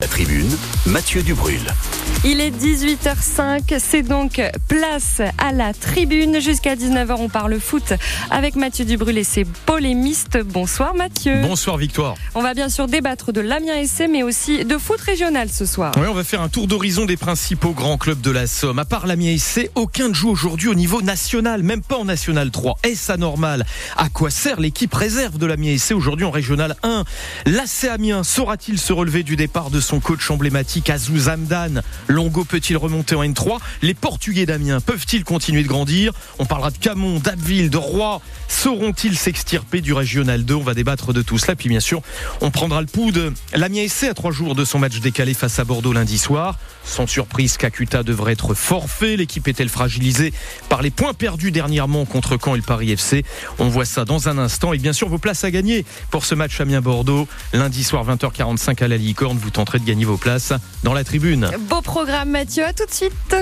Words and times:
La 0.00 0.06
tribune, 0.06 0.56
Mathieu 0.86 1.24
Dubrul. 1.24 1.58
Il 2.24 2.40
est 2.40 2.50
18h05, 2.50 3.78
c'est 3.80 4.02
donc 4.02 4.40
place 4.68 5.20
à 5.38 5.50
la 5.50 5.72
tribune. 5.74 6.40
Jusqu'à 6.40 6.76
19h, 6.76 7.16
on 7.18 7.28
parle 7.28 7.58
foot 7.58 7.94
avec 8.30 8.54
Mathieu 8.54 8.84
Dubrul 8.84 9.18
et 9.18 9.24
ses 9.24 9.44
polémistes. 9.44 10.38
Bonsoir 10.44 10.94
Mathieu. 10.94 11.40
Bonsoir 11.42 11.78
Victoire. 11.78 12.14
On 12.36 12.42
va 12.42 12.54
bien 12.54 12.68
sûr 12.68 12.86
débattre 12.86 13.32
de 13.32 13.40
l'Amiens 13.40 13.84
SC, 13.84 14.04
mais 14.08 14.22
aussi 14.22 14.64
de 14.64 14.78
foot 14.78 15.00
régional 15.00 15.48
ce 15.48 15.66
soir. 15.66 15.92
Oui, 15.96 16.06
on 16.08 16.14
va 16.14 16.22
faire 16.22 16.42
un 16.42 16.48
tour 16.48 16.68
d'horizon 16.68 17.04
des 17.04 17.16
principaux 17.16 17.72
grands 17.72 17.98
clubs 17.98 18.20
de 18.20 18.30
la 18.30 18.46
Somme. 18.46 18.78
À 18.78 18.84
part 18.84 19.08
l'Amiens 19.08 19.36
SC, 19.36 19.68
aucun 19.74 20.10
ne 20.10 20.14
joue 20.14 20.30
aujourd'hui 20.30 20.68
au 20.68 20.74
niveau 20.76 21.02
national, 21.02 21.64
même 21.64 21.82
pas 21.82 21.96
en 21.96 22.04
National 22.04 22.52
3. 22.52 22.78
Est-ce 22.84 23.10
anormal? 23.10 23.66
À 23.96 24.08
quoi 24.10 24.30
sert 24.30 24.60
l'équipe 24.60 24.94
réserve 24.94 25.38
de 25.38 25.46
l'Amiens 25.46 25.76
SC 25.76 25.90
aujourd'hui 25.92 26.24
en 26.24 26.30
Régional 26.30 26.76
1 26.84 27.02
L'AC 27.46 27.84
Amiens 27.90 28.22
saura-t-il 28.22 28.78
se 28.78 28.92
relever 28.92 29.24
du 29.24 29.34
départ 29.34 29.70
de 29.70 29.80
son 29.88 30.00
coach 30.00 30.30
emblématique 30.30 30.90
Azouz 30.90 31.30
Amdan 31.30 31.80
Longo 32.08 32.44
peut-il 32.44 32.76
remonter 32.76 33.14
en 33.14 33.24
N3 33.24 33.58
Les 33.80 33.94
Portugais 33.94 34.44
d'Amiens 34.44 34.82
peuvent-ils 34.82 35.24
continuer 35.24 35.62
de 35.62 35.68
grandir? 35.68 36.12
On 36.38 36.44
parlera 36.44 36.70
de 36.70 36.76
Camon, 36.76 37.18
d'Abbeville, 37.20 37.70
de 37.70 37.78
Roy. 37.78 38.20
Sauront-ils 38.48 39.16
s'extirper 39.16 39.80
du 39.80 39.94
Régional 39.94 40.44
2 40.44 40.54
On 40.54 40.62
va 40.62 40.74
débattre 40.74 41.14
de 41.14 41.22
tout 41.22 41.38
cela. 41.38 41.56
Puis 41.56 41.70
bien 41.70 41.80
sûr, 41.80 42.02
on 42.42 42.50
prendra 42.50 42.82
le 42.82 42.86
pouls 42.86 43.12
de 43.12 43.32
l'Amiens 43.54 43.88
SC 43.88 44.04
à 44.04 44.14
trois 44.14 44.30
jours 44.30 44.54
de 44.54 44.66
son 44.66 44.78
match 44.78 45.00
décalé 45.00 45.32
face 45.32 45.58
à 45.58 45.64
Bordeaux 45.64 45.94
lundi 45.94 46.18
soir. 46.18 46.58
Sans 46.84 47.06
surprise, 47.06 47.56
Kakuta 47.56 48.02
devrait 48.02 48.32
être 48.32 48.52
forfait. 48.52 49.16
L'équipe 49.16 49.48
est-elle 49.48 49.68
fragilisée 49.70 50.34
par 50.68 50.82
les 50.82 50.90
points 50.90 51.14
perdus 51.14 51.50
dernièrement 51.50 52.04
contre 52.04 52.38
Caen 52.42 52.54
et 52.54 52.58
le 52.58 52.62
Paris 52.62 52.92
FC 52.92 53.24
On 53.58 53.68
voit 53.68 53.84
ça 53.86 54.04
dans 54.04 54.28
un 54.28 54.36
instant. 54.36 54.74
Et 54.74 54.78
bien 54.78 54.92
sûr, 54.92 55.08
vos 55.08 55.18
places 55.18 55.44
à 55.44 55.50
gagner 55.50 55.86
pour 56.10 56.26
ce 56.26 56.34
match 56.34 56.60
Amiens-Bordeaux. 56.60 57.26
Lundi 57.54 57.84
soir, 57.84 58.06
20h45 58.06 58.82
à 58.84 58.88
la 58.88 58.96
Licorne. 58.98 59.38
Vous 59.38 59.50
tenterez 59.50 59.77
de 59.78 59.84
gagner 59.84 60.04
vos 60.04 60.16
places 60.16 60.52
dans 60.82 60.94
la 60.94 61.04
tribune. 61.04 61.50
Beau 61.68 61.80
programme 61.80 62.30
Mathieu, 62.30 62.64
à 62.64 62.72
tout 62.72 62.86
de 62.86 62.92
suite. 62.92 63.36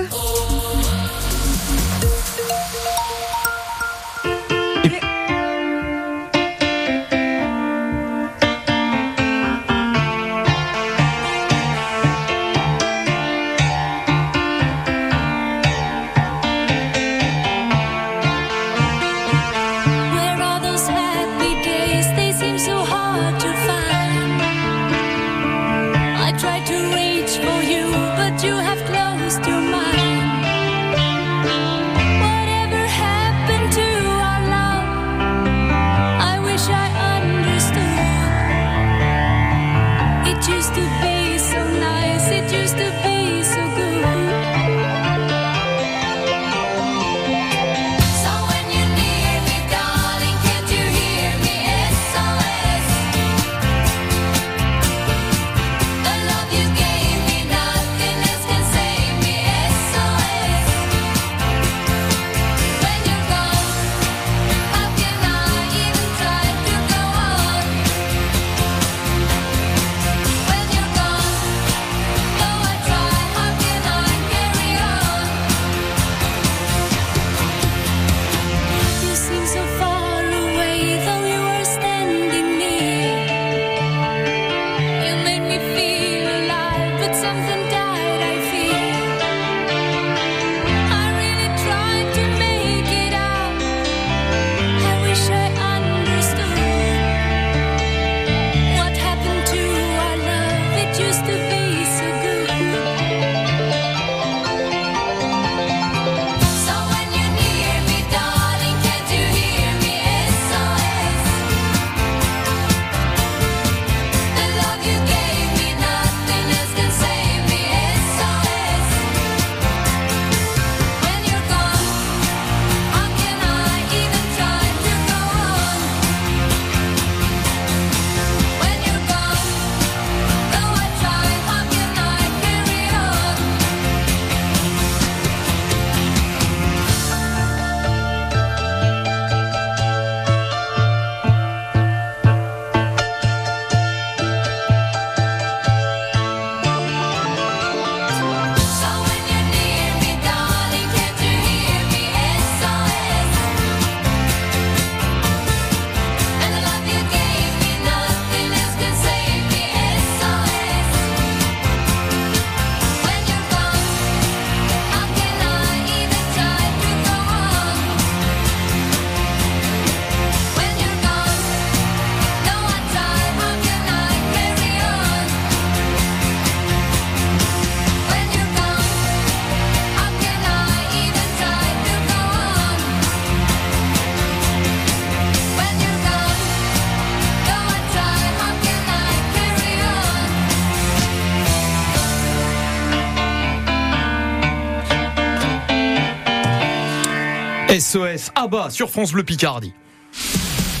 À 198.35 198.47
bas 198.47 198.69
sur 198.69 198.89
France 198.89 199.11
Bleu 199.11 199.23
Picardie. 199.23 199.73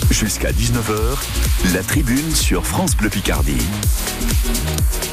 Jusqu'à 0.09 0.51
19h, 0.51 1.73
la 1.73 1.83
tribune 1.83 2.33
sur 2.33 2.65
France 2.65 2.95
Bleu 2.95 3.09
Picardie. 3.09 3.57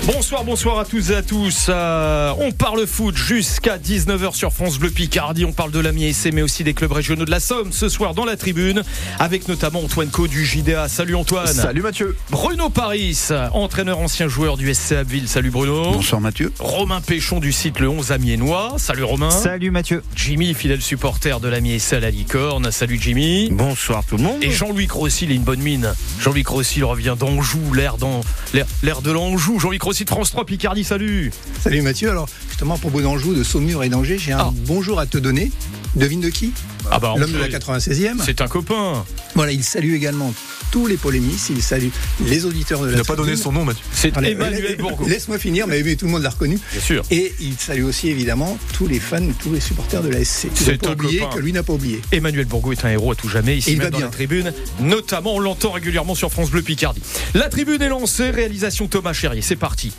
Bonsoir, 0.06 0.44
bonsoir 0.44 0.78
à 0.78 0.84
tous 0.84 1.10
et 1.10 1.14
à 1.14 1.22
tous. 1.22 1.68
Euh, 1.70 2.30
on 2.38 2.52
parle 2.52 2.86
foot 2.86 3.16
jusqu'à 3.16 3.78
19h 3.78 4.34
sur 4.34 4.52
France 4.52 4.78
Bleu 4.78 4.90
Picardie. 4.90 5.46
On 5.46 5.52
parle 5.52 5.70
de 5.70 5.78
l'Amiens 5.78 6.12
SC, 6.12 6.30
mais 6.30 6.42
aussi 6.42 6.62
des 6.62 6.74
clubs 6.74 6.92
régionaux 6.92 7.24
de 7.24 7.30
la 7.30 7.40
Somme 7.40 7.72
ce 7.72 7.88
soir 7.88 8.12
dans 8.12 8.26
la 8.26 8.36
tribune, 8.36 8.82
avec 9.18 9.48
notamment 9.48 9.80
Antoine 9.80 10.10
Co 10.10 10.28
du 10.28 10.44
JDA. 10.44 10.88
Salut 10.88 11.14
Antoine. 11.14 11.46
Salut 11.46 11.80
Mathieu. 11.80 12.18
Bruno 12.28 12.68
Paris, 12.68 13.28
entraîneur 13.52 13.98
ancien 13.98 14.28
joueur 14.28 14.58
du 14.58 14.74
SC 14.74 14.92
Abbeville. 14.92 15.26
Salut 15.26 15.50
Bruno. 15.50 15.92
Bonsoir 15.92 16.20
Mathieu. 16.20 16.52
Romain 16.58 17.00
Péchon 17.00 17.40
du 17.40 17.50
site 17.50 17.80
Le 17.80 17.88
11 17.88 18.12
Amiénois. 18.12 18.74
Salut 18.76 19.04
Romain. 19.04 19.30
Salut 19.30 19.70
Mathieu. 19.70 20.02
Jimmy, 20.14 20.52
fidèle 20.52 20.82
supporter 20.82 21.40
de 21.40 21.48
l'Amiens 21.48 21.78
SC 21.78 21.94
à 21.94 22.00
la 22.00 22.10
Licorne. 22.10 22.70
Salut 22.70 22.98
Jimmy. 23.00 23.48
Bonsoir 23.50 24.04
tout 24.04 24.18
le 24.18 24.24
monde. 24.24 24.44
Et 24.44 24.50
Jean-Louis 24.50 24.86
Rossi, 24.90 25.24
il 25.24 25.30
a 25.30 25.34
une 25.34 25.44
bonne 25.44 25.62
mine. 25.62 25.94
Jean-Luc 26.20 26.46
Rossi, 26.46 26.80
il 26.80 26.84
revient 26.84 27.16
d'Anjou, 27.18 27.72
l'air 27.72 27.96
de 27.96 29.10
l'Anjou. 29.10 29.58
Jean-Luc 29.58 29.82
De 30.02 30.08
France 30.10 30.30
3 30.32 30.44
Picardie, 30.44 30.82
salut. 30.82 31.30
Salut 31.62 31.80
Mathieu, 31.80 32.10
alors 32.10 32.28
justement 32.48 32.74
à 32.74 32.78
propos 32.78 33.00
d'Anjou, 33.00 33.32
de 33.32 33.44
Saumur 33.44 33.84
et 33.84 33.88
d'Angers, 33.88 34.18
j'ai 34.18 34.32
un 34.32 34.38
Ah. 34.38 34.52
bonjour 34.66 34.98
à 34.98 35.06
te 35.06 35.18
donner. 35.18 35.52
Devine 35.94 36.20
de 36.20 36.30
qui? 36.30 36.52
Ah 36.90 36.98
bah, 36.98 37.14
L'homme 37.16 37.32
de 37.32 37.38
la 37.38 37.46
Angers, 37.46 37.58
96e. 37.58 38.16
C'est 38.24 38.40
un 38.40 38.48
copain. 38.48 39.04
Voilà, 39.34 39.52
il 39.52 39.64
salue 39.64 39.94
également 39.94 40.32
tous 40.70 40.86
les 40.86 40.96
polémistes, 40.96 41.50
il 41.50 41.62
salue 41.62 41.88
les 42.26 42.44
auditeurs 42.46 42.80
de 42.80 42.86
la 42.86 42.92
Il 42.92 42.98
n'a 42.98 43.04
pas 43.04 43.14
donné 43.14 43.36
son 43.36 43.52
nom, 43.52 43.64
Mathieu. 43.64 43.84
C'est 43.92 44.12
Voilà, 44.12 44.30
Emmanuel 44.30 44.76
Bourgo. 44.76 45.06
Laisse-moi 45.06 45.38
finir, 45.38 45.66
mais, 45.66 45.82
mais 45.82 45.94
tout 45.94 46.06
le 46.06 46.10
monde 46.10 46.22
l'a 46.22 46.30
reconnu. 46.30 46.58
Bien 46.72 46.80
sûr. 46.80 47.04
Et 47.10 47.32
il 47.40 47.54
salue 47.58 47.84
aussi 47.84 48.08
évidemment 48.08 48.58
tous 48.72 48.86
les 48.88 48.98
fans, 48.98 49.20
tous 49.40 49.52
les 49.52 49.60
supporters 49.60 50.02
de 50.02 50.08
la 50.08 50.24
SC. 50.24 50.48
C'est 50.54 50.78
pas 50.80 50.88
un 50.88 50.92
oublié 50.94 51.20
copain. 51.20 51.36
que 51.36 51.40
lui 51.40 51.52
n'a 51.52 51.62
pas 51.62 51.74
oublié. 51.74 52.00
Emmanuel 52.10 52.46
Bourgo 52.46 52.72
est 52.72 52.84
un 52.84 52.90
héros 52.90 53.12
à 53.12 53.14
tout 53.14 53.28
jamais, 53.28 53.56
ici 53.58 53.72
il 53.72 53.78
même 53.78 53.86
va 53.86 53.90
dans 53.90 53.98
bien. 53.98 54.06
la 54.06 54.12
tribune. 54.12 54.52
Notamment, 54.80 55.36
on 55.36 55.40
l'entend 55.40 55.70
régulièrement 55.70 56.14
sur 56.14 56.30
France 56.32 56.50
Bleu 56.50 56.62
Picardie. 56.62 57.02
La 57.34 57.48
tribune 57.48 57.80
est 57.80 57.88
lancée, 57.88 58.30
réalisation 58.30 58.88
Thomas 58.88 59.12
Cherrier. 59.12 59.42
C'est 59.42 59.56
parti. 59.56 59.92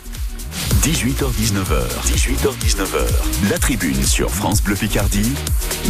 18h-19h, 0.82 1.88
18h-19h, 2.04 3.50
la 3.50 3.58
tribune 3.58 4.02
sur 4.02 4.30
France 4.30 4.62
Bleu 4.62 4.76
Picardie, 4.76 5.32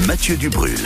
Mathieu 0.06 0.36
Dubrul. 0.36 0.78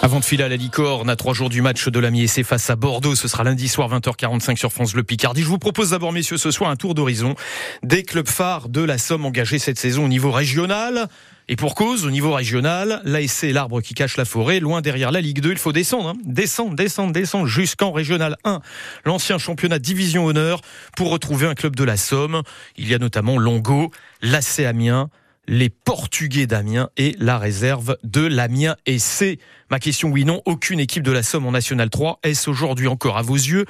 Avant 0.00 0.20
de 0.20 0.24
filer 0.24 0.44
à 0.44 0.48
la 0.48 0.56
licorne, 0.56 1.08
à 1.10 1.16
trois 1.16 1.34
jours 1.34 1.48
du 1.48 1.62
match 1.62 1.88
de 1.88 2.00
la 2.00 2.10
MIEC 2.10 2.44
face 2.44 2.70
à 2.70 2.76
Bordeaux, 2.76 3.14
ce 3.14 3.28
sera 3.28 3.44
lundi 3.44 3.68
soir 3.68 3.88
20h45 3.90 4.56
sur 4.56 4.72
France 4.72 4.94
Bleu 4.94 5.02
Picardie. 5.02 5.42
Je 5.42 5.48
vous 5.48 5.58
propose 5.58 5.90
d'abord, 5.90 6.12
messieurs, 6.12 6.38
ce 6.38 6.50
soir 6.50 6.70
un 6.70 6.76
tour 6.76 6.94
d'horizon 6.94 7.34
des 7.82 8.02
clubs 8.02 8.28
phares 8.28 8.68
de 8.68 8.80
la 8.80 8.98
Somme 8.98 9.24
engagés 9.26 9.58
cette 9.58 9.78
saison 9.78 10.06
au 10.06 10.08
niveau 10.08 10.30
régional. 10.30 11.08
Et 11.48 11.56
pour 11.56 11.74
cause, 11.74 12.06
au 12.06 12.10
niveau 12.10 12.32
régional, 12.32 13.02
l'ASC 13.04 13.44
est 13.44 13.52
l'arbre 13.52 13.80
qui 13.80 13.94
cache 13.94 14.16
la 14.16 14.24
forêt, 14.24 14.60
loin 14.60 14.80
derrière 14.80 15.10
la 15.10 15.20
Ligue 15.20 15.40
2. 15.40 15.52
Il 15.52 15.58
faut 15.58 15.72
descendre, 15.72 16.10
hein. 16.10 16.16
descendre, 16.24 16.74
descendre, 16.74 17.12
descendre 17.12 17.46
jusqu'en 17.46 17.92
Régional 17.92 18.36
1, 18.44 18.60
l'ancien 19.04 19.38
championnat 19.38 19.78
Division 19.78 20.26
Honneur, 20.26 20.60
pour 20.96 21.10
retrouver 21.10 21.46
un 21.46 21.54
club 21.54 21.76
de 21.76 21.84
la 21.84 21.96
Somme. 21.96 22.42
Il 22.76 22.88
y 22.88 22.94
a 22.94 22.98
notamment 22.98 23.38
Longo, 23.38 23.90
l'AC 24.22 24.60
Amiens, 24.60 25.10
les 25.48 25.70
Portugais 25.70 26.46
d'Amiens 26.46 26.88
et 26.96 27.16
la 27.18 27.38
réserve 27.38 27.96
de 28.04 28.20
l'Amiens 28.20 28.76
et 28.86 29.00
c'est 29.00 29.40
ma 29.72 29.80
question 29.80 30.08
oui 30.08 30.24
non 30.24 30.40
aucune 30.44 30.78
équipe 30.78 31.02
de 31.02 31.10
la 31.10 31.24
Somme 31.24 31.46
en 31.46 31.50
National 31.50 31.90
3 31.90 32.20
est-ce 32.22 32.48
aujourd'hui 32.48 32.86
encore 32.86 33.18
à 33.18 33.22
vos 33.22 33.34
yeux 33.34 33.66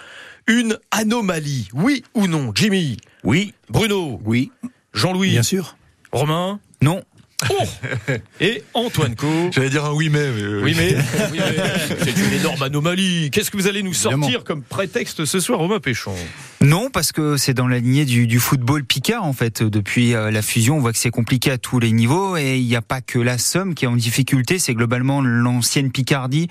une 0.46 0.78
anomalie? 0.90 1.68
Oui 1.72 2.04
ou 2.14 2.26
non 2.26 2.52
Jimmy? 2.54 2.96
Oui, 3.24 3.54
Bruno? 3.68 4.20
Oui, 4.24 4.50
Jean-Louis? 4.92 5.30
Bien 5.30 5.42
sûr. 5.42 5.76
Romain? 6.10 6.60
Non. 6.80 7.02
Oh 7.50 7.64
et 8.40 8.62
Antoine 8.74 9.14
Co 9.16 9.26
J'allais 9.50 9.70
dire 9.70 9.84
un 9.84 9.92
oui, 9.92 10.08
mais. 10.08 10.20
mais, 10.30 10.42
euh, 10.42 10.60
oui 10.62 10.74
mais, 10.76 10.94
oui, 10.94 11.38
mais 11.38 11.96
c'est 12.04 12.16
une 12.16 12.32
énorme 12.32 12.62
anomalie 12.62 13.30
qu'est-ce 13.30 13.50
que 13.50 13.56
vous 13.56 13.66
allez 13.66 13.82
nous 13.82 13.94
sortir 13.94 14.22
Évidemment. 14.22 14.44
comme 14.44 14.62
prétexte 14.62 15.24
ce 15.24 15.40
soir 15.40 15.58
Romain 15.58 15.80
Péchon? 15.80 16.14
Non, 16.60 16.90
parce 16.90 17.10
que 17.10 17.36
c'est 17.36 17.54
dans 17.54 17.66
la 17.66 17.80
lignée 17.80 18.04
du, 18.04 18.26
du 18.28 18.38
football 18.38 18.84
picard, 18.84 19.24
en 19.24 19.32
fait. 19.32 19.62
Depuis 19.64 20.14
euh, 20.14 20.30
la 20.30 20.42
fusion, 20.42 20.76
on 20.76 20.80
voit 20.80 20.92
que 20.92 20.98
c'est 20.98 21.10
compliqué 21.10 21.50
à 21.50 21.58
tous 21.58 21.80
les 21.80 21.90
niveaux 21.90 22.36
et 22.36 22.56
il 22.58 22.66
n'y 22.66 22.76
a 22.76 22.82
pas 22.82 23.00
que 23.00 23.18
la 23.18 23.36
Somme 23.38 23.74
qui 23.74 23.84
est 23.84 23.88
en 23.88 23.96
difficulté, 23.96 24.60
c'est 24.60 24.74
globalement 24.74 25.20
l'ancienne 25.22 25.90
Picardie. 25.90 26.48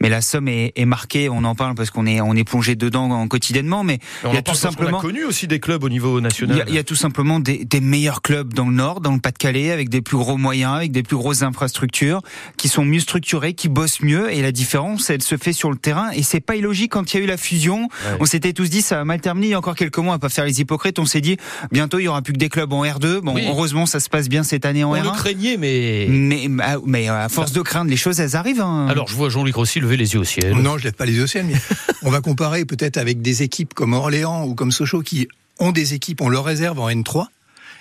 Mais 0.00 0.08
la 0.08 0.20
Somme 0.20 0.48
est, 0.48 0.72
est 0.74 0.84
marquée, 0.84 1.28
on 1.28 1.44
en 1.44 1.54
parle 1.54 1.76
parce 1.76 1.90
qu'on 1.90 2.06
est, 2.06 2.20
on 2.20 2.34
est 2.34 2.44
plongé 2.44 2.74
dedans 2.74 3.08
en 3.10 3.28
quotidiennement, 3.28 3.84
mais 3.84 4.00
on 4.24 4.30
il 4.30 4.34
y 4.34 4.36
en 4.36 4.40
a 4.40 4.42
tout 4.42 4.54
simplement... 4.54 4.98
a 4.98 5.02
connu 5.02 5.24
aussi 5.24 5.46
des 5.46 5.60
clubs 5.60 5.84
au 5.84 5.88
niveau 5.88 6.18
Il 6.18 6.22
national 6.22 6.64
y, 6.66 6.70
il 6.70 6.74
y 6.74 6.78
a 6.78 6.84
tout 6.84 6.96
simplement 6.96 7.38
des, 7.38 7.64
des 7.64 7.80
meilleurs 7.80 8.22
clubs 8.22 8.52
dans 8.52 8.66
le 8.66 8.74
Nord, 8.74 9.00
dans 9.00 9.12
le 9.12 9.20
Pas-de-Calais, 9.20 9.70
avec 9.70 9.88
des 9.88 10.02
plus 10.02 10.16
gros 10.16 10.31
moyens, 10.36 10.74
avec 10.76 10.92
des 10.92 11.02
plus 11.02 11.16
grosses 11.16 11.42
infrastructures, 11.42 12.20
qui 12.56 12.68
sont 12.68 12.84
mieux 12.84 13.00
structurés, 13.00 13.54
qui 13.54 13.68
bossent 13.68 14.00
mieux. 14.00 14.32
Et 14.32 14.42
la 14.42 14.52
différence, 14.52 15.10
elle 15.10 15.22
se 15.22 15.36
fait 15.36 15.52
sur 15.52 15.70
le 15.70 15.76
terrain. 15.76 16.10
Et 16.10 16.22
c'est 16.22 16.40
pas 16.40 16.56
illogique 16.56 16.92
quand 16.92 17.12
il 17.12 17.18
y 17.18 17.20
a 17.20 17.24
eu 17.24 17.26
la 17.28 17.36
fusion. 17.36 17.82
Ouais. 17.82 18.16
On 18.20 18.24
s'était 18.24 18.52
tous 18.52 18.70
dit 18.70 18.82
ça 18.82 18.96
va 18.96 19.04
mal 19.04 19.20
terminer. 19.20 19.48
Il 19.48 19.50
y 19.50 19.54
a 19.54 19.58
encore 19.58 19.74
quelques 19.76 19.98
mois, 19.98 20.14
à 20.14 20.18
pas 20.18 20.28
faire 20.28 20.44
les 20.44 20.60
hypocrites. 20.60 20.98
On 20.98 21.06
s'est 21.06 21.20
dit 21.20 21.36
bientôt 21.70 21.98
il 21.98 22.04
y 22.04 22.08
aura 22.08 22.22
plus 22.22 22.32
que 22.32 22.38
des 22.38 22.48
clubs 22.48 22.72
en 22.72 22.84
R2. 22.84 23.20
Bon, 23.20 23.34
Oui. 23.34 23.44
heureusement 23.48 23.86
ça 23.86 24.00
se 24.00 24.08
passe 24.08 24.28
bien 24.28 24.42
cette 24.42 24.64
année 24.66 24.84
en 24.84 24.90
on 24.90 24.94
le 24.94 25.00
R1. 25.00 25.14
craignait 25.16 25.56
mais 25.56 26.06
Mais, 26.08 26.48
ah, 26.62 26.76
mais 26.84 27.08
à 27.08 27.28
force 27.28 27.52
de 27.52 27.60
craindre 27.62 27.90
les 27.90 27.96
choses, 27.96 28.20
elles 28.20 28.36
arrivent. 28.36 28.60
hein. 28.60 28.86
alors 28.88 29.08
je 29.08 29.14
vois 29.14 29.28
Jean-Luc 29.28 29.54
Rossi 29.54 29.80
lever 29.80 29.96
les 29.96 30.14
yeux 30.14 30.20
au 30.20 30.24
ciel 30.24 30.54
Non, 30.56 30.78
je 30.78 30.84
lève 30.84 30.92
pas 30.94 31.06
les 31.06 31.12
yeux 31.14 31.24
au 31.24 31.26
ciel, 31.26 31.46
mais 31.46 31.54
on 32.02 32.10
va 32.10 32.20
comparer 32.20 32.64
peut-être 32.64 32.96
avec 32.96 33.22
des 33.22 33.42
équipes 33.42 33.74
comme 33.74 33.92
Orléans 33.92 34.44
ou 34.44 34.54
comme 34.54 34.72
Sochaux 34.72 35.02
qui 35.02 35.28
ont 35.58 35.72
des 35.72 35.94
équipes, 35.94 36.20
on 36.20 36.28
leur 36.28 36.44
réserve 36.44 36.78
en 36.80 36.88
N3, 36.90 37.26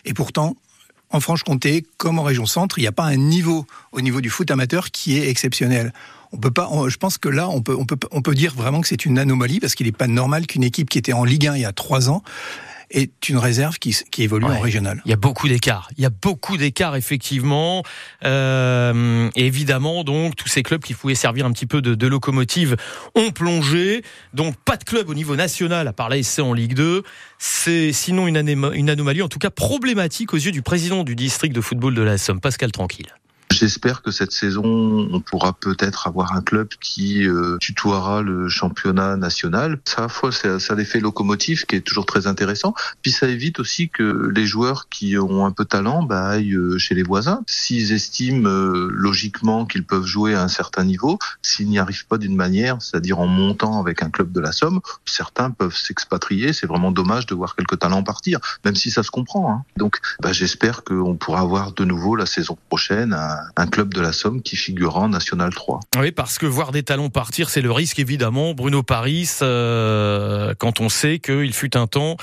et 0.06 0.13
pourtant, 0.13 0.56
en 1.11 1.19
Franche-Comté, 1.19 1.85
comme 1.97 2.19
en 2.19 2.23
région 2.23 2.45
centre, 2.45 2.79
il 2.79 2.81
n'y 2.81 2.87
a 2.87 2.91
pas 2.91 3.05
un 3.05 3.17
niveau 3.17 3.65
au 3.91 4.01
niveau 4.01 4.21
du 4.21 4.29
foot 4.29 4.49
amateur 4.51 4.91
qui 4.91 5.17
est 5.17 5.29
exceptionnel. 5.29 5.93
Je 6.33 6.97
pense 6.97 7.17
que 7.17 7.27
là, 7.27 7.49
on 7.49 7.61
peut, 7.61 7.75
on 7.75 7.85
on 8.11 8.21
peut 8.21 8.35
dire 8.35 8.53
vraiment 8.55 8.79
que 8.81 8.87
c'est 8.87 9.05
une 9.05 9.19
anomalie 9.19 9.59
parce 9.59 9.75
qu'il 9.75 9.85
n'est 9.85 9.91
pas 9.91 10.07
normal 10.07 10.47
qu'une 10.47 10.63
équipe 10.63 10.89
qui 10.89 10.97
était 10.97 11.13
en 11.13 11.25
Ligue 11.25 11.47
1 11.47 11.55
il 11.55 11.61
y 11.61 11.65
a 11.65 11.73
trois 11.73 12.09
ans 12.09 12.23
est 12.91 13.29
une 13.29 13.38
réserve 13.38 13.77
qui, 13.79 13.95
qui 14.11 14.23
évolue 14.23 14.45
Ouais. 14.45 14.55
en 14.57 14.59
régional. 14.59 15.01
Il 15.05 15.09
y 15.09 15.13
a 15.13 15.17
beaucoup 15.17 15.47
d'écarts. 15.47 15.89
Il 15.97 16.03
y 16.03 16.05
a 16.05 16.09
beaucoup 16.09 16.57
d'écarts 16.57 16.95
effectivement. 16.95 17.83
Euh, 18.23 19.29
et 19.35 19.45
évidemment, 19.45 20.03
donc 20.03 20.35
tous 20.35 20.47
ces 20.47 20.63
clubs 20.63 20.81
qui 20.81 20.93
pouvaient 20.93 21.15
servir 21.15 21.45
un 21.45 21.51
petit 21.51 21.65
peu 21.65 21.81
de, 21.81 21.95
de 21.95 22.07
locomotive 22.07 22.75
ont 23.15 23.31
plongé. 23.31 24.03
Donc 24.33 24.55
pas 24.57 24.77
de 24.77 24.83
club 24.83 25.09
au 25.09 25.13
niveau 25.13 25.35
national 25.35 25.88
à 25.88 25.93
part 25.93 26.09
l'ASC 26.09 26.39
en 26.39 26.53
Ligue 26.53 26.73
2. 26.73 27.03
C'est 27.38 27.91
sinon 27.93 28.27
une, 28.27 28.38
anéma- 28.38 28.73
une 28.73 28.89
anomalie, 28.89 29.21
en 29.21 29.27
tout 29.29 29.39
cas 29.39 29.49
problématique 29.49 30.33
aux 30.33 30.38
yeux 30.38 30.51
du 30.51 30.61
président 30.61 31.03
du 31.03 31.15
district 31.15 31.53
de 31.55 31.61
football 31.61 31.93
de 31.95 32.01
la 32.01 32.17
Somme, 32.17 32.39
Pascal 32.39 32.71
Tranquille. 32.71 33.07
J'espère 33.61 34.01
que 34.01 34.09
cette 34.09 34.31
saison, 34.31 34.63
on 34.65 35.19
pourra 35.19 35.53
peut-être 35.53 36.07
avoir 36.07 36.33
un 36.35 36.41
club 36.41 36.69
qui 36.81 37.27
euh, 37.27 37.57
tutoiera 37.59 38.23
le 38.23 38.49
championnat 38.49 39.17
national. 39.17 39.79
Ça, 39.85 39.99
à 39.99 40.01
la 40.01 40.07
fois, 40.07 40.31
c'est 40.31 40.57
c'est 40.57 40.73
un 40.73 40.79
effet 40.79 40.99
locomotive 40.99 41.67
qui 41.67 41.75
est 41.75 41.81
toujours 41.81 42.07
très 42.07 42.25
intéressant. 42.25 42.73
Puis 43.03 43.11
ça 43.11 43.27
évite 43.27 43.59
aussi 43.59 43.89
que 43.89 44.31
les 44.33 44.47
joueurs 44.47 44.89
qui 44.89 45.15
ont 45.15 45.45
un 45.45 45.51
peu 45.51 45.65
de 45.65 45.69
talent 45.69 46.01
bah, 46.01 46.27
aillent 46.27 46.55
euh, 46.55 46.79
chez 46.79 46.95
les 46.95 47.03
voisins. 47.03 47.43
S'ils 47.45 47.91
estiment 47.91 48.49
euh, 48.49 48.89
logiquement 48.91 49.67
qu'ils 49.67 49.85
peuvent 49.85 50.07
jouer 50.07 50.33
à 50.33 50.41
un 50.41 50.47
certain 50.47 50.83
niveau, 50.83 51.19
s'ils 51.43 51.69
n'y 51.69 51.77
arrivent 51.77 52.07
pas 52.07 52.17
d'une 52.17 52.35
manière, 52.35 52.81
c'est-à-dire 52.81 53.19
en 53.19 53.27
montant 53.27 53.79
avec 53.79 54.01
un 54.01 54.09
club 54.09 54.31
de 54.31 54.39
la 54.39 54.53
Somme, 54.53 54.81
certains 55.05 55.51
peuvent 55.51 55.77
s'expatrier. 55.77 56.51
C'est 56.53 56.65
vraiment 56.65 56.91
dommage 56.91 57.27
de 57.27 57.35
voir 57.35 57.55
quelques 57.55 57.77
talents 57.77 58.01
partir, 58.01 58.39
même 58.65 58.75
si 58.75 58.89
ça 58.89 59.03
se 59.03 59.11
comprend. 59.11 59.53
hein. 59.53 59.63
Donc, 59.77 59.99
bah, 60.19 60.33
j'espère 60.33 60.83
qu'on 60.83 61.15
pourra 61.15 61.41
avoir 61.41 61.73
de 61.73 61.85
nouveau 61.85 62.15
la 62.15 62.25
saison 62.25 62.57
prochaine 62.67 63.15
un 63.57 63.68
club 63.68 63.94
de 63.94 64.01
la 64.01 64.12
Somme 64.13 64.42
qui 64.42 64.56
figurera 64.56 65.01
en 65.01 65.09
National 65.09 65.53
3. 65.53 65.80
Oui, 66.00 66.12
parce 66.12 66.38
que 66.38 66.45
voir 66.45 66.71
des 66.71 66.83
talents 66.83 67.09
partir, 67.09 67.50
c'est 67.50 67.62
le 67.62 67.71
risque 67.71 68.00
évidemment. 68.00 68.53
Bruno 68.53 68.83
Paris, 68.83 69.30
euh, 69.42 70.53
quand 70.57 70.80
on 70.80 70.89
sait 70.89 71.19
qu'il 71.19 71.53
fut 71.53 71.75
un 71.77 71.88
temps, 71.88 72.18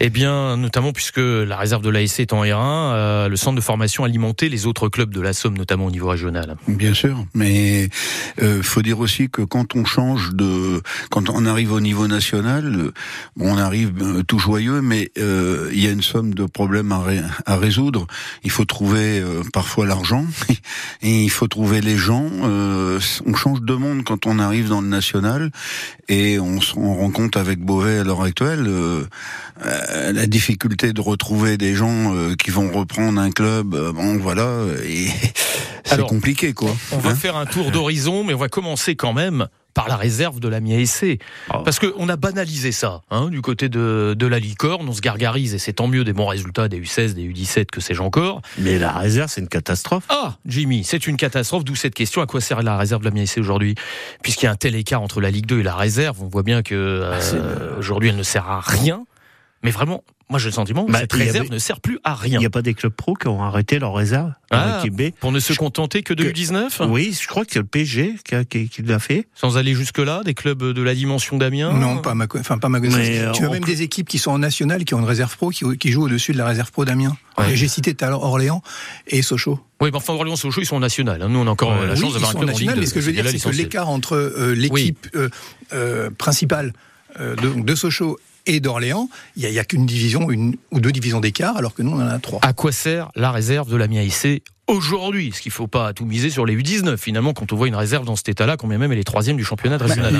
eh 0.00 0.10
bien, 0.10 0.56
notamment 0.56 0.92
puisque 0.92 1.18
la 1.18 1.56
réserve 1.56 1.82
de 1.82 1.90
l'ASC 1.90 2.20
est 2.20 2.32
en 2.32 2.44
R1, 2.44 2.54
euh, 2.56 3.28
le 3.28 3.36
centre 3.36 3.56
de 3.56 3.60
formation 3.60 4.04
alimentait 4.04 4.48
les 4.48 4.66
autres 4.66 4.88
clubs 4.88 5.12
de 5.12 5.20
la 5.20 5.32
Somme, 5.32 5.56
notamment 5.56 5.86
au 5.86 5.90
niveau 5.90 6.08
régional. 6.08 6.56
Bien 6.68 6.94
sûr, 6.94 7.24
mais 7.34 7.88
euh, 8.42 8.62
faut 8.62 8.82
dire 8.82 9.00
aussi 9.00 9.28
que 9.30 9.42
quand 9.42 9.74
on 9.76 9.84
change 9.84 10.30
de, 10.34 10.82
quand 11.10 11.28
on 11.30 11.46
arrive 11.46 11.72
au 11.72 11.80
niveau 11.80 12.06
national, 12.08 12.64
euh, 12.74 12.92
bon, 13.36 13.54
on 13.54 13.58
arrive 13.58 13.92
euh, 14.02 14.22
tout 14.22 14.38
joyeux, 14.38 14.80
mais 14.82 15.10
euh, 15.18 15.70
il 15.72 15.82
y 15.82 15.86
a 15.86 15.90
une 15.90 16.02
somme 16.02 16.34
de 16.34 16.44
problèmes 16.44 16.92
à, 16.92 17.00
ré- 17.02 17.20
à 17.46 17.56
résoudre. 17.56 18.06
Il 18.44 18.50
faut 18.50 18.64
trouver 18.64 19.20
euh, 19.20 19.42
parfois 19.52 19.86
l'argent 19.86 20.24
et 21.02 21.22
il 21.22 21.30
faut 21.30 21.48
trouver 21.48 21.80
les 21.80 21.96
gens. 21.96 22.28
Euh, 22.42 22.98
on 23.26 23.34
change 23.34 23.62
de 23.62 23.74
monde 23.74 24.04
quand 24.04 24.26
on 24.26 24.38
arrive 24.38 24.68
dans 24.68 24.80
le 24.80 24.88
national 24.88 25.50
et 26.08 26.38
on 26.38 26.60
se 26.60 26.74
rend 26.74 27.10
compte 27.10 27.36
avec 27.36 27.60
Beauvais 27.60 27.98
à 27.98 28.04
l'heure 28.04 28.22
actuelle 28.22 28.66
euh, 28.66 29.04
euh, 29.64 30.12
la 30.12 30.26
difficulté 30.26 30.92
de 30.92 31.00
retrouver 31.00 31.56
des 31.56 31.74
gens 31.74 32.14
euh, 32.14 32.34
qui 32.34 32.50
vont 32.50 32.70
reprendre 32.70 33.20
un 33.20 33.30
club. 33.30 33.74
euh, 33.74 33.92
bon, 33.92 34.16
voilà, 34.18 34.64
et 34.84 35.06
c'est 35.84 36.00
compliqué 36.06 36.52
quoi. 36.52 36.74
On 36.92 36.98
va 36.98 37.10
Hein 37.10 37.14
faire 37.14 37.36
un 37.36 37.46
tour 37.46 37.70
d'horizon, 37.70 38.24
mais 38.24 38.34
on 38.34 38.38
va 38.38 38.48
commencer 38.48 38.96
quand 38.96 39.12
même 39.12 39.48
par 39.74 39.88
la 39.88 39.96
réserve 39.96 40.40
de 40.40 40.48
la 40.48 40.60
MIASC. 40.60 41.18
Parce 41.48 41.78
qu'on 41.78 42.08
a 42.08 42.16
banalisé 42.16 42.72
ça, 42.72 43.02
hein, 43.10 43.28
du 43.28 43.40
côté 43.40 43.68
de, 43.68 44.14
de 44.18 44.26
la 44.26 44.38
licorne, 44.38 44.88
on 44.88 44.92
se 44.92 45.00
gargarise, 45.00 45.54
et 45.54 45.58
c'est 45.58 45.74
tant 45.74 45.88
mieux 45.88 46.04
des 46.04 46.12
bons 46.12 46.26
résultats 46.26 46.68
des 46.68 46.80
U16, 46.80 47.14
des 47.14 47.28
U17, 47.28 47.66
que 47.66 47.80
sais-je 47.80 48.02
encore. 48.02 48.42
Mais 48.58 48.78
la 48.78 48.92
réserve, 48.92 49.30
c'est 49.30 49.40
une 49.40 49.48
catastrophe. 49.48 50.04
Ah, 50.08 50.36
Jimmy, 50.46 50.84
c'est 50.84 51.06
une 51.06 51.16
catastrophe, 51.16 51.64
d'où 51.64 51.76
cette 51.76 51.94
question, 51.94 52.22
à 52.22 52.26
quoi 52.26 52.40
sert 52.40 52.62
la 52.62 52.76
réserve 52.76 53.02
de 53.02 53.06
la 53.06 53.12
MIASC 53.12 53.38
aujourd'hui? 53.38 53.74
Puisqu'il 54.22 54.46
y 54.46 54.48
a 54.48 54.52
un 54.52 54.56
tel 54.56 54.74
écart 54.74 55.02
entre 55.02 55.20
la 55.20 55.30
Ligue 55.30 55.46
2 55.46 55.60
et 55.60 55.62
la 55.62 55.74
réserve, 55.74 56.22
on 56.22 56.28
voit 56.28 56.42
bien 56.42 56.62
que 56.62 56.74
euh, 56.74 57.78
aujourd'hui 57.78 58.10
elle 58.10 58.16
ne 58.16 58.22
sert 58.22 58.48
à 58.48 58.60
rien. 58.60 59.04
Mais 59.62 59.70
vraiment, 59.70 60.02
moi 60.30 60.38
j'ai 60.38 60.46
le 60.48 60.52
sentiment 60.54 60.86
que 60.86 60.92
Bah, 60.92 61.00
cette 61.00 61.12
il 61.14 61.18
réserve 61.22 61.46
avait- 61.46 61.54
ne 61.54 61.58
sert 61.58 61.80
plus 61.80 61.98
à 62.02 62.16
Il 62.22 62.30
rien. 62.30 62.38
n'y 62.38 62.46
a 62.46 62.50
pas 62.50 62.62
des 62.62 62.72
clubs 62.72 62.94
pro 62.94 63.12
qui 63.14 63.28
ont 63.28 63.42
arrêté 63.42 63.78
leur 63.78 63.92
réserve 63.94 64.28
en 64.50 64.56
Ah, 64.56 64.78
équipe 64.78 64.94
B 64.96 65.10
pour 65.20 65.32
ne 65.32 65.38
se 65.38 65.52
contenter 65.52 66.02
que 66.02 66.14
de 66.14 66.24
Que- 66.24 66.30
U19 66.30 66.80
Oui, 66.88 67.14
je 67.20 67.28
crois 67.28 67.44
que 67.44 67.52
c'est 67.52 67.58
le 67.58 67.66
PSG 67.66 68.14
qui, 68.24 68.34
a- 68.34 68.44
qui- 68.44 68.70
qui 68.70 68.80
l'a 68.82 68.98
fait. 68.98 69.28
Sans 69.34 69.58
aller 69.58 69.74
jusque-là, 69.74 70.22
des 70.24 70.32
clubs 70.32 70.62
de 70.72 70.82
la 70.82 70.94
dimension 70.94 71.36
d'Amiens 71.36 71.74
Non, 71.74 71.98
pas 71.98 72.14
ma, 72.14 72.26
enfin 72.38 72.56
pas 72.56 72.70
ma. 72.70 72.80
Mais, 72.80 73.30
Tu 73.34 73.44
as 73.44 73.50
même 73.50 73.60
peut- 73.60 73.66
des 73.66 73.82
équipes 73.82 74.08
qui 74.08 74.18
sont 74.18 74.30
en 74.30 74.38
national, 74.38 74.84
qui 74.86 74.94
ont 74.94 75.00
une 75.00 75.04
réserve 75.04 75.36
pro, 75.36 75.50
qui, 75.50 75.64
qui 75.76 75.90
jouent 75.92 76.04
au-dessus 76.04 76.32
de 76.32 76.38
la 76.38 76.46
réserve 76.46 76.70
pro 76.72 76.86
d'Amiens. 76.86 77.16
Ouais. 77.36 77.52
Et 77.52 77.56
J'ai 77.56 77.68
cité 77.68 77.92
tout 77.94 78.04
à 78.04 78.08
l'heure 78.08 78.22
Orléans 78.22 78.62
et 79.08 79.20
Sochaux. 79.20 79.60
Oui, 79.82 79.90
mais 79.92 79.96
enfin, 79.98 80.14
Orléans 80.14 80.36
Sochaux, 80.36 80.62
ils 80.62 80.66
sont 80.66 80.76
en 80.76 80.80
national. 80.80 81.20
hein. 81.20 81.28
Nous, 81.28 81.38
on 81.38 81.46
a 81.46 81.50
encore 81.50 81.72
euh, 81.72 81.86
la 81.86 81.92
oui, 81.94 82.00
chance 82.00 82.10
ils 82.10 82.14
d'avoir 82.14 82.30
un 82.30 82.32
sont 82.32 82.38
en 82.38 82.40
club 82.42 82.50
national, 82.52 82.74
2. 82.76 82.80
mais 82.80 82.86
ce 82.86 82.94
que 82.94 83.00
je 83.02 83.06
veux 83.06 83.12
dire, 83.12 83.26
c'est 83.28 83.38
que 83.50 83.54
l'écart 83.54 83.90
entre 83.90 84.14
euh, 84.16 84.54
l'équipe 84.54 85.06
euh, 85.14 85.28
euh, 85.74 86.08
principale 86.10 86.72
euh, 87.18 87.34
de, 87.36 87.60
de 87.62 87.74
Sochaux 87.74 88.18
et 88.54 88.60
d'Orléans, 88.60 89.08
il 89.36 89.48
n'y 89.48 89.58
a, 89.58 89.64
qu'une 89.64 89.86
division, 89.86 90.26
ou 90.26 90.80
deux 90.80 90.92
divisions 90.92 91.20
d'écart, 91.20 91.56
alors 91.56 91.74
que 91.74 91.82
nous, 91.82 91.92
on 91.92 92.00
en 92.00 92.06
a 92.06 92.18
trois. 92.18 92.40
À 92.42 92.52
quoi 92.52 92.72
sert 92.72 93.10
la 93.14 93.30
réserve 93.30 93.70
de 93.70 93.76
l'Amiens 93.76 94.02
IC 94.02 94.42
aujourd'hui 94.70 95.28
Est-ce 95.28 95.40
qu'il 95.40 95.50
ne 95.50 95.54
faut 95.54 95.66
pas 95.66 95.92
tout 95.92 96.04
miser 96.04 96.30
sur 96.30 96.46
les 96.46 96.56
U19 96.56 96.96
Finalement, 96.96 97.32
quand 97.32 97.52
on 97.52 97.56
voit 97.56 97.68
une 97.68 97.74
réserve 97.74 98.04
dans 98.04 98.16
cet 98.16 98.28
état-là, 98.30 98.56
combien 98.56 98.78
même 98.78 98.92
elle 98.92 98.98
est 98.98 99.04
troisième 99.04 99.36
du 99.36 99.44
championnat 99.44 99.78
Bah, 99.78 99.86
régional 99.86 100.14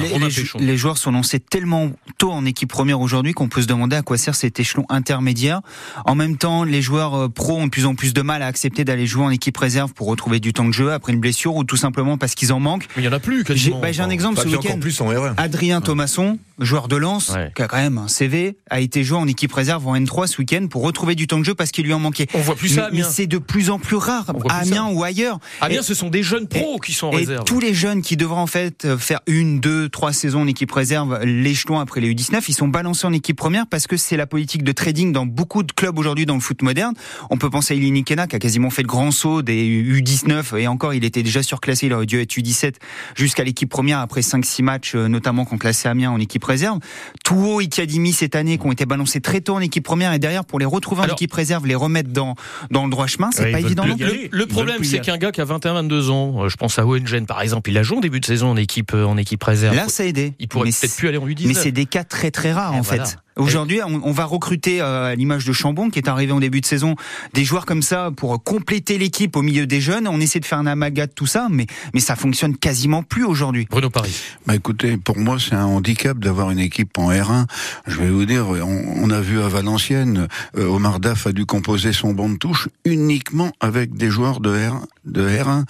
les, 0.61 0.77
joueurs 0.77 0.99
sont 0.99 1.13
lancés 1.13 1.41
tellement 1.41 1.91
tôt 2.19 2.31
en 2.31 2.45
équipe 2.45 2.69
première 2.71 3.01
aujourd'hui 3.01 3.33
qu'on 3.33 3.49
peut 3.49 3.63
se 3.63 3.67
demander 3.67 3.97
à 3.97 4.03
quoi 4.03 4.19
sert 4.19 4.35
cet 4.35 4.61
échelon 4.61 4.85
intermédiaire. 4.89 5.61
En 6.05 6.15
même 6.15 6.37
temps, 6.37 6.65
les 6.65 6.83
joueurs 6.83 7.15
euh, 7.15 7.29
pros 7.29 7.57
ont 7.57 7.67
de 7.67 7.71
plus 7.71 7.87
en 7.87 7.95
plus 7.95 8.13
de 8.15 8.23
mal 8.23 8.43
à 8.43 8.47
accepter 8.47 8.85
d'aller 8.85 9.07
jouer 9.07 9.25
en 9.25 9.31
équipe 9.31 9.57
réserve 9.57 9.93
pour 9.95 10.07
retrouver 10.07 10.41
du 10.41 10.53
temps 10.53 10.65
de 10.67 10.73
jeu 10.73 10.93
après 10.93 11.13
une 11.13 11.21
blessure 11.21 11.55
ou 11.57 11.65
tout 11.65 11.77
simplement 11.77 12.19
parce 12.19 12.35
qu'ils 12.35 12.53
en 12.53 12.61
manquent. 12.61 12.87
Mais 12.97 13.03
il 13.03 13.07
n'y 13.07 13.13
en 13.13 13.17
a 13.17 13.21
plus 13.21 13.39
J'ai 13.39 13.45
quasiment. 13.45 13.81
bah, 13.81 13.93
j'ai 13.93 14.03
un 14.03 14.11
exemple 14.11 14.37
Pas 14.37 14.43
ce 14.43 14.49
week-end. 14.49 14.79
plus 14.81 15.01
en 15.01 15.11
R1. 15.13 15.35
Adrien 15.37 15.81
Thomasson, 15.81 16.39
joueur 16.59 16.89
de 16.89 16.97
Lens, 16.97 17.31
Ouais. 17.31 17.53
qui 17.55 17.63
a 17.63 17.69
quand 17.69 17.77
même 17.77 17.99
un 17.99 18.09
CV, 18.09 18.57
a 18.71 18.81
été 18.81 19.05
joué 19.05 19.19
en 19.19 19.27
équipe 19.27 19.53
réserve 19.53 19.87
en 19.87 19.95
N3 19.97 20.27
ce 20.27 20.39
week-end 20.39 20.67
pour 20.69 20.83
retrouver 20.83 21.15
du 21.15 21.27
temps 21.27 21.39
de 21.39 21.45
jeu 21.45 21.55
parce 21.55 21.71
qu'il 21.71 21.85
lui 21.87 21.93
en 21.95 21.99
manquait. 21.99 22.27
On 22.35 22.39
voit 22.41 22.57
plus 22.57 22.69
ça 22.69 22.89
mais 22.93 23.03
c'est 23.03 23.27
de 23.27 23.39
plus 23.39 23.71
en 23.71 23.79
plus 23.79 23.97
rare 23.97 24.33
à 24.49 24.61
plus 24.61 24.69
ça. 24.71 24.81
Amiens 24.81 24.93
ou 24.95 25.03
ailleurs. 25.05 25.39
Amiens, 25.61 25.81
Et- 25.81 25.83
ce 25.83 25.95
sont 25.95 26.09
des 26.09 26.23
jeunes 26.23 26.47
pros 26.49 26.79
qui 26.79 26.93
sont 26.93 27.09
en 27.09 27.13
et 27.13 27.17
réserve. 27.17 27.45
tous 27.45 27.61
les 27.61 27.75
jeunes 27.75 28.03
qui 28.03 28.17
devraient 28.17 28.41
en 28.41 28.47
fait 28.47 28.85
euh, 28.85 28.97
faire 28.99 29.21
une, 29.27 29.61
deux, 29.61 29.89
trois 29.89 30.13
saisons 30.13 30.43
en 30.43 30.47
équipe 30.47 30.71
réserve, 30.73 31.21
l'échelon 31.25 31.79
après 31.79 32.01
les 32.01 32.13
U19, 32.15 32.43
ils 32.49 32.55
sont 32.55 32.69
balancés 32.69 33.07
en 33.07 33.13
équipe 33.13 33.37
première 33.37 33.67
parce 33.67 33.87
que 33.87 33.97
c'est 33.97 34.17
la 34.17 34.27
politique 34.27 34.63
de 34.65 34.73
trading 34.73 35.13
dans 35.13 35.27
beaucoup 35.27 35.63
de 35.63 35.73
clubs 35.73 35.99
aujourd'hui 35.99 36.27
dans 36.27 36.35
le 36.35 36.41
foot 36.41 36.63
moderne. 36.63 36.95
On 37.31 37.37
peut 37.39 37.51
penser 37.51 37.75
à 37.75 37.77
Ilini 37.77 38.05
Kena 38.05 38.27
qui 38.27 38.37
a 38.37 38.39
quasiment 38.39 38.71
fait 38.71 38.83
le 38.83 38.89
grand 38.89 39.11
saut 39.11 39.43
des 39.43 39.65
U19 39.67 40.57
et 40.59 40.67
encore 40.67 40.95
il 40.95 41.05
était 41.05 41.23
déjà 41.23 41.43
surclassé, 41.43 41.87
il 41.87 41.93
aurait 41.93 42.07
dû 42.07 42.21
être 42.21 42.33
U17 42.37 42.75
jusqu'à 43.17 43.45
l'équipe 43.45 43.69
première 43.69 43.99
après 44.01 44.21
5-6 44.23 44.63
matchs, 44.63 44.95
euh, 44.95 45.09
notamment 45.09 45.45
contre 45.45 45.67
l'AC 45.67 45.87
Amiens 45.87 46.11
en 46.11 46.19
équipe 46.21 46.45
réserve. 46.45 46.79
Touo, 47.25 47.61
Itiadimi 47.61 48.13
cette 48.13 48.35
année 48.37 48.59
qui 48.59 48.67
ont 48.67 48.73
été 48.73 48.87
balancés 48.87 49.21
très 49.21 49.41
tôt 49.41 49.55
en 49.55 49.61
équipe 49.61 49.85
première 49.85 50.13
et 50.13 50.19
derrière 50.19 50.45
pour 50.45 50.59
les 50.59 50.65
retrouver 50.65 51.01
en 51.01 51.05
Alors- 51.05 51.15
équipe 51.17 51.33
réserve, 51.33 51.67
les 51.67 51.75
remettre 51.75 52.11
dans, 52.11 52.35
dans 52.71 52.85
le 52.85 52.91
droit 52.91 53.07
chemin, 53.07 53.31
c'est 53.33 53.45
Ouais, 53.45 53.53
pas 53.53 53.61
évident 53.61 53.87
non 53.87 53.97
plus. 53.97 54.20
Le, 54.31 54.47
problème, 54.47 54.85
c'est 54.85 55.01
qu'un 55.01 55.17
gars 55.19 55.33
qui 55.33 55.41
a 55.41 55.45
21-22 55.45 56.11
ans, 56.11 56.45
euh, 56.45 56.49
je 56.49 56.57
pense 56.57 56.79
à 56.79 56.87
Oengen 56.87 57.27
par 57.27 57.41
exemple, 57.43 57.71
il 57.71 57.79
a 57.79 57.83
joué 57.83 57.99
en 57.99 58.01
début 58.01 58.21
de 58.21 58.25
saison 58.27 58.49
en 58.51 58.57
équipe, 58.57 58.93
euh, 58.95 59.05
en 59.05 59.17
équipe 59.17 59.43
réserve. 59.43 59.75
Là, 59.77 59.89
ça 59.89 60.03
a 60.03 60.07
aidé. 60.07 60.35
il 60.39 60.49
pourrait 60.49 60.67
Mais 60.67 60.71
peut-être 60.71 60.91
c'est- 60.93 60.99
plus 60.99 61.09
aller 61.09 61.19
en 61.19 61.27
U19. 61.27 61.47
Mais 61.49 61.55
c'est 61.55 61.73
des 61.73 61.87
cas 61.87 62.05
très 62.05 62.31
très 62.31 62.53
rares 62.53 62.75
Et 62.75 62.79
en 62.79 62.83
voilà. 62.83 63.05
fait. 63.07 63.19
Aujourd'hui, 63.41 63.81
on, 63.83 64.01
on 64.05 64.13
va 64.13 64.27
recruter 64.27 64.83
euh, 64.83 65.13
à 65.13 65.15
l'image 65.15 65.47
de 65.47 65.53
Chambon 65.53 65.89
qui 65.89 65.99
est 65.99 66.09
arrivé 66.09 66.31
en 66.33 66.41
début 66.41 66.61
de 66.61 66.67
saison 66.67 66.95
des 67.33 67.45
joueurs 67.45 67.65
comme 67.65 67.81
ça 67.81 68.11
pour 68.15 68.43
compléter 68.43 68.99
l'équipe 68.99 69.35
au 69.35 69.43
milieu 69.43 69.67
des 69.67 69.81
jeunes. 69.81 70.07
On 70.07 70.21
essaie 70.21 70.41
de 70.41 70.45
faire 70.45 70.59
un 70.59 70.67
amalgame 70.67 71.07
de 71.07 71.13
tout 71.13 71.27
ça, 71.27 71.47
mais 71.51 71.67
mais 71.95 72.01
ça 72.01 72.17
fonctionne 72.17 72.57
quasiment 72.57 73.03
plus 73.03 73.25
aujourd'hui. 73.25 73.67
Bruno 73.71 73.89
Paris. 73.89 74.15
Bah 74.47 74.55
écoutez, 74.55 74.99
pour 74.99 75.17
moi 75.17 75.39
c'est 75.39 75.55
un 75.55 75.65
handicap 75.65 76.19
d'avoir 76.19 76.51
une 76.51 76.59
équipe 76.59 76.99
en 76.99 77.11
R1. 77.11 77.47
Je 77.87 77.97
vais 77.97 78.11
vous 78.11 78.27
dire, 78.27 78.49
on, 78.49 79.05
on 79.05 79.11
a 79.11 79.21
vu 79.21 79.41
à 79.41 79.49
Valenciennes, 79.49 80.29
euh, 80.59 80.67
Omar 80.67 81.01
Daf 81.01 81.27
a 81.27 81.33
dû 81.33 81.47
composer 81.47 81.95
son 81.95 82.13
banc 82.13 82.29
de 82.29 82.37
touche 82.37 82.69
uniquement 82.85 83.53
avec 83.61 83.95
des 83.95 84.11
joueurs 84.11 84.41
de 84.41 84.51
R 84.51 84.85
de 85.07 85.27
R1. 85.27 85.65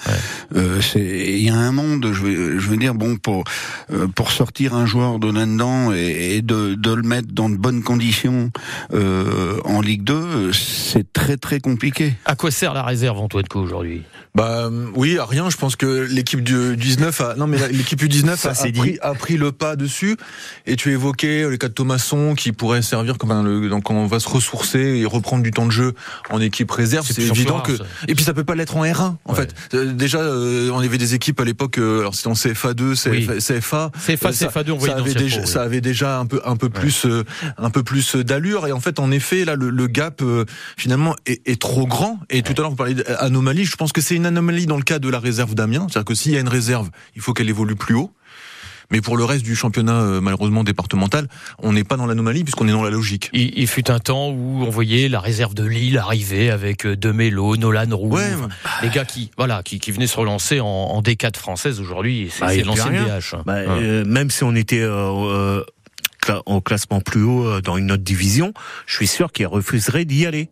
Euh, 0.57 0.81
c'est 0.81 1.01
il 1.01 1.43
y 1.43 1.51
a 1.51 1.57
un 1.57 1.73
monde, 1.73 2.11
je 2.13 2.21
veux, 2.21 2.59
je 2.59 2.69
veux 2.69 2.77
dire 2.77 2.95
bon 2.95 3.17
pour 3.17 3.45
euh, 3.93 4.09
pour 4.09 4.33
sortir 4.33 4.75
un 4.75 4.87
joueur 4.87 5.19
de 5.19 5.31
là-dedans 5.31 5.93
et, 5.93 6.37
et 6.37 6.43
de, 6.43 6.75
de 6.75 6.93
le 6.93 7.03
mettre 7.03 7.29
dans 7.33 7.49
de 7.49 7.60
bonnes 7.61 7.83
conditions 7.83 8.51
euh, 8.95 9.61
en 9.65 9.83
Ligue 9.83 10.03
2, 10.03 10.53
c'est 10.53 11.13
très 11.13 11.37
très 11.37 11.61
compliqué. 11.61 12.15
À 12.25 12.35
quoi 12.35 12.51
sert 12.51 12.73
la 12.73 12.83
réserve 12.83 13.19
Antoine 13.19 13.47
Co 13.47 13.61
aujourd'hui? 13.61 14.03
Bah 14.35 14.71
oui, 14.95 15.19
à 15.19 15.25
rien. 15.25 15.51
Je 15.51 15.57
pense 15.57 15.75
que 15.77 16.07
l'équipe 16.09 16.43
du 16.43 16.77
19 16.77 17.21
a 17.21 17.35
non 17.35 17.47
mais 17.49 17.59
l'équipe 17.73 17.99
du 17.99 18.09
19 18.09 18.39
Ça, 18.39 18.51
a, 18.51 18.73
pris, 18.73 18.99
a 19.03 19.15
pris 19.15 19.37
le 19.37 19.51
pas 19.53 19.75
dessus. 19.77 20.17
Et 20.67 20.77
tu 20.77 20.93
évoquais 20.93 21.49
le 21.49 21.57
cas 21.57 21.69
de 21.69 21.73
Thomasson 21.75 22.35
qui 22.37 22.53
pourrait 22.53 22.83
servir 22.83 23.19
comme 23.19 23.33
un, 23.33 23.43
le, 23.43 23.69
donc 23.69 23.91
on 23.91 24.07
va 24.07 24.21
se 24.21 24.29
ressourcer 24.29 24.79
et 25.01 25.05
reprendre 25.05 25.43
du 25.43 25.51
temps 25.51 25.67
de 25.67 25.73
jeu 25.73 25.95
en 26.31 26.41
équipe 26.41 26.71
réserve. 26.71 27.07
C'est 27.11 27.21
évident 27.23 27.55
rare, 27.55 27.63
que 27.65 27.77
ça. 27.77 27.85
et 28.07 28.15
puis 28.15 28.25
ça 28.25 28.33
peut 28.33 28.45
pas 28.45 28.55
l'être 28.55 28.77
en 28.77 28.85
R1 28.85 29.17
en 29.25 29.33
Ouais. 29.33 29.35
fait. 29.37 29.55
Euh, 29.75 29.93
déjà 29.93 30.19
euh, 30.21 30.71
on 30.73 30.79
avait 30.79 30.99
des 30.99 31.15
équipes 31.15 31.41
à 31.41 31.45
l'époque 31.45 31.79
euh, 31.79 32.01
alors 32.01 32.15
c'était 32.15 32.29
en 32.29 32.35
CFA2, 32.35 32.95
CFA, 32.95 33.35
CFA. 33.41 33.91
CFA, 33.99 34.29
Euh, 34.29 34.33
ça- 34.33 34.47
CFA2, 34.47 34.71
on 34.73 34.77
voyait 34.77 34.95
ça 34.95 35.01
avait 35.01 35.15
déjà, 35.15 35.37
pro, 35.39 35.47
oui. 35.47 35.53
ça 35.53 35.63
avait 35.63 35.81
déjà 35.81 36.19
un 36.19 36.27
peu 36.27 36.41
un 36.45 36.57
peu 36.57 36.69
plus 36.71 37.05
euh, 37.07 37.25
un 37.59 37.71
peu 37.71 37.83
plus 37.83 38.15
d'allure 38.17 38.67
et 38.69 38.73
en 38.73 38.81
fait 38.81 38.99
en 39.01 39.11
effet 39.11 39.45
là 39.45 39.57
le, 39.57 39.71
le 39.71 39.87
gap 39.89 40.23
euh, 40.23 40.45
finalement 40.77 41.17
est, 41.27 41.41
est 41.49 41.61
trop 41.61 41.87
grand 41.87 42.21
et 42.31 42.43
tout 42.43 42.53
à 42.57 42.61
l'heure 42.61 42.71
vous 42.71 42.77
parliez 42.77 42.95
d'anomalie 42.95 43.65
je 43.65 43.77
pense 43.77 43.93
que 43.93 44.01
c'est 44.01 44.20
une 44.21 44.27
anomalie 44.27 44.67
dans 44.67 44.77
le 44.77 44.83
cas 44.85 44.99
de 44.99 45.09
la 45.09 45.19
réserve 45.19 45.55
d'Amiens 45.55 45.87
c'est-à-dire 45.91 46.05
que 46.07 46.15
s'il 46.15 46.33
y 46.33 46.37
a 46.37 46.41
une 46.41 46.49
réserve 46.49 46.91
il 47.17 47.23
faut 47.23 47.33
qu'elle 47.33 47.49
évolue 47.49 47.77
plus 47.77 47.95
haut 47.95 48.13
mais 48.93 49.01
pour 49.01 49.17
le 49.17 49.25
reste 49.25 49.45
du 49.45 49.55
championnat 49.55 50.01
euh, 50.01 50.21
malheureusement 50.21 50.65
départemental 50.65 51.29
on 51.59 51.73
n'est 51.73 51.85
pas 51.85 51.97
dans 51.97 52.07
l'anomalie 52.07 52.43
puisqu'on 52.45 52.67
est 52.69 52.73
dans 52.73 52.83
la 52.83 52.91
logique 52.91 53.31
il, 53.33 53.57
il 53.59 53.67
fut 53.69 53.91
un 53.91 53.99
temps 54.01 54.31
où 54.31 54.65
on 54.65 54.71
voyait 54.71 55.09
la 55.09 55.21
réserve 55.21 55.55
de 55.55 55.65
Lille 55.65 55.97
arriver 55.99 56.51
avec 56.51 56.85
euh, 56.87 56.97
Demelo, 56.97 57.57
Nolan 57.57 57.87
Roux, 57.97 58.11
Ouais, 58.17 58.31
les 58.83 58.89
gars 58.91 59.05
qui 59.05 59.31
voilà 59.39 59.63
qui, 59.63 59.79
qui 59.79 59.93
venaient 59.93 60.07
se 60.09 60.17
relancer 60.19 60.59
en, 60.61 60.67
en 60.67 61.03
D4 61.03 61.37
française 61.37 61.81
aujourd'hui. 61.81 62.31
C'est 62.33 62.41
Bah, 62.41 62.55
l'ancienne. 62.65 63.05
DH. 63.07 63.37
Bah, 63.47 63.55
Ouais. 63.55 63.65
euh, 63.69 64.05
même 64.05 64.31
si 64.31 64.43
on 64.45 64.55
était 64.57 64.81
euh, 64.83 65.13
euh, 65.61 65.65
cla- 66.23 66.43
en 66.47 66.61
classement 66.61 67.01
plus 67.01 67.23
haut 67.23 67.47
euh, 67.47 67.61
dans 67.61 67.77
une 67.77 67.93
autre 67.93 68.03
division, 68.03 68.53
je 68.87 68.95
suis 68.97 69.07
sûr 69.07 69.31
qu'ils 69.33 69.47
refuseraient 69.47 70.05
d'y 70.05 70.27
aller. 70.27 70.51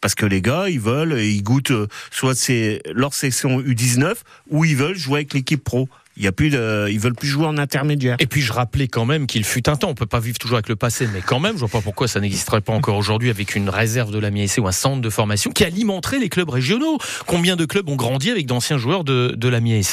Parce 0.00 0.14
que 0.14 0.24
les 0.26 0.40
gars, 0.40 0.68
ils 0.68 0.80
veulent, 0.80 1.18
et 1.18 1.28
ils 1.30 1.42
goûtent 1.42 1.72
euh, 1.72 1.86
soit 2.10 2.34
c'est 2.34 2.80
leur 2.92 3.12
section 3.14 3.60
U19 3.60 4.14
ou 4.50 4.64
ils 4.64 4.76
veulent 4.76 4.96
jouer 4.96 5.20
avec 5.20 5.34
l'équipe 5.34 5.62
pro. 5.62 5.88
Il 6.16 6.24
y 6.24 6.26
a 6.26 6.32
plus 6.32 6.50
de, 6.50 6.88
ils 6.90 6.98
veulent 7.00 7.14
plus 7.14 7.28
jouer 7.28 7.46
en 7.46 7.56
intermédiaire. 7.56 8.16
Et 8.18 8.26
puis 8.26 8.42
je 8.42 8.52
rappelais 8.52 8.88
quand 8.88 9.06
même 9.06 9.26
qu'il 9.26 9.44
fut 9.44 9.68
un 9.70 9.76
temps, 9.76 9.88
on 9.88 9.94
peut 9.94 10.06
pas 10.06 10.20
vivre 10.20 10.38
toujours 10.38 10.56
avec 10.56 10.68
le 10.68 10.76
passé, 10.76 11.08
mais 11.14 11.20
quand 11.24 11.38
même, 11.40 11.54
je 11.54 11.60
vois 11.60 11.68
pas 11.68 11.80
pourquoi 11.80 12.08
ça 12.08 12.20
n'existerait 12.20 12.60
pas 12.60 12.72
encore 12.74 12.96
aujourd'hui 12.96 13.30
avec 13.30 13.54
une 13.54 13.70
réserve 13.70 14.10
de 14.10 14.18
la 14.18 14.30
MIAC 14.30 14.58
ou 14.58 14.66
un 14.66 14.72
centre 14.72 15.00
de 15.00 15.08
formation 15.08 15.50
qui 15.50 15.64
alimenterait 15.64 16.18
les 16.18 16.28
clubs 16.28 16.50
régionaux. 16.50 16.98
Combien 17.26 17.56
de 17.56 17.64
clubs 17.64 17.88
ont 17.88 17.96
grandi 17.96 18.30
avec 18.30 18.46
d'anciens 18.46 18.76
joueurs 18.76 19.04
de, 19.04 19.34
de 19.36 19.48
la 19.48 19.60
MIAC, 19.60 19.84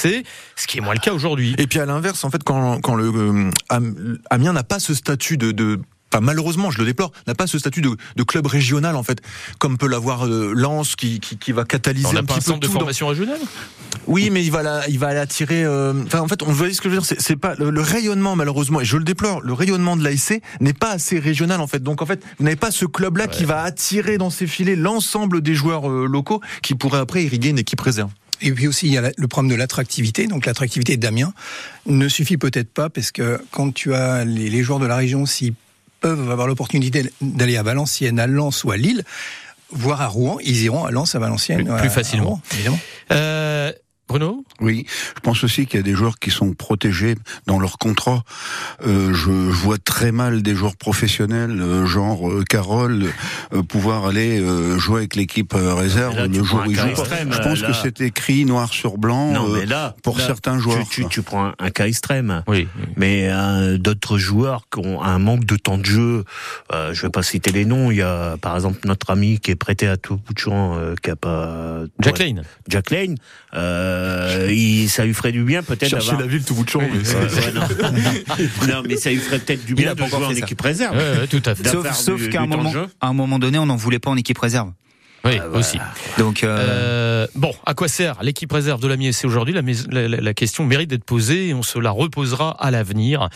ce 0.56 0.68
qui 0.68 0.80
est 0.80 0.82
moins 0.82 0.96
le 0.96 1.00
cas 1.00 1.14
aujourd'hui. 1.14 1.56
et 1.60 1.68
puis 1.68 1.80
à 1.80 1.86
l'inverse 1.86 2.24
en 2.26 2.30
fait 2.30 2.44
quand 2.44 2.82
quand 2.82 2.96
le 2.96 3.06
euh, 3.14 3.50
Am- 3.70 4.18
Amiens 4.30 4.54
n'a 4.54 4.64
pas 4.64 4.80
ce 4.80 4.94
statut 4.94 5.38
de, 5.38 5.52
de 5.52 5.80
Enfin, 6.14 6.22
malheureusement, 6.22 6.72
je 6.72 6.80
le 6.80 6.86
déplore, 6.86 7.12
n'a 7.28 7.36
pas 7.36 7.48
ce 7.48 7.60
statut 7.60 7.82
de, 7.82 7.90
de 8.16 8.24
club 8.24 8.48
régional 8.48 8.96
en 8.96 9.04
fait, 9.04 9.20
comme 9.60 9.78
peut 9.78 9.88
l'avoir 9.90 10.26
euh, 10.26 10.54
Lens, 10.56 10.96
qui, 10.96 11.20
qui, 11.20 11.38
qui 11.38 11.52
va 11.52 11.66
catalyser 11.66 12.08
On 12.08 12.12
un 12.18 12.24
pas 12.24 12.36
un 12.36 12.38
petit 12.38 12.46
peu 12.46 12.52
centre 12.52 12.60
de 12.62 12.68
tout 12.68 12.74
dans- 12.74 12.80
formation 12.80 13.08
régionale? 13.08 13.40
Oui, 14.08 14.30
mais 14.30 14.44
il 14.44 14.52
va 14.52 14.64
la, 14.64 14.88
il 14.88 15.00
va 15.00 15.14
l'attirer. 15.14 15.64
euh, 15.66 15.94
Enfin, 16.06 16.20
en 16.22 16.28
fait, 16.30 16.44
on 16.44 16.52
voit 16.52 16.72
ce 16.72 16.80
que 16.80 16.90
je 16.90 16.96
veux 16.96 17.02
dire. 17.02 17.16
C'est, 17.20 17.36
pas 17.36 17.56
le, 17.56 17.70
le 17.72 17.82
rayonnement, 17.82 18.36
malheureusement, 18.38 18.80
et 18.80 18.86
je 18.86 18.96
le 18.96 19.04
déplore. 19.04 19.42
Le 19.42 19.52
rayonnement 19.54 19.98
de 19.98 20.04
l'ASC 20.04 20.40
n'est 20.62 20.74
pas 20.74 20.92
assez 20.92 21.20
régional, 21.20 21.60
en 21.60 21.68
fait. 21.68 21.84
Donc, 21.84 22.02
en 22.02 22.06
fait, 22.06 22.24
vous 22.38 22.46
n'avez 22.46 22.56
pas 22.56 22.72
ce 22.72 22.86
club-là 22.86 23.28
qui 23.28 23.44
va 23.44 23.64
attirer 23.64 24.18
dans 24.18 24.30
ses 24.30 24.48
filets 24.48 24.76
l'ensemble 24.78 25.42
des 25.42 25.56
joueurs 25.56 25.90
euh, 25.90 26.06
locaux 26.08 26.40
qui 26.62 26.74
pourraient 26.76 27.00
après 27.00 27.24
irriguer 27.26 27.50
une 27.50 27.60
équipe 27.60 27.82
réserve. 27.82 28.12
Et 28.42 28.52
puis 28.54 28.68
aussi, 28.68 28.86
il 28.88 28.94
y 28.94 28.98
a 28.98 29.12
le 29.18 29.28
problème 29.28 29.50
de 29.52 29.56
l'attractivité. 29.58 30.28
Donc 30.28 30.46
l'attractivité 30.46 30.96
d'Amiens 30.96 31.34
ne 31.88 32.08
suffit 32.08 32.38
peut-être 32.38 32.72
pas 32.72 32.90
parce 32.90 33.12
que 33.12 33.42
quand 33.52 33.74
tu 33.74 33.94
as 33.96 34.26
les, 34.26 34.50
les 34.50 34.64
joueurs 34.64 34.80
de 34.80 34.86
la 34.86 34.96
région, 34.96 35.26
s'ils 35.26 35.54
peuvent 36.00 36.30
avoir 36.32 36.48
l'opportunité 36.48 37.12
d'aller 37.22 37.58
à 37.58 37.64
Valenciennes, 37.64 38.20
à 38.20 38.28
Lens 38.28 38.64
ou 38.64 38.72
à 38.72 38.78
Lille, 38.78 39.04
voire 39.72 40.02
à 40.02 40.08
Rouen, 40.08 40.38
ils 40.44 40.62
iront 40.64 40.86
à 40.86 40.92
Lens, 40.92 41.16
à 41.16 41.20
Valenciennes. 41.20 41.66
Plus- 41.66 41.78
plus 41.78 41.90
facilement. 41.90 42.26
Rouen, 42.30 42.42
évidemment. 42.54 42.80
Euh, 43.12 43.72
Bruno 44.08 44.44
Oui, 44.62 44.86
je 45.16 45.20
pense 45.22 45.44
aussi 45.44 45.66
qu'il 45.66 45.78
y 45.78 45.80
a 45.80 45.84
des 45.84 45.94
joueurs 45.94 46.18
qui 46.20 46.32
sont 46.32 46.54
protégés 46.54 47.16
dans 47.46 47.60
leur 47.60 47.78
contrat. 47.78 48.24
Euh, 48.86 49.14
je 49.14 49.30
vois 49.30 49.78
très 49.78 50.12
mal 50.12 50.42
des 50.42 50.56
joueurs 50.56 50.76
professionnels, 50.78 51.62
euh, 51.62 51.86
genre 51.86 52.30
euh, 52.30 52.44
Carole, 52.48 53.08
euh, 53.54 53.64
pouvoir 53.64 54.06
aller 54.06 54.40
euh, 54.40 54.78
jouer 54.78 55.00
avec 55.00 55.16
l'équipe 55.16 55.54
euh, 55.54 55.74
réserve 55.74 56.16
Là, 56.16 56.28
le 56.28 56.44
jour 56.44 56.64
où 56.66 56.72
ils 56.72 56.78
jouent. 56.78 56.88
Je 56.96 57.38
pense 57.42 57.62
là. 57.62 57.68
que 57.68 57.74
c'est 57.74 58.02
écrit 58.02 58.46
noir 58.46 58.72
sur 58.72 58.98
blanc 58.98 59.32
Non, 59.34 59.50
euh, 59.50 59.60
mais 59.60 59.66
là, 59.66 59.96
pour 60.04 60.18
là, 60.18 60.26
certains 60.26 60.60
joueurs. 60.60 60.88
tu, 60.90 61.22
prends 61.22 61.48
un, 61.48 61.54
un 61.60 61.70
cas 61.70 61.88
extrême. 61.88 62.44
Oui. 62.48 62.68
Mais 62.96 63.28
euh, 63.30 63.78
d'autres 63.78 64.18
joueurs 64.18 64.68
qui 64.72 64.80
ont 64.80 65.02
un 65.02 65.20
manque 65.20 65.46
de 65.46 65.58
temps 65.58 65.78
de 65.78 65.86
jeu, 65.86 66.24
euh, 66.72 66.94
je 66.94 67.02
vais 67.02 67.10
pas 67.10 67.24
citer 67.24 67.52
les 67.52 67.66
noms. 67.66 67.92
Il 67.92 67.98
y 67.98 68.02
a 68.02 68.38
par 68.38 68.56
exemple 68.56 68.80
notre 68.86 69.10
ami 69.10 69.40
qui 69.40 69.52
est 69.52 69.56
prêté 69.56 69.88
à 69.88 69.98
tout 69.98 70.16
bout 70.18 70.34
de 70.34 70.40
champ, 70.40 70.76
euh, 70.78 70.96
qui 71.02 71.10
a 71.10 71.16
pas 71.16 71.82
Jack 72.00 72.20
Lane. 72.20 72.44
Jack 72.68 72.92
Lane. 72.92 73.16
Euh, 73.54 73.97
euh, 73.98 74.52
il, 74.52 74.90
ça 74.90 75.06
lui 75.06 75.14
ferait 75.14 75.32
du 75.32 75.44
bien 75.44 75.64
peut-être 75.64 75.90
Chercher 75.90 76.12
d'avoir. 76.12 76.26
la 76.26 76.32
ville 76.32 76.44
tout 76.44 76.54
bout 76.56 76.64
de 76.64 76.70
champ. 76.70 76.80
mais 76.82 77.04
c'est- 77.04 77.16
Ouais, 77.16 77.52
non. 77.54 77.62
non, 78.68 78.84
mais 78.88 78.98
ça 78.98 79.10
lui 79.10 79.18
ferait 79.18 79.40
peut-être 79.40 79.66
du 79.66 79.74
bien 79.76 79.94
de 79.94 80.06
jouer 80.06 80.26
en 80.26 80.32
ça. 80.32 80.38
équipe 80.38 80.62
réserve. 80.62 80.96
Ouais, 80.98 81.20
ouais, 81.22 81.28
tout 81.28 81.42
à 81.46 81.56
fait. 81.56 81.68
Sauf, 81.70 81.92
sauf 81.94 82.30
qu'à 82.30 82.42
un 82.42 82.48
un 83.02 83.14
moment 83.14 83.40
donné, 83.40 83.58
on 83.58 83.66
n'en 83.66 83.76
voulait 83.76 84.00
pas 84.00 84.10
en 84.10 84.18
équipe 84.18 84.38
réserve. 84.40 84.72
Oui, 85.26 85.40
aussi. 85.54 85.80
Donc, 86.18 86.44
euh, 86.44 87.08
Euh, 87.18 87.28
bon, 87.36 87.54
à 87.66 87.74
quoi 87.74 87.88
sert 87.88 88.22
l'équipe 88.22 88.52
réserve 88.52 88.80
de 88.80 88.88
la 88.88 88.96
MISC 88.98 89.26
aujourd'hui 89.26 89.54
la, 89.54 90.34
question 90.34 90.66
mérite 90.66 90.90
d'être 90.90 91.04
posée 91.04 91.50
et 91.50 91.54
on 91.54 91.64
se 91.64 91.80
la 91.80 91.92
reposera 91.92 92.52
à 92.52 92.72
l'avenir 92.72 93.30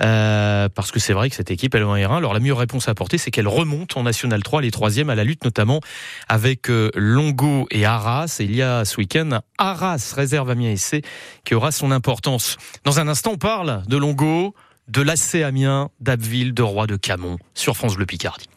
Euh, 0.00 0.68
parce 0.74 0.90
que 0.90 0.98
c'est 0.98 1.12
vrai 1.12 1.28
que 1.30 1.36
cette 1.36 1.50
équipe 1.50 1.74
elle 1.74 1.82
est 1.82 1.84
en 1.84 1.96
R1. 1.96 2.16
Alors 2.16 2.34
la 2.34 2.40
meilleure 2.40 2.58
réponse 2.58 2.88
à 2.88 2.92
apporter, 2.92 3.18
c'est 3.18 3.30
qu'elle 3.30 3.48
remonte 3.48 3.96
en 3.96 4.02
National 4.02 4.42
3, 4.42 4.62
les 4.62 4.70
troisièmes 4.70 5.10
à 5.10 5.14
la 5.14 5.24
lutte 5.24 5.44
notamment 5.44 5.80
avec 6.28 6.70
euh, 6.70 6.90
Longo 6.94 7.66
et 7.70 7.84
Arras. 7.84 8.36
Et 8.40 8.44
il 8.44 8.54
y 8.54 8.62
a 8.62 8.84
ce 8.84 8.96
week-end 8.96 9.40
Arras 9.58 10.12
réserve 10.14 10.50
à 10.50 10.54
MISC 10.54 11.02
qui 11.44 11.54
aura 11.54 11.72
son 11.72 11.90
importance. 11.90 12.56
Dans 12.84 13.00
un 13.00 13.08
instant, 13.08 13.32
on 13.34 13.38
parle 13.38 13.82
de 13.86 13.96
Longo, 13.96 14.54
de 14.88 15.02
l'AC 15.02 15.36
Amiens, 15.42 15.90
d'Abbeville, 16.00 16.54
de 16.54 16.62
Roi 16.62 16.86
de 16.86 16.96
Camon 16.96 17.38
sur 17.54 17.76
France 17.76 17.96
Bleu 17.96 18.06
Picardie. 18.06 18.48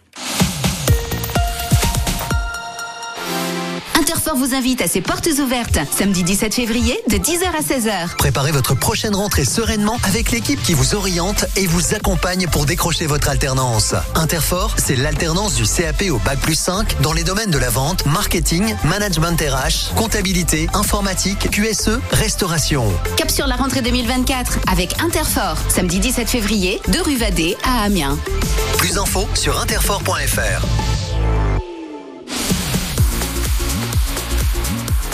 Vous 4.36 4.54
invite 4.54 4.82
à 4.82 4.88
ses 4.88 5.02
portes 5.02 5.28
ouvertes 5.40 5.80
samedi 5.92 6.24
17 6.24 6.54
février 6.54 7.00
de 7.10 7.18
10h 7.18 7.46
à 7.46 7.62
16h. 7.62 8.16
Préparez 8.18 8.52
votre 8.52 8.76
prochaine 8.76 9.16
rentrée 9.16 9.44
sereinement 9.44 9.98
avec 10.04 10.32
l'équipe 10.32 10.62
qui 10.62 10.74
vous 10.74 10.94
oriente 10.94 11.46
et 11.56 11.66
vous 11.66 11.96
accompagne 11.96 12.48
pour 12.48 12.66
décrocher 12.66 13.08
votre 13.08 13.30
alternance. 13.30 13.96
Interfort, 14.16 14.76
c'est 14.78 14.96
l'alternance 14.96 15.56
du 15.56 15.64
CAP 15.64 16.04
au 16.12 16.20
Bac 16.20 16.40
plus 16.40 16.56
5 16.56 17.02
dans 17.02 17.12
les 17.12 17.24
domaines 17.24 17.50
de 17.50 17.58
la 17.58 17.70
vente, 17.70 18.06
marketing, 18.06 18.76
management 18.84 19.42
RH, 19.42 19.96
comptabilité, 19.96 20.68
informatique, 20.74 21.50
QSE, 21.50 22.00
restauration. 22.12 22.86
Cap 23.18 23.32
sur 23.32 23.48
la 23.48 23.56
rentrée 23.56 23.82
2024 23.82 24.60
avec 24.72 25.02
Interfort 25.02 25.58
samedi 25.70 26.00
17 26.00 26.30
février 26.30 26.82
de 26.88 27.00
rue 27.00 27.18
Vadé 27.18 27.58
à 27.64 27.84
Amiens. 27.84 28.18
Plus 28.78 28.94
d'infos 28.94 29.28
sur 29.34 29.60
interfort.fr. 29.60 30.99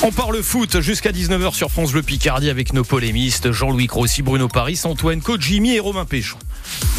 On 0.03 0.11
parle 0.11 0.43
foot 0.43 0.81
jusqu'à 0.81 1.11
19h 1.11 1.53
sur 1.53 1.71
France 1.71 1.91
Bleu 1.91 2.03
Picardie 2.03 2.49
avec 2.49 2.73
nos 2.73 2.83
polémistes 2.83 3.51
Jean-Louis 3.51 3.87
Crossi, 3.87 4.21
Bruno 4.21 4.47
Paris, 4.47 4.79
Antoine 4.83 5.21
Côte, 5.21 5.41
Jimmy 5.41 5.75
et 5.75 5.79
Romain 5.79 6.05
Péchon. 6.05 6.37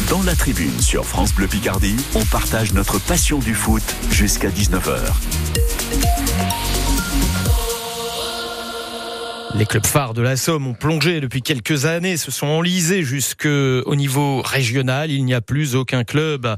Dans 0.09 0.23
la 0.23 0.35
tribune 0.35 0.79
sur 0.81 1.05
France 1.05 1.33
Bleu 1.33 1.47
Picardie, 1.47 1.95
on 2.15 2.25
partage 2.25 2.73
notre 2.73 2.99
passion 2.99 3.39
du 3.39 3.53
foot 3.53 3.83
jusqu'à 4.11 4.49
19h. 4.49 4.99
Les 9.55 9.65
clubs 9.65 9.85
phares 9.85 10.13
de 10.13 10.21
la 10.21 10.35
Somme 10.35 10.67
ont 10.67 10.73
plongé 10.73 11.19
depuis 11.19 11.41
quelques 11.41 11.85
années, 11.85 12.17
se 12.17 12.31
sont 12.31 12.47
enlisés 12.47 13.03
jusqu'au 13.03 13.95
niveau 13.95 14.41
régional. 14.41 15.11
Il 15.11 15.23
n'y 15.23 15.33
a 15.33 15.41
plus 15.41 15.75
aucun 15.75 16.03
club 16.03 16.57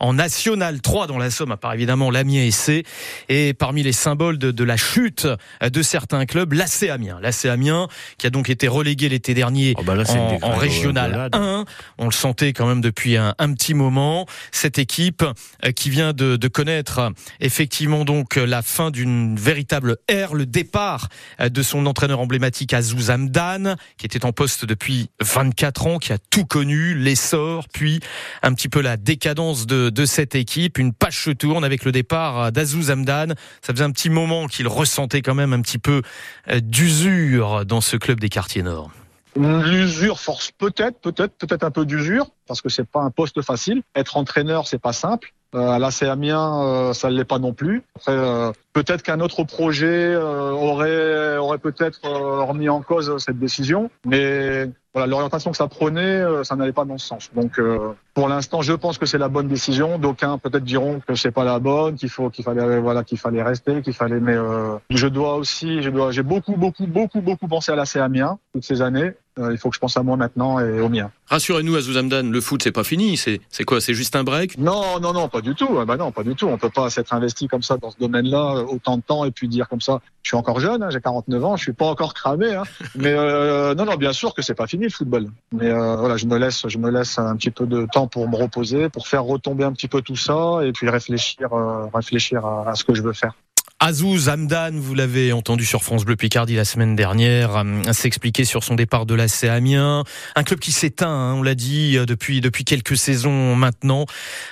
en 0.00 0.14
National 0.14 0.80
3 0.80 1.06
dans 1.06 1.18
la 1.18 1.30
Somme, 1.30 1.52
à 1.52 1.56
part 1.56 1.74
évidemment 1.74 2.10
l'Amiens 2.10 2.50
SC. 2.50 2.84
Et 3.28 3.54
parmi 3.54 3.82
les 3.82 3.92
symboles 3.92 4.38
de, 4.38 4.50
de 4.50 4.64
la 4.64 4.76
chute 4.76 5.26
de 5.62 5.82
certains 5.82 6.26
clubs, 6.26 6.52
l'AC 6.52 6.84
Amiens. 6.90 7.18
L'AC 7.20 7.46
Amiens, 7.46 7.88
qui 8.18 8.26
a 8.26 8.30
donc 8.30 8.50
été 8.50 8.68
relégué 8.68 9.08
l'été 9.08 9.34
dernier 9.34 9.74
Oh 9.78 9.82
bah 9.82 9.94
là, 9.94 10.04
en, 10.42 10.54
régional 10.54 11.28
1. 11.32 11.64
On 11.98 12.04
le 12.04 12.12
sentait 12.12 12.52
quand 12.52 12.66
même 12.66 12.80
depuis 12.80 13.16
un, 13.16 13.34
un 13.38 13.52
petit 13.52 13.74
moment. 13.74 14.26
Cette 14.52 14.78
équipe 14.78 15.24
euh, 15.64 15.72
qui 15.72 15.90
vient 15.90 16.12
de, 16.12 16.36
de 16.36 16.48
connaître 16.48 17.12
effectivement 17.40 18.04
donc 18.04 18.36
la 18.36 18.62
fin 18.62 18.90
d'une 18.90 19.36
véritable 19.36 19.96
ère, 20.08 20.34
le 20.34 20.46
départ 20.46 21.08
euh, 21.40 21.48
de 21.48 21.62
son 21.62 21.86
entraîneur 21.86 22.20
emblématique 22.20 22.72
Azouz 22.72 23.10
Hamdan, 23.10 23.76
qui 23.98 24.06
était 24.06 24.24
en 24.24 24.32
poste 24.32 24.64
depuis 24.64 25.10
24 25.20 25.86
ans, 25.86 25.98
qui 25.98 26.12
a 26.12 26.18
tout 26.18 26.44
connu, 26.44 26.94
l'essor, 26.94 27.66
puis 27.72 28.00
un 28.42 28.52
petit 28.54 28.68
peu 28.68 28.80
la 28.80 28.96
décadence 28.96 29.66
de, 29.66 29.85
de 29.90 30.04
cette 30.04 30.34
équipe. 30.34 30.78
Une 30.78 30.92
page 30.92 31.24
se 31.24 31.30
tourne 31.30 31.64
avec 31.64 31.84
le 31.84 31.92
départ 31.92 32.52
d'Azouz 32.52 32.90
Hamdan. 32.90 33.34
Ça 33.62 33.72
faisait 33.72 33.84
un 33.84 33.90
petit 33.90 34.10
moment 34.10 34.46
qu'il 34.46 34.68
ressentait 34.68 35.22
quand 35.22 35.34
même 35.34 35.52
un 35.52 35.60
petit 35.60 35.78
peu 35.78 36.02
euh, 36.48 36.60
d'usure 36.60 37.64
dans 37.64 37.80
ce 37.80 37.96
club 37.96 38.20
des 38.20 38.28
quartiers 38.28 38.62
nord. 38.62 38.90
L'usure 39.36 40.18
force 40.18 40.50
peut-être, 40.50 40.98
peut-être, 41.00 41.36
peut-être 41.36 41.62
un 41.62 41.70
peu 41.70 41.84
d'usure, 41.84 42.28
parce 42.46 42.62
que 42.62 42.70
c'est 42.70 42.88
pas 42.88 43.00
un 43.00 43.10
poste 43.10 43.42
facile. 43.42 43.82
Être 43.94 44.16
entraîneur, 44.16 44.66
c'est 44.66 44.78
pas 44.78 44.94
simple. 44.94 45.34
Euh, 45.54 45.78
à 45.78 46.10
Amiens, 46.10 46.62
euh, 46.62 46.92
ça 46.92 47.10
ne 47.10 47.16
l'est 47.16 47.24
pas 47.24 47.38
non 47.38 47.52
plus. 47.52 47.82
Après, 47.96 48.12
euh, 48.12 48.52
peut-être 48.76 49.02
qu'un 49.02 49.20
autre 49.20 49.42
projet 49.44 50.12
euh, 50.12 50.50
aurait, 50.50 51.38
aurait 51.38 51.56
peut-être 51.56 52.04
euh, 52.04 52.42
remis 52.42 52.68
en 52.68 52.82
cause 52.82 53.16
cette 53.16 53.38
décision, 53.38 53.88
mais 54.04 54.68
voilà, 54.96 55.08
l'orientation 55.08 55.50
que 55.50 55.58
ça 55.58 55.68
prenait, 55.68 56.00
euh, 56.00 56.42
ça 56.42 56.56
n'allait 56.56 56.72
pas 56.72 56.86
dans 56.86 56.96
ce 56.96 57.06
sens. 57.06 57.30
Donc, 57.34 57.58
euh, 57.58 57.92
pour 58.14 58.28
l'instant, 58.28 58.62
je 58.62 58.72
pense 58.72 58.96
que 58.96 59.04
c'est 59.04 59.18
la 59.18 59.28
bonne 59.28 59.46
décision. 59.46 59.98
D'aucuns 59.98 60.38
peut-être 60.38 60.64
diront 60.64 61.00
que 61.06 61.14
c'est 61.14 61.32
pas 61.32 61.44
la 61.44 61.58
bonne, 61.58 61.96
qu'il 61.96 62.08
faut, 62.08 62.30
qu'il 62.30 62.46
fallait, 62.46 62.80
voilà, 62.80 63.04
qu'il 63.04 63.18
fallait 63.18 63.42
rester, 63.42 63.82
qu'il 63.82 63.92
fallait. 63.92 64.20
Mais 64.20 64.32
euh, 64.32 64.78
je 64.88 65.06
dois 65.06 65.34
aussi, 65.34 65.82
je 65.82 65.90
dois, 65.90 66.12
j'ai 66.12 66.22
beaucoup, 66.22 66.56
beaucoup, 66.56 66.86
beaucoup, 66.86 67.20
beaucoup 67.20 67.46
pensé 67.46 67.72
à 67.72 67.76
l'AC 67.76 67.96
Amiens 67.96 68.38
toutes 68.54 68.64
ces 68.64 68.80
années. 68.80 69.12
Euh, 69.38 69.52
il 69.52 69.58
faut 69.58 69.68
que 69.68 69.74
je 69.74 69.80
pense 69.80 69.98
à 69.98 70.02
moi 70.02 70.16
maintenant 70.16 70.60
et 70.60 70.80
au 70.80 70.88
mien. 70.88 71.10
Rassurez-nous, 71.26 71.76
Azouz 71.76 71.98
Hamdan, 71.98 72.30
le 72.30 72.40
foot, 72.40 72.62
c'est 72.62 72.72
pas 72.72 72.84
fini. 72.84 73.18
C'est 73.18 73.42
c'est 73.50 73.64
quoi? 73.64 73.82
C'est 73.82 73.92
juste 73.92 74.16
un 74.16 74.24
break? 74.24 74.56
Non, 74.56 74.98
non, 74.98 75.12
non, 75.12 75.28
pas 75.28 75.42
du 75.42 75.54
tout. 75.54 75.76
Ah 75.78 75.84
Bah 75.84 75.98
non, 75.98 76.10
pas 76.10 76.22
du 76.22 76.34
tout. 76.34 76.46
On 76.46 76.56
peut 76.56 76.70
pas 76.70 76.88
s'être 76.88 77.12
investi 77.12 77.48
comme 77.48 77.60
ça 77.62 77.76
dans 77.76 77.90
ce 77.90 77.98
domaine-là 77.98 78.64
autant 78.66 78.96
de 78.96 79.02
temps 79.02 79.24
et 79.24 79.30
puis 79.30 79.48
dire 79.48 79.68
comme 79.68 79.80
ça. 79.80 80.00
Je 80.22 80.30
suis 80.30 80.36
encore 80.36 80.60
jeune, 80.60 80.82
hein, 80.82 80.90
j'ai 80.90 81.00
49 81.00 81.44
ans, 81.44 81.56
je 81.56 81.62
suis 81.62 81.72
pas 81.72 81.86
encore 81.86 82.14
cramé. 82.14 82.54
Hein. 82.54 82.64
Mais 82.96 83.12
euh, 83.12 83.74
non, 83.74 83.84
non, 83.84 83.94
bien 83.94 84.12
sûr 84.12 84.34
que 84.34 84.42
c'est 84.42 84.54
pas 84.54 84.66
fini 84.66 84.84
le 84.84 84.90
football. 84.90 85.28
Mais 85.52 85.70
euh, 85.70 85.96
voilà, 85.96 86.16
je 86.16 86.26
me 86.26 86.36
laisse, 86.36 86.66
je 86.66 86.78
me 86.78 86.90
laisse 86.90 87.18
un 87.18 87.36
petit 87.36 87.50
peu 87.50 87.66
de 87.66 87.86
temps 87.92 88.08
pour 88.08 88.28
me 88.28 88.36
reposer, 88.36 88.88
pour 88.88 89.06
faire 89.06 89.24
retomber 89.24 89.64
un 89.64 89.72
petit 89.72 89.88
peu 89.88 90.02
tout 90.02 90.16
ça 90.16 90.60
et 90.64 90.72
puis 90.72 90.88
réfléchir, 90.88 91.52
euh, 91.52 91.86
réfléchir 91.94 92.44
à, 92.44 92.70
à 92.70 92.74
ce 92.74 92.84
que 92.84 92.94
je 92.94 93.02
veux 93.02 93.12
faire. 93.12 93.34
Azouz 93.78 94.30
Hamdan, 94.30 94.70
vous 94.72 94.94
l'avez 94.94 95.34
entendu 95.34 95.66
sur 95.66 95.84
France 95.84 96.06
Bleu 96.06 96.16
Picardie 96.16 96.54
la 96.54 96.64
semaine 96.64 96.96
dernière, 96.96 97.56
euh, 97.56 97.92
s'expliquer 97.92 98.46
sur 98.46 98.64
son 98.64 98.74
départ 98.74 99.04
de 99.04 99.14
l'AC 99.14 99.44
Amiens. 99.44 100.02
Un 100.34 100.44
club 100.44 100.60
qui 100.60 100.72
s'éteint, 100.72 101.10
hein, 101.10 101.34
on 101.34 101.42
l'a 101.42 101.54
dit, 101.54 101.98
euh, 101.98 102.06
depuis, 102.06 102.40
depuis 102.40 102.64
quelques 102.64 102.96
saisons 102.96 103.54
maintenant. 103.54 104.06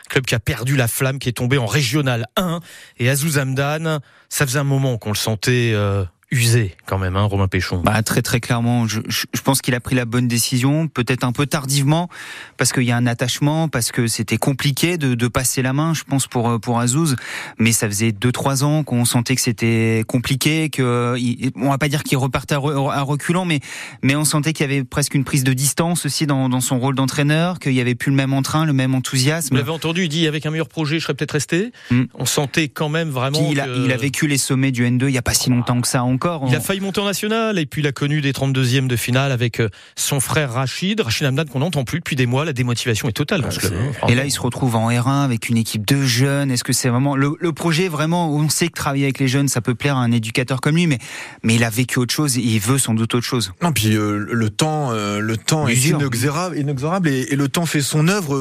Un 0.06 0.10
club 0.10 0.26
qui 0.26 0.34
a 0.34 0.40
perdu 0.40 0.76
la 0.76 0.88
flamme, 0.88 1.18
qui 1.18 1.30
est 1.30 1.32
tombé 1.32 1.56
en 1.56 1.64
régional 1.64 2.26
1. 2.36 2.60
Et 2.98 3.08
Azouz 3.08 3.38
Hamdan, 3.38 4.00
ça 4.28 4.44
faisait 4.44 4.58
un 4.58 4.64
moment 4.64 4.98
qu'on 4.98 5.12
le 5.12 5.16
sentait 5.16 5.72
euh, 5.72 6.04
usé 6.34 6.74
quand 6.86 6.98
même, 6.98 7.16
hein, 7.16 7.22
Romain 7.22 7.48
Péchon. 7.48 7.80
Bah, 7.84 8.02
très 8.02 8.20
très 8.22 8.40
clairement, 8.40 8.86
je, 8.86 9.00
je, 9.08 9.24
je 9.32 9.40
pense 9.40 9.60
qu'il 9.62 9.74
a 9.74 9.80
pris 9.80 9.94
la 9.94 10.04
bonne 10.04 10.28
décision, 10.28 10.88
peut-être 10.88 11.24
un 11.24 11.32
peu 11.32 11.46
tardivement, 11.46 12.08
parce 12.56 12.72
qu'il 12.72 12.82
y 12.82 12.90
a 12.90 12.96
un 12.96 13.06
attachement, 13.06 13.68
parce 13.68 13.92
que 13.92 14.06
c'était 14.06 14.36
compliqué 14.36 14.98
de, 14.98 15.14
de 15.14 15.28
passer 15.28 15.62
la 15.62 15.72
main, 15.72 15.94
je 15.94 16.02
pense 16.04 16.26
pour 16.26 16.60
pour 16.60 16.80
Azouz, 16.80 17.16
mais 17.58 17.72
ça 17.72 17.86
faisait 17.88 18.12
deux 18.12 18.32
trois 18.32 18.64
ans 18.64 18.82
qu'on 18.84 19.04
sentait 19.04 19.34
que 19.34 19.40
c'était 19.40 20.04
compliqué, 20.08 20.68
que 20.70 21.16
on 21.56 21.70
va 21.70 21.78
pas 21.78 21.88
dire 21.88 22.02
qu'il 22.02 22.18
repartait 22.18 22.54
à, 22.54 22.58
re- 22.58 22.90
à 22.92 23.02
reculant, 23.02 23.44
mais 23.44 23.60
mais 24.02 24.16
on 24.16 24.24
sentait 24.24 24.52
qu'il 24.52 24.68
y 24.68 24.72
avait 24.72 24.84
presque 24.84 25.14
une 25.14 25.24
prise 25.24 25.44
de 25.44 25.52
distance 25.52 26.04
aussi 26.06 26.26
dans, 26.26 26.48
dans 26.48 26.60
son 26.60 26.78
rôle 26.78 26.94
d'entraîneur, 26.94 27.58
qu'il 27.58 27.72
y 27.72 27.80
avait 27.80 27.94
plus 27.94 28.10
le 28.10 28.16
même 28.16 28.32
entrain, 28.32 28.64
le 28.66 28.72
même 28.72 28.90
Vous 28.92 28.98
enthousiasme. 28.98 29.56
l'avez 29.56 29.70
entendu, 29.70 30.04
il 30.04 30.08
dit 30.08 30.26
avec 30.26 30.44
un 30.46 30.50
meilleur 30.50 30.68
projet, 30.68 30.98
je 30.98 31.04
serais 31.04 31.14
peut-être 31.14 31.32
resté. 31.32 31.72
Mm. 31.90 32.02
On 32.14 32.26
sentait 32.26 32.68
quand 32.68 32.88
même 32.88 33.08
vraiment. 33.10 33.38
Puis 33.38 33.48
il 33.52 33.60
a, 33.60 33.66
que- 33.66 33.84
il 33.84 33.92
a 33.92 33.96
vécu 33.96 34.26
les 34.26 34.38
sommets 34.38 34.72
du 34.72 34.84
N2 34.84 35.08
il 35.08 35.14
y 35.14 35.18
a 35.18 35.22
pas 35.22 35.34
si 35.34 35.50
longtemps 35.50 35.80
que 35.80 35.88
ça 35.88 36.02
encore. 36.04 36.23
Il 36.48 36.54
a 36.54 36.60
failli 36.60 36.80
monter 36.80 37.00
en 37.00 37.04
national 37.04 37.58
et 37.58 37.66
puis 37.66 37.82
il 37.82 37.86
a 37.86 37.92
connu 37.92 38.20
des 38.20 38.32
32e 38.32 38.86
de 38.86 38.96
finale 38.96 39.32
avec 39.32 39.60
euh, 39.60 39.68
son 39.96 40.20
frère 40.20 40.52
Rachid, 40.52 41.00
Rachid 41.00 41.26
Hamdan 41.26 41.44
qu'on 41.46 41.58
n'entend 41.58 41.84
plus 41.84 41.98
depuis 41.98 42.16
des 42.16 42.26
mois. 42.26 42.44
La 42.44 42.52
démotivation 42.52 43.08
est 43.08 43.12
totale 43.12 43.42
dans 43.42 43.50
ce 43.50 43.60
club. 43.60 43.72
Et 44.08 44.14
là, 44.14 44.24
il 44.24 44.30
se 44.30 44.40
retrouve 44.40 44.76
en 44.76 44.90
R1 44.90 45.24
avec 45.24 45.48
une 45.48 45.56
équipe 45.56 45.86
de 45.86 46.02
jeunes. 46.02 46.50
Est-ce 46.50 46.64
que 46.64 46.72
c'est 46.72 46.88
vraiment 46.88 47.16
le, 47.16 47.36
le 47.38 47.52
projet 47.52 47.88
vraiment 47.88 48.30
où 48.30 48.38
on 48.38 48.48
sait 48.48 48.68
que 48.68 48.72
travailler 48.74 49.04
avec 49.04 49.18
les 49.18 49.28
jeunes, 49.28 49.48
ça 49.48 49.60
peut 49.60 49.74
plaire 49.74 49.96
à 49.96 50.00
un 50.00 50.12
éducateur 50.12 50.60
comme 50.60 50.76
lui, 50.76 50.86
mais 50.86 50.98
mais 51.42 51.56
il 51.56 51.64
a 51.64 51.70
vécu 51.70 51.98
autre 51.98 52.14
chose 52.14 52.38
et 52.38 52.40
il 52.40 52.60
veut 52.60 52.78
sans 52.78 52.94
doute 52.94 53.14
autre 53.14 53.26
chose. 53.26 53.52
Non, 53.62 53.72
puis 53.72 53.94
euh, 53.94 54.26
le 54.30 54.50
temps, 54.50 54.92
euh, 54.92 55.20
le 55.20 55.36
temps 55.36 55.68
est 55.68 55.74
inexorable, 55.74 56.56
inexorable 56.56 57.08
et, 57.08 57.26
et 57.30 57.36
le 57.36 57.48
temps 57.48 57.66
fait 57.66 57.82
son 57.82 58.08
œuvre. 58.08 58.38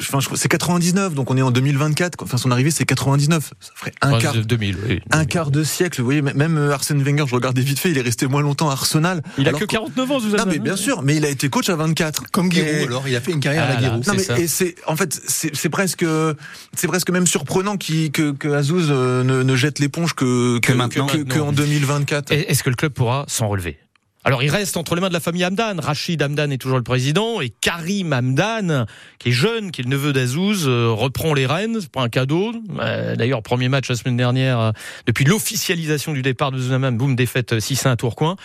Enfin, 0.00 0.18
c'est 0.34 0.48
99, 0.48 1.14
donc 1.14 1.30
on 1.30 1.36
est 1.36 1.42
en 1.42 1.50
2024. 1.50 2.16
quoi. 2.16 2.26
Enfin, 2.26 2.38
son 2.38 2.50
arrivée 2.50 2.70
c'est 2.70 2.84
99. 2.84 3.52
Ça 3.60 3.70
ferait 3.74 3.92
un 4.00 4.18
quart, 4.18 4.34
2000, 4.34 4.76
oui. 4.88 5.00
un 5.10 5.24
quart 5.24 5.50
de 5.50 5.62
siècle. 5.62 6.00
Vous 6.00 6.06
voyez, 6.06 6.22
même 6.22 6.56
Arsène 6.72 7.02
Wenger, 7.08 7.24
je 7.26 7.34
regardais 7.34 7.62
vite 7.62 7.78
fait, 7.78 7.90
il 7.90 7.98
est 7.98 8.02
resté 8.02 8.26
moins 8.26 8.42
longtemps 8.42 8.68
à 8.68 8.72
Arsenal. 8.72 9.22
Il 9.38 9.48
a 9.48 9.52
que 9.52 9.58
que- 9.60 9.64
49 9.66 10.10
ans, 10.10 10.20
Zouzan. 10.20 10.36
Non, 10.38 10.44
mais 10.46 10.58
bien 10.58 10.76
sûr, 10.76 11.02
mais 11.02 11.16
il 11.16 11.24
a 11.24 11.28
été 11.28 11.48
coach 11.48 11.68
à 11.68 11.76
24. 11.76 12.30
Comme 12.30 12.50
Giroud, 12.52 12.68
Et- 12.68 12.82
alors, 12.84 13.08
il 13.08 13.16
a 13.16 13.20
fait 13.20 13.32
une 13.32 13.40
carrière 13.40 13.62
à 13.64 13.66
Ah 13.66 13.74
la 13.74 13.80
là, 13.80 13.86
Giroud. 13.88 14.06
Non 14.06 14.14
mais 14.14 14.22
ça. 14.22 14.38
et 14.38 14.46
c'est 14.46 14.74
en 14.86 14.96
fait 14.96 15.18
c'est 15.26 15.54
c'est 15.54 15.68
presque 15.68 16.04
c'est 16.74 16.86
presque 16.88 17.10
même 17.10 17.26
surprenant 17.26 17.76
qu'il 17.76 18.10
que 18.12 18.32
que 18.32 18.48
Azouz 18.48 18.88
euh, 18.90 19.22
ne, 19.24 19.42
ne 19.42 19.56
jette 19.56 19.78
l'éponge 19.78 20.14
que 20.14 20.58
Que 20.60 20.72
maintenant. 20.72 21.06
que, 21.06 21.18
que 21.18 21.38
en 21.38 21.52
2024. 21.52 22.32
Est-ce 22.32 22.62
que 22.62 22.70
le 22.70 22.76
club 22.76 22.92
pourra 22.92 23.24
s'en 23.28 23.48
relever? 23.48 23.78
Alors 24.28 24.42
il 24.42 24.50
reste 24.50 24.76
entre 24.76 24.94
les 24.94 25.00
mains 25.00 25.08
de 25.08 25.14
la 25.14 25.20
famille 25.20 25.42
Hamdan. 25.42 25.80
Rachid 25.80 26.22
Hamdan 26.22 26.50
est 26.50 26.58
toujours 26.58 26.76
le 26.76 26.82
président 26.82 27.40
et 27.40 27.48
Karim 27.48 28.12
Hamdan, 28.12 28.84
qui 29.18 29.30
est 29.30 29.32
jeune, 29.32 29.70
qui 29.70 29.80
est 29.80 29.84
le 29.84 29.88
neveu 29.88 30.12
d'Azouz, 30.12 30.66
euh, 30.68 30.90
reprend 30.90 31.32
les 31.32 31.46
rênes. 31.46 31.78
C'est 31.80 31.90
pas 31.90 32.02
un 32.02 32.10
cadeau. 32.10 32.52
Euh, 32.78 33.16
D'ailleurs, 33.16 33.42
premier 33.42 33.70
match 33.70 33.88
la 33.88 33.94
semaine 33.94 34.18
dernière, 34.18 34.60
euh, 34.60 34.72
depuis 35.06 35.24
l'officialisation 35.24 36.12
du 36.12 36.20
départ 36.20 36.52
de 36.52 36.58
Zounaman, 36.58 36.94
boum, 36.94 37.16
défaite 37.16 37.58
6-1 37.58 37.92
à 37.92 37.96
Tourcoing. 37.96 38.36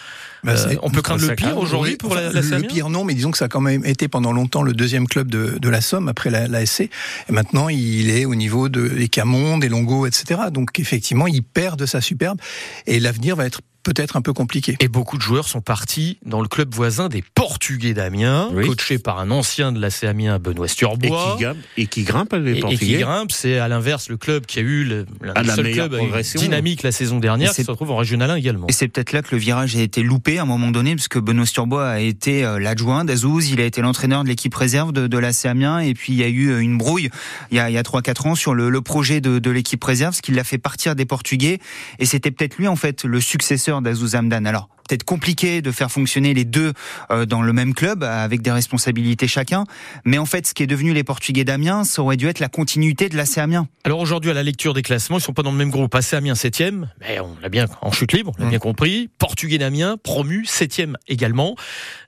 Bah, 0.45 0.53
Euh, 0.53 0.75
on 0.83 0.89
peut 0.89 1.01
craindre 1.01 1.27
le 1.27 1.35
pire 1.35 1.57
aujourd'hui 1.57 1.97
pour 1.97 2.15
la, 2.15 2.31
la 2.31 2.39
Le 2.39 2.61
pire 2.61 2.87
non, 2.87 3.03
mais 3.03 3.13
disons 3.13 3.31
que 3.31 3.37
ça 3.37 3.45
a 3.45 3.49
quand 3.49 3.59
même 3.59 3.83
été 3.83 4.07
pendant 4.07 4.31
longtemps 4.31 4.63
le 4.63 4.71
deuxième 4.71 5.09
club 5.09 5.29
de, 5.29 5.57
de 5.59 5.69
la 5.69 5.81
Somme 5.81 6.07
après 6.07 6.29
la, 6.29 6.47
la 6.47 6.65
SC. 6.65 6.83
Et 6.83 6.89
maintenant, 7.31 7.67
il 7.67 8.09
est 8.09 8.23
au 8.23 8.35
niveau 8.35 8.69
de 8.69 8.87
des 8.87 9.09
Camon, 9.09 9.57
des 9.57 9.67
Longo, 9.67 10.05
etc. 10.05 10.43
Donc 10.49 10.79
effectivement, 10.79 11.27
il 11.27 11.43
perd 11.43 11.77
de 11.77 11.85
sa 11.85 11.99
superbe 11.99 12.39
et 12.87 13.01
l'avenir 13.01 13.35
va 13.35 13.45
être 13.45 13.59
peut-être 13.83 14.15
un 14.15 14.21
peu 14.21 14.33
compliqué. 14.33 14.75
Et 14.79 14.87
beaucoup 14.87 15.17
de 15.17 15.21
joueurs 15.21 15.47
sont 15.47 15.61
partis 15.61 16.17
dans 16.25 16.41
le 16.41 16.47
club 16.47 16.73
voisin 16.73 17.09
des 17.09 17.23
Portugais 17.35 17.93
d'Amiens, 17.93 18.49
Oui. 18.53 18.65
coaché 18.67 18.97
par 18.97 19.19
un 19.19 19.29
ancien 19.31 19.71
de 19.71 19.79
l'AC 19.79 20.03
Amiens, 20.05 20.39
Benoît 20.39 20.67
Sturbois. 20.67 21.35
qui, 21.37 21.43
grimpe, 21.43 21.57
et 21.77 21.87
qui 21.87 22.03
grimpe 22.03 22.33
les 22.33 22.39
Et- 22.39 22.51
et 22.51 22.55
qui 22.55 22.61
Portugais. 22.61 22.97
grimpe, 22.99 23.31
c'est 23.31 23.57
à 23.59 23.67
l'inverse 23.67 24.09
le 24.09 24.17
club 24.17 24.45
qui 24.45 24.59
a 24.59 24.61
eu 24.61 24.83
le, 24.83 25.05
Ah, 25.35 25.41
des 25.41 25.47
la 25.47 25.55
seuls 25.55 25.63
meilleure 25.65 25.87
clubs 25.89 25.99
à 25.99 26.03
eu 26.03 26.07
progression. 26.07 26.39
dynamique 26.39 26.83
la 26.83 26.91
saison 26.91 27.19
dernière, 27.19 27.51
Et 27.51 27.55
qui 27.55 27.63
se 27.63 27.69
retrouve 27.71 27.91
en 27.91 27.97
régional 27.97 28.31
1 28.31 28.35
également. 28.35 28.67
Et 28.67 28.71
c'est 28.71 28.87
peut-être 28.87 29.11
là 29.11 29.21
que 29.21 29.29
le 29.35 29.37
virage 29.37 29.75
a 29.75 29.81
été 29.81 30.01
loupé 30.03 30.37
à 30.39 30.43
un 30.43 30.45
moment 30.45 30.71
donné, 30.71 30.95
parce 30.95 31.07
que 31.07 31.19
Benoît 31.19 31.45
Sturbois 31.45 31.87
a 31.89 31.99
été 31.99 32.45
euh, 32.45 32.59
l'adjoint 32.59 33.03
d'Azouz, 33.05 33.49
il 33.49 33.59
a 33.59 33.65
été 33.65 33.81
l'entraîneur 33.81 34.23
de 34.23 34.29
l'équipe 34.29 34.53
réserve 34.55 34.91
de, 34.93 35.07
de 35.07 35.17
l'AC 35.17 35.45
Amiens, 35.45 35.79
et 35.79 35.93
puis 35.93 36.13
il 36.13 36.19
y 36.19 36.23
a 36.23 36.27
eu 36.27 36.49
euh, 36.51 36.59
une 36.61 36.77
brouille 36.77 37.09
il 37.51 37.57
y 37.57 37.59
a, 37.59 37.69
il 37.69 37.73
y 37.73 37.77
a 37.77 37.83
3-4 37.83 38.27
ans 38.27 38.35
sur 38.35 38.53
le, 38.53 38.69
le 38.69 38.81
projet 38.81 39.19
de, 39.21 39.39
de 39.39 39.51
l'équipe 39.51 39.83
réserve, 39.83 40.13
ce 40.15 40.21
qui 40.21 40.31
l'a 40.31 40.43
fait 40.43 40.57
partir 40.57 40.95
des 40.95 41.05
Portugais, 41.05 41.59
et 41.99 42.05
c'était 42.05 42.31
peut-être 42.31 42.57
lui 42.57 42.67
en 42.67 42.75
fait 42.75 43.03
le 43.03 43.19
successeur 43.21 43.72
d'Azouz 43.81 44.15
Hamdan. 44.15 44.45
Alors 44.45 44.69
peut-être 44.89 45.05
compliqué 45.05 45.61
de 45.61 45.71
faire 45.71 45.89
fonctionner 45.89 46.33
les 46.33 46.43
deux 46.43 46.73
euh, 47.09 47.25
dans 47.25 47.41
le 47.41 47.53
même 47.53 47.73
club, 47.73 48.03
avec 48.03 48.41
des 48.41 48.51
responsabilités 48.51 49.29
chacun, 49.29 49.63
mais 50.03 50.17
en 50.17 50.25
fait 50.25 50.45
ce 50.45 50.53
qui 50.53 50.61
est 50.61 50.67
devenu 50.67 50.93
les 50.93 51.05
Portugais 51.05 51.45
d'Amiens, 51.45 51.85
ça 51.85 52.01
aurait 52.01 52.17
dû 52.17 52.27
être 52.27 52.41
la 52.41 52.49
continuité 52.49 53.07
de 53.07 53.15
l'AC 53.15 53.37
Amiens. 53.37 53.67
Alors 53.85 53.99
aujourd'hui, 54.01 54.29
à 54.29 54.33
la 54.33 54.43
lecture 54.43 54.73
des 54.73 54.81
classements, 54.81 55.17
ils 55.19 55.21
sont 55.21 55.31
pas 55.33 55.41
dans 55.41 55.51
le 55.53 55.57
même 55.57 55.69
groupe. 55.71 55.95
AC 55.95 56.13
Amiens 56.13 56.33
7e, 56.33 56.87
mais 56.99 57.17
on 57.21 57.33
l'a 57.41 57.47
bien 57.47 57.65
en 57.81 57.93
chute 57.93 58.11
libre, 58.11 58.33
on 58.37 58.43
l'a 58.43 58.49
bien 58.49 58.59
compris. 58.59 59.09
Portugais 59.19 59.57
d'Amiens, 59.57 59.95
promu, 60.03 60.43
7e 60.45 60.95
également. 61.07 61.55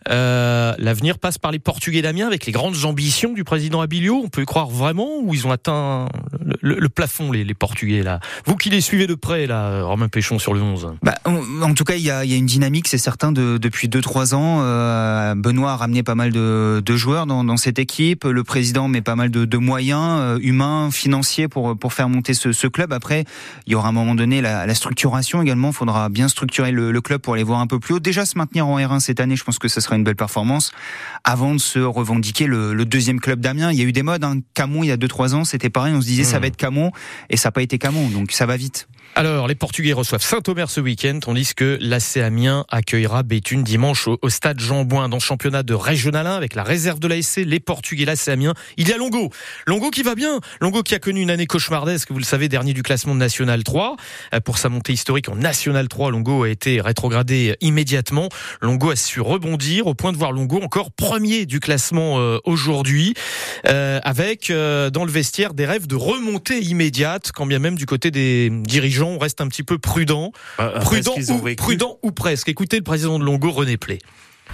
Euh, 0.09 0.73
L'avenir 0.77 1.17
passe 1.17 1.37
par 1.37 1.51
les 1.51 1.59
Portugais 1.59 2.01
d'Amiens 2.01 2.27
avec 2.27 2.45
les 2.45 2.51
grandes 2.51 2.83
ambitions 2.83 3.33
du 3.33 3.43
président 3.45 3.79
Abilio. 3.81 4.21
On 4.23 4.27
peut 4.29 4.41
y 4.41 4.45
croire 4.45 4.67
vraiment 4.69 5.19
ou 5.21 5.33
ils 5.33 5.47
ont 5.47 5.51
atteint 5.51 6.07
le, 6.43 6.55
le- 6.61 6.79
le 6.79 6.89
plafond, 6.89 7.31
les, 7.31 7.43
les 7.45 7.53
Portugais 7.53 8.03
là? 8.03 8.19
Vous 8.45 8.55
qui 8.57 8.69
les 8.69 8.81
suivez 8.81 9.07
de 9.07 9.15
près, 9.15 9.47
là, 9.47 9.83
Romain 9.83 10.09
Péchon 10.09 10.39
sur 10.39 10.53
le 10.53 10.61
11. 10.61 10.95
Bah, 11.01 11.15
en, 11.25 11.41
en 11.61 11.73
tout 11.73 11.83
cas, 11.83 11.95
il 11.95 12.01
y 12.01 12.05
y 12.05 12.11
a 12.11 12.35
une 12.35 12.45
dynamique, 12.45 12.87
c'est 12.87 12.97
certain, 12.97 13.31
de, 13.31 13.57
depuis 13.57 13.87
2-3 13.87 14.33
ans. 14.35 14.59
Euh, 14.61 15.35
Benoît 15.35 15.73
a 15.73 15.75
ramené 15.75 16.03
pas 16.03 16.15
mal 16.15 16.31
de, 16.31 16.81
de 16.83 16.95
joueurs 16.95 17.25
dans, 17.25 17.43
dans 17.43 17.57
cette 17.57 17.79
équipe. 17.79 18.23
Le 18.23 18.43
président 18.43 18.87
met 18.87 19.01
pas 19.01 19.15
mal 19.15 19.29
de, 19.29 19.45
de 19.45 19.57
moyens 19.57 20.19
euh, 20.19 20.39
humains, 20.41 20.89
financiers 20.91 21.47
pour, 21.47 21.77
pour 21.77 21.93
faire 21.93 22.09
monter 22.09 22.33
ce, 22.33 22.51
ce 22.51 22.67
club. 22.67 22.93
Après, 22.93 23.25
il 23.67 23.73
y 23.73 23.75
aura 23.75 23.87
à 23.87 23.89
un 23.89 23.93
moment 23.93 24.15
donné 24.15 24.41
la, 24.41 24.65
la 24.65 24.75
structuration 24.75 25.41
également. 25.41 25.69
Il 25.69 25.75
faudra 25.75 26.09
bien 26.09 26.27
structurer 26.27 26.71
le, 26.71 26.91
le 26.91 27.01
club 27.01 27.21
pour 27.21 27.33
aller 27.33 27.43
voir 27.43 27.59
un 27.59 27.67
peu 27.67 27.79
plus 27.79 27.95
haut. 27.95 27.99
Déjà, 27.99 28.25
se 28.25 28.37
maintenir 28.37 28.67
en 28.67 28.79
R1 28.79 28.99
cette 28.99 29.19
année, 29.19 29.35
je 29.35 29.43
pense 29.43 29.59
que 29.59 29.67
ce 29.67 29.81
sera 29.81 29.95
une 29.95 30.03
belle 30.03 30.15
performance 30.15 30.71
avant 31.23 31.53
de 31.53 31.59
se 31.59 31.79
revendiquer 31.79 32.47
le, 32.47 32.73
le 32.73 32.85
deuxième 32.85 33.19
club 33.19 33.39
d'Amiens. 33.39 33.71
Il 33.71 33.79
y 33.79 33.81
a 33.81 33.85
eu 33.85 33.91
des 33.91 34.03
modes. 34.03 34.23
Hein. 34.23 34.39
Camon, 34.53 34.83
il 34.83 34.87
y 34.87 34.91
a 34.91 34.97
2-3 34.97 35.33
ans, 35.33 35.43
c'était 35.43 35.69
pareil. 35.69 35.93
On 35.93 36.01
se 36.01 36.07
disait 36.07 36.23
ça 36.23 36.39
va 36.39 36.47
être 36.47 36.57
Camon 36.57 36.91
et 37.29 37.37
ça 37.37 37.49
n'a 37.49 37.51
pas 37.51 37.61
été 37.61 37.77
Camon. 37.77 38.09
Donc 38.09 38.31
ça 38.31 38.45
va 38.45 38.57
vite. 38.57 38.87
Alors, 39.17 39.47
les 39.47 39.55
Portugais 39.55 39.93
reçoivent 39.93 40.21
Saint-Omer 40.21 40.69
ce 40.69 40.81
week-end, 40.81 41.19
tandis 41.21 41.55
que 41.55 41.77
l'AC 41.79 42.17
accueillera 42.69 43.23
Béthune 43.23 43.63
dimanche 43.63 44.09
au, 44.09 44.29
stade 44.29 44.59
Jean-Bouin 44.59 45.07
dans 45.07 45.15
le 45.15 45.21
championnat 45.21 45.63
de 45.63 45.73
Régional 45.73 46.27
1 46.27 46.35
avec 46.35 46.53
la 46.53 46.63
réserve 46.63 46.99
de 46.99 47.07
l'ASC, 47.07 47.37
les 47.37 47.61
Portugais, 47.61 48.03
l'AC. 48.03 48.37
Il 48.75 48.89
y 48.89 48.91
a 48.91 48.97
Longo. 48.97 49.29
Longo 49.67 49.89
qui 49.89 50.03
va 50.03 50.15
bien. 50.15 50.41
Longo 50.59 50.83
qui 50.83 50.95
a 50.95 50.99
connu 50.99 51.21
une 51.21 51.29
année 51.29 51.47
cauchemardesque, 51.47 52.11
vous 52.11 52.17
le 52.17 52.25
savez, 52.25 52.49
dernier 52.49 52.73
du 52.73 52.83
classement 52.83 53.13
de 53.13 53.19
National 53.19 53.63
3. 53.63 53.95
Euh, 54.33 54.41
Pour 54.41 54.57
sa 54.57 54.67
montée 54.67 54.91
historique 54.91 55.29
en 55.29 55.37
National 55.37 55.87
3, 55.87 56.11
Longo 56.11 56.43
a 56.43 56.49
été 56.49 56.81
rétrogradé 56.81 57.55
immédiatement. 57.61 58.27
Longo 58.59 58.89
a 58.89 58.97
su 58.97 59.21
rebondir 59.21 59.87
au 59.87 59.93
point 59.93 60.11
de 60.11 60.17
voir 60.17 60.33
Longo 60.33 60.59
encore 60.61 60.91
premier 60.91 61.45
du 61.45 61.61
classement 61.61 62.19
euh, 62.19 62.39
aujourd'hui, 62.43 63.13
euh, 63.65 64.01
avec 64.03 64.51
dans 64.51 65.05
le 65.05 65.11
vestiaire 65.11 65.53
des 65.53 65.65
rêves 65.65 65.87
de 65.87 65.95
remontée 65.95 66.59
immédiate, 66.59 67.31
quand 67.33 67.45
bien 67.45 67.59
même 67.59 67.75
du 67.75 67.85
côté 67.85 68.11
des 68.11 68.49
dirigeants, 68.49 69.04
on 69.09 69.19
reste 69.19 69.41
un 69.41 69.47
petit 69.47 69.63
peu 69.63 69.77
prudent, 69.77 70.31
ou, 70.59 71.43
vécu. 71.43 71.61
prudent 71.61 71.99
ou 72.03 72.11
presque. 72.11 72.49
Écoutez 72.49 72.77
le 72.77 72.83
président 72.83 73.19
de 73.19 73.23
Longo, 73.23 73.51
René 73.51 73.77
Play. 73.77 73.99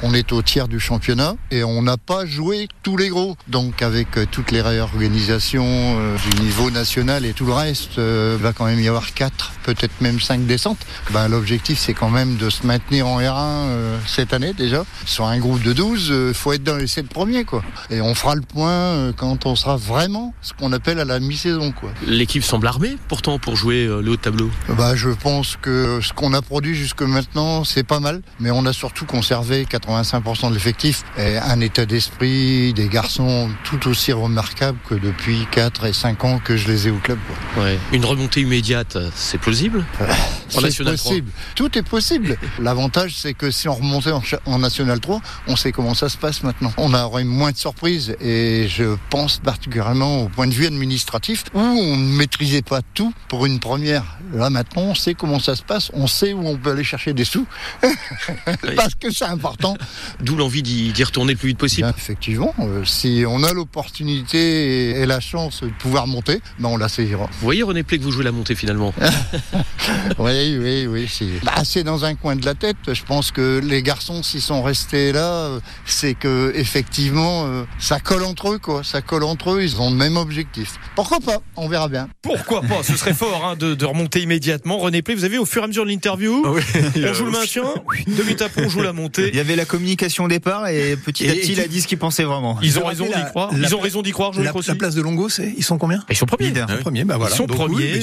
On 0.04 0.14
est 0.14 0.32
au 0.32 0.42
tiers 0.42 0.68
du 0.68 0.80
championnat 0.80 1.36
et 1.52 1.64
on 1.64 1.82
n'a 1.84 1.98
pas 1.98 2.26
joué 2.26 2.68
tous 2.84 2.98
les 2.98 3.10
gros. 3.10 3.36
Donc 3.48 3.82
avec 3.82 4.18
euh, 4.18 4.26
toutes 4.30 4.52
les 4.52 4.62
réorganisations 4.62 5.64
euh, 5.66 6.16
du 6.32 6.42
niveau 6.42 6.72
national 6.72 7.26
et 7.26 7.34
tout 7.34 7.46
le 7.46 7.54
reste, 7.54 7.98
euh, 8.00 8.38
va 8.40 8.52
quand 8.54 8.66
même 8.66 8.80
y 8.80 8.88
avoir 8.88 9.14
quatre, 9.14 9.52
peut-être 9.64 10.02
même 10.02 10.20
cinq 10.20 10.46
descentes. 10.46 10.80
Ben, 11.12 11.28
L'objectif 11.28 11.78
c'est 11.80 11.94
quand 11.94 12.10
même 12.10 12.38
de 12.38 12.50
se 12.50 12.66
maintenir 12.66 13.08
en 13.08 13.20
R1 13.20 13.34
euh, 13.38 13.98
cette 14.08 14.34
année 14.34 14.54
déjà. 14.54 14.86
Sur 15.06 15.26
un 15.26 15.38
groupe 15.40 15.62
de 15.62 15.74
12, 15.74 16.14
il 16.30 16.34
faut 16.34 16.54
être 16.54 16.64
dans 16.64 16.78
les 16.78 16.88
sept 16.88 17.08
premiers. 17.08 17.44
quoi. 17.46 17.64
Et 17.90 18.02
on 18.02 18.16
fera 18.16 18.36
le 18.36 18.42
point 18.42 19.12
quand 19.18 19.46
on 19.46 19.56
sera 19.56 19.78
vraiment 19.78 20.34
ce 20.42 20.54
qu'on 20.54 20.72
appelle 20.74 21.00
à 21.00 21.06
la 21.06 21.20
mi-saison. 21.20 21.72
quoi. 21.72 21.92
L'équipe 22.08 22.44
semble 22.44 22.68
armée 22.68 22.98
pourtant 23.08 23.40
pour 23.40 23.56
jouer 23.56 23.86
le 23.86 23.98
haut 23.98 24.02
de 24.02 24.16
tableau. 24.16 24.50
Bah, 24.70 24.96
je 24.96 25.10
pense 25.10 25.58
que 25.62 26.00
ce 26.02 26.14
qu'on 26.14 26.34
a 26.34 26.42
produit 26.42 26.76
jusque 26.76 27.02
maintenant, 27.02 27.64
c'est 27.64 27.84
pas 27.84 28.00
mal, 28.00 28.22
mais 28.40 28.52
on 28.52 28.66
a 28.66 28.74
surtout 28.74 29.06
conservé 29.06 29.66
85% 30.00 30.50
de 30.50 30.54
l'effectif 30.54 31.04
et 31.18 31.38
un 31.38 31.60
état 31.62 31.86
d'esprit 31.86 32.74
des 32.74 32.88
garçons 32.88 33.50
tout 33.64 33.88
aussi 33.88 34.12
remarquable 34.14 34.78
que 34.88 34.96
depuis 34.96 35.46
4 35.52 35.86
et 35.86 35.94
5 35.94 36.24
ans 36.24 36.40
que 36.44 36.58
je 36.58 36.68
les 36.68 36.88
ai 36.88 36.92
au 36.92 36.98
club. 36.98 37.20
Ouais. 37.58 37.78
Une 37.92 38.06
remontée 38.06 38.42
immédiate, 38.42 38.96
euh, 38.96 39.10
c'est 39.16 39.38
plausible 39.38 39.86
En 40.00 40.06
C'est 40.50 40.62
National 40.62 40.98
3. 40.98 41.10
possible. 41.12 41.32
Tout 41.56 41.78
est 41.78 41.84
possible. 41.84 42.38
L'avantage, 42.60 43.16
c'est 43.16 43.34
que 43.34 43.52
si 43.52 43.68
on 43.68 43.76
remontait 43.76 44.12
en, 44.12 44.22
en 44.46 44.60
National 44.60 45.00
3, 45.00 45.22
on 45.48 45.56
sait 45.56 45.72
comment 45.72 45.94
ça 45.94 46.10
se 46.10 46.18
passe 46.18 46.44
maintenant. 46.44 46.74
On 46.78 46.94
aurait 46.94 47.24
moins 47.24 47.52
de 47.52 47.58
surprises 47.58 48.16
et 48.22 48.68
je 48.70 48.96
pense 49.10 49.38
particulièrement 49.38 50.24
au 50.24 50.30
point 50.30 50.48
de 50.48 50.54
vue 50.54 50.66
administratif 50.66 51.46
où 51.54 51.60
on 51.60 51.98
ne 51.98 52.18
maîtrisait 52.18 52.62
pas 52.62 52.82
tout 52.94 53.14
pour 53.28 53.46
une 53.46 53.60
première. 53.60 54.04
Là 54.34 54.50
maintenant, 54.50 54.84
on 54.84 54.96
sait 54.96 55.14
comment 55.14 55.40
ça 55.40 55.56
se 55.56 55.64
passe, 55.64 55.92
on 55.94 56.08
sait 56.08 56.34
où 56.34 56.48
on 56.48 56.58
peut 56.58 56.72
aller 56.72 56.84
chercher 56.84 57.14
des 57.14 57.26
sous 57.26 57.46
parce 58.76 58.96
que 58.96 59.12
c'est 59.12 59.26
important. 59.26 59.76
D'où 60.22 60.36
l'envie 60.36 60.62
d'y 60.64 60.92
d'y 60.92 61.04
retourner 61.04 61.34
le 61.34 61.38
plus 61.38 61.50
vite 61.50 61.58
possible. 61.58 61.88
Bien, 61.88 61.96
effectivement, 61.98 62.54
euh, 62.60 62.84
si 62.86 63.24
on 63.28 63.44
a 63.44 63.54
l'opportunité 63.54 64.92
et, 64.92 65.02
et 65.02 65.06
la 65.06 65.20
chance 65.20 65.62
de 65.64 65.70
pouvoir 65.70 66.08
monter, 66.08 66.42
ben 66.60 66.70
on 66.70 66.78
la 66.78 66.90
saisira. 66.90 67.26
Vous 67.26 67.44
voyez 67.46 67.64
René 67.64 67.84
Play 67.84 67.98
que 67.98 68.04
vous 68.04 68.12
jouez 68.12 68.24
la 68.24 68.32
montée 68.32 68.56
finalement 68.56 68.94
Oui, 70.20 70.58
oui, 70.60 70.88
oui. 70.88 71.08
C'est 71.10 71.26
bah, 71.44 71.64
c'est 71.64 71.84
dans 71.84 72.06
un 72.06 72.16
coin 72.16 72.36
de 72.36 72.46
la 72.46 72.54
tête. 72.54 72.78
Je 72.88 73.04
pense 73.04 73.32
que 73.32 73.60
les 73.64 73.84
garçons, 73.84 74.24
s'ils 74.24 74.42
sont 74.42 74.62
restés 74.62 75.12
là, 75.12 75.28
euh, 75.46 75.60
c'est 75.86 76.14
que 76.14 76.52
effectivement, 76.56 77.46
euh, 77.46 77.64
ça 77.80 78.00
colle 78.00 78.24
entre 78.24 78.54
eux, 78.54 78.60
quoi. 78.60 78.84
Ça 78.84 79.02
colle 79.02 79.24
entre 79.24 79.52
eux. 79.52 79.64
Ils 79.64 79.80
ont 79.82 79.90
le 79.90 79.96
même 79.96 80.18
objectif. 80.18 80.76
Pourquoi 80.96 81.20
pas? 81.20 81.38
On 81.56 81.68
verra 81.68 81.88
bien. 81.88 82.10
Pourquoi 82.22 82.62
pas? 82.62 82.84
Ce 82.84 82.96
serait 82.96 83.14
fort 83.14 83.46
hein, 83.46 83.56
de, 83.56 83.74
de 83.74 83.86
remonter 83.86 84.22
immédiatement. 84.22 84.78
René 84.78 85.02
Play, 85.02 85.16
vous 85.16 85.24
avez 85.24 85.36
vu, 85.36 85.40
au 85.40 85.46
fur 85.46 85.62
et 85.62 85.66
à 85.66 85.68
mesure 85.68 85.86
de 85.86 85.90
l'interview, 85.90 86.44
on 86.46 87.14
joue 87.14 87.26
le 87.26 87.32
maintien, 87.32 87.64
deux 88.08 88.24
minutes 88.24 88.42
après 88.42 88.66
on 88.66 88.70
joue 88.70 88.82
la 88.82 88.94
montée. 88.94 89.30
Il 89.30 89.36
y 89.36 89.40
avait 89.40 89.56
la 89.62 89.66
communication 89.66 90.24
au 90.26 90.28
départ 90.28 90.68
et 90.68 90.96
petit 90.98 91.30
à 91.30 91.34
Et- 91.34 91.40
petit, 91.40 91.52
il 91.54 91.60
a 91.62 91.68
dit 91.68 91.82
ce 91.82 91.88
qu'il 91.88 91.98
pensait 92.00 92.24
vraiment. 92.24 92.58
Ils 92.64 92.80
ont 92.80 92.86
raison 92.86 93.06
d'y 93.06 93.24
croire. 93.30 93.52
Ils 93.56 93.76
ont 93.76 93.80
raison 93.80 94.02
d'y 94.02 94.12
croire, 94.12 94.34
je 94.34 94.42
La, 94.42 94.50
crois 94.50 94.60
aussi. 94.60 94.70
la 94.70 94.76
place 94.76 94.96
de 94.96 95.02
Longo, 95.02 95.30
c'est 95.30 95.54
ils 95.58 95.64
sont 95.64 95.78
combien? 95.78 96.04
Ils 96.10 96.18
sont 96.18 96.26
premiers. 96.26 96.48
Leader. 96.48 96.66
Ils 96.70 96.76
sont 96.78 96.82
premiers, 96.82 97.04
bah 97.04 97.18
voilà. 97.18 97.34
Ils 97.34 97.38
sont 97.38 97.46
premiers, 97.46 98.00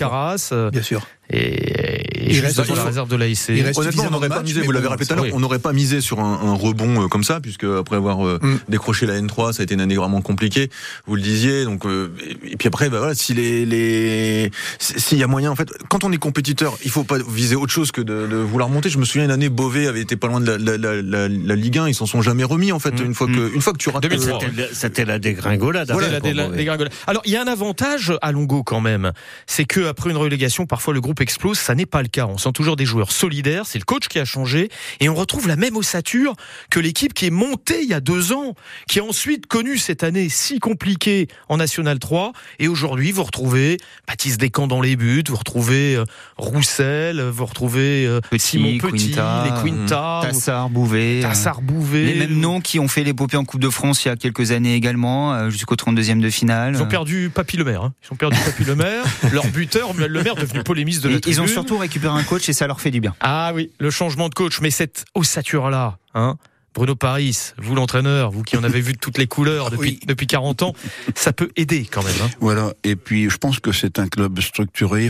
croire. 0.00 0.14
Arras, 0.14 0.48
euh, 0.52 0.70
Bien 0.70 0.82
sûr. 0.82 1.06
et, 1.30 2.13
et 2.30 2.40
reste- 2.40 2.60
il 2.64 2.74
la 2.74 2.80
faut- 2.80 2.86
réserve 2.86 3.08
de 3.08 3.16
l'AIC. 3.16 3.38
Honnêtement, 3.76 4.04
on 4.08 4.10
n'aurait 4.10 4.28
pas 4.28 4.42
misé, 4.42 4.60
vous 4.62 4.72
l'avez 4.72 4.88
rappelé 4.88 5.06
tout 5.06 5.12
à 5.12 5.16
l'heure, 5.16 5.26
on 5.32 5.40
n'aurait 5.40 5.58
pas 5.58 5.72
misé 5.72 6.00
sur 6.00 6.20
un, 6.20 6.40
un 6.42 6.54
rebond 6.54 7.04
euh, 7.04 7.08
comme 7.08 7.24
ça, 7.24 7.40
puisque 7.40 7.64
après 7.64 7.96
avoir 7.96 8.26
euh, 8.26 8.38
Mm. 8.42 8.58
décroché 8.68 9.06
la 9.06 9.14
N3, 9.20 9.52
ça 9.52 9.62
a 9.62 9.64
été 9.64 9.74
une 9.74 9.80
année 9.80 9.96
vraiment 9.96 10.20
compliquée, 10.22 10.70
vous 11.06 11.16
le 11.16 11.22
disiez, 11.22 11.64
donc, 11.64 11.86
euh, 11.86 12.10
et, 12.44 12.56
puis 12.56 12.68
après, 12.68 12.88
bah 12.90 12.98
voilà, 12.98 13.14
si 13.14 13.34
les, 13.34 13.64
les, 13.66 14.50
s'il 14.78 15.18
y 15.18 15.22
a 15.22 15.26
moyen, 15.26 15.50
en 15.50 15.56
fait, 15.56 15.68
quand 15.88 16.04
on 16.04 16.12
est 16.12 16.16
compétiteur, 16.18 16.76
il 16.84 16.90
faut 16.90 17.04
pas 17.04 17.18
viser 17.28 17.56
autre 17.56 17.72
chose 17.72 17.92
que 17.92 18.00
de, 18.00 18.26
de 18.26 18.36
vouloir 18.36 18.68
monter. 18.68 18.88
Je 18.88 18.98
me 18.98 19.04
souviens 19.04 19.24
une 19.24 19.30
année, 19.30 19.48
Beauvais 19.48 19.86
avait 19.86 20.00
été 20.00 20.16
pas 20.16 20.26
loin 20.28 20.40
de 20.40 20.46
la, 20.50 20.58
la, 20.58 20.76
la, 20.76 21.02
la, 21.02 21.28
la 21.28 21.56
Ligue 21.56 21.78
1, 21.78 21.88
ils 21.88 21.94
s'en 21.94 22.06
sont 22.06 22.22
jamais 22.22 22.44
remis, 22.44 22.72
en 22.72 22.78
fait, 22.78 23.00
Mm. 23.00 23.04
une 23.06 23.14
fois 23.14 23.26
que, 23.26 23.54
une 23.54 23.60
fois 23.60 23.72
que 23.72 23.78
tu 23.78 23.88
rates. 23.88 24.02
2003. 24.02 24.38
C'était- 24.72 25.04
la 25.04 25.18
dégringolade. 25.18 25.90
Voilà, 25.92 26.20
dégringolade. 26.20 26.92
Alors, 27.06 27.22
il 27.26 27.32
y 27.32 27.36
a 27.36 27.42
un 27.42 27.46
avantage 27.46 28.12
à 28.22 28.32
Longo 28.32 28.62
quand 28.62 28.80
même, 28.80 29.12
c'est 29.46 29.64
que 29.64 29.86
après 29.86 30.10
une 30.10 30.16
relégation, 30.16 30.66
parfois 30.66 30.94
le 30.94 31.00
groupe 31.00 31.20
explose. 31.20 31.58
Ça 31.58 31.74
n'est 31.74 31.86
pas 31.86 32.02
le 32.02 32.08
cas. 32.14 32.26
On 32.26 32.38
sent 32.38 32.52
toujours 32.52 32.76
des 32.76 32.86
joueurs 32.86 33.12
solidaires. 33.12 33.66
C'est 33.66 33.78
le 33.78 33.84
coach 33.84 34.08
qui 34.08 34.18
a 34.18 34.24
changé 34.24 34.68
et 35.00 35.08
on 35.08 35.14
retrouve 35.14 35.48
la 35.48 35.56
même 35.56 35.76
ossature 35.76 36.34
que 36.70 36.80
l'équipe 36.80 37.12
qui 37.14 37.26
est 37.26 37.30
montée 37.30 37.82
il 37.82 37.88
y 37.88 37.94
a 37.94 38.00
deux 38.00 38.32
ans, 38.32 38.54
qui 38.88 39.00
a 39.00 39.04
ensuite 39.04 39.46
connu 39.46 39.78
cette 39.78 40.02
année 40.04 40.28
si 40.28 40.58
compliquée 40.60 41.28
en 41.48 41.56
National 41.56 41.98
3. 41.98 42.32
Et 42.58 42.68
aujourd'hui, 42.68 43.12
vous 43.12 43.24
retrouvez 43.24 43.78
Baptiste 44.06 44.38
Descamps 44.40 44.66
dans 44.66 44.80
les 44.80 44.96
buts, 44.96 45.22
vous 45.28 45.36
retrouvez 45.36 45.96
euh, 45.96 46.04
Roussel, 46.36 47.20
vous 47.20 47.46
retrouvez 47.46 48.06
euh, 48.06 48.20
Simon 48.36 48.78
Petit, 48.78 49.10
Quinta, 49.12 49.44
les 49.64 49.70
Quinta, 49.70 50.20
Tassar, 50.22 50.70
Bouvet. 50.70 51.20
euh, 51.20 51.22
Tassar 51.28 51.62
Bouvet. 51.62 52.04
Les 52.04 52.14
mêmes 52.14 52.38
noms 52.38 52.60
qui 52.60 52.78
ont 52.78 52.88
fait 52.88 53.02
l'épopée 53.02 53.36
en 53.36 53.44
Coupe 53.44 53.60
de 53.60 53.70
France 53.70 54.04
il 54.04 54.08
y 54.08 54.10
a 54.10 54.16
quelques 54.16 54.52
années 54.52 54.74
également, 54.74 55.50
jusqu'au 55.50 55.74
32e 55.74 56.20
de 56.20 56.30
finale. 56.30 56.74
Ils 56.76 56.82
ont 56.82 56.86
perdu 56.86 57.30
Papy 57.34 57.56
Le 57.56 57.64
Maire. 57.64 57.82
hein. 57.82 57.94
Ils 58.08 58.12
ont 58.12 58.16
perdu 58.16 58.36
Papy 58.44 58.64
Le 58.64 58.76
Maire. 58.76 59.04
Leur 59.32 59.46
buteur, 59.48 59.92
Le 59.96 60.22
Maire, 60.22 60.34
devenu 60.36 60.62
polémiste 60.62 61.02
de 61.02 61.08
la 61.08 61.14
ils 61.14 61.18
ont 61.40 61.44
tribune. 61.44 61.48
surtout 61.48 61.78
récupéré 61.78 62.03
un 62.12 62.22
coach 62.22 62.48
et 62.48 62.52
ça 62.52 62.66
leur 62.66 62.80
fait 62.80 62.90
du 62.90 63.00
bien. 63.00 63.14
Ah 63.20 63.52
oui, 63.54 63.70
le 63.78 63.90
changement 63.90 64.28
de 64.28 64.34
coach, 64.34 64.60
mais 64.60 64.70
cette 64.70 65.04
ossature-là, 65.14 65.98
hein, 66.14 66.36
Bruno 66.74 66.94
Paris, 66.96 67.52
vous 67.58 67.74
l'entraîneur, 67.74 68.30
vous 68.30 68.42
qui 68.42 68.56
en 68.56 68.64
avez 68.64 68.80
vu 68.80 68.92
de 68.94 68.98
toutes 68.98 69.18
les 69.18 69.26
couleurs 69.26 69.70
depuis, 69.70 70.00
depuis 70.06 70.26
40 70.26 70.62
ans, 70.62 70.74
ça 71.14 71.32
peut 71.32 71.50
aider 71.56 71.86
quand 71.90 72.02
même. 72.02 72.14
hein. 72.22 72.30
Voilà. 72.40 72.72
Et 72.82 72.96
puis, 72.96 73.30
je 73.30 73.36
pense 73.38 73.60
que 73.60 73.70
c'est 73.72 73.98
un 73.98 74.08
club 74.08 74.40
structuré, 74.40 75.08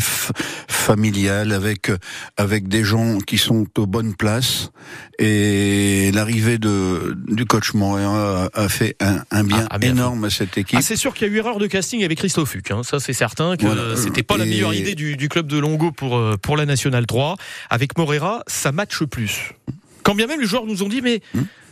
familial, 0.69 1.53
avec 1.53 1.91
avec 2.37 2.69
des 2.69 2.85
gens 2.85 3.19
qui 3.19 3.39
sont 3.39 3.67
aux 3.79 3.87
bonnes 3.87 4.15
places. 4.15 4.71
Et 5.19 6.11
l'arrivée 6.13 6.59
de 6.59 7.17
du 7.29 7.45
coach 7.47 7.73
Morea 7.75 8.49
a, 8.55 8.61
a 8.65 8.69
fait 8.69 8.97
un, 9.01 9.23
un 9.31 9.45
bien 9.45 9.67
Ah, 9.71 9.79
bien 9.79 9.93
énorme 9.93 10.25
à 10.25 10.31
cette 10.31 10.59
équipe. 10.59 10.79
Ah, 10.79 10.83
c'est 10.83 10.97
sûr 10.97 11.15
qu'il 11.15 11.27
y 11.29 11.31
a 11.31 11.33
eu 11.33 11.39
erreur 11.39 11.59
de 11.59 11.67
casting 11.67 12.05
avec 12.05 12.19
Christophe 12.19 12.55
Huck, 12.57 12.71
hein. 12.71 12.83
ça 12.83 13.01
c'est 13.01 13.13
certain 13.13 13.57
que 13.57 13.65
Voilà. 13.67 13.97
c'était 13.97 14.23
pas 14.23 14.37
la 14.37 14.45
meilleure 14.45 14.75
idée 14.75 14.95
du, 14.95 15.17
du 15.17 15.29
club 15.29 15.47
de 15.47 15.59
Longo 15.59 15.93
pour, 15.93 16.17
euh, 16.17 16.37
pour 16.41 16.57
la 16.57 16.67
Nationale 16.67 17.07
3. 17.07 17.37
Avec 17.71 17.97
Morera, 17.97 18.43
ça 18.47 18.73
matche 18.73 19.05
plus. 19.05 19.53
Quand 20.05 20.15
bien 20.15 20.27
même 20.29 20.41
les 20.41 20.47
joueurs 20.47 20.67
nous 20.67 20.83
ont 20.85 20.89
dit, 20.89 21.01
mais 21.03 21.21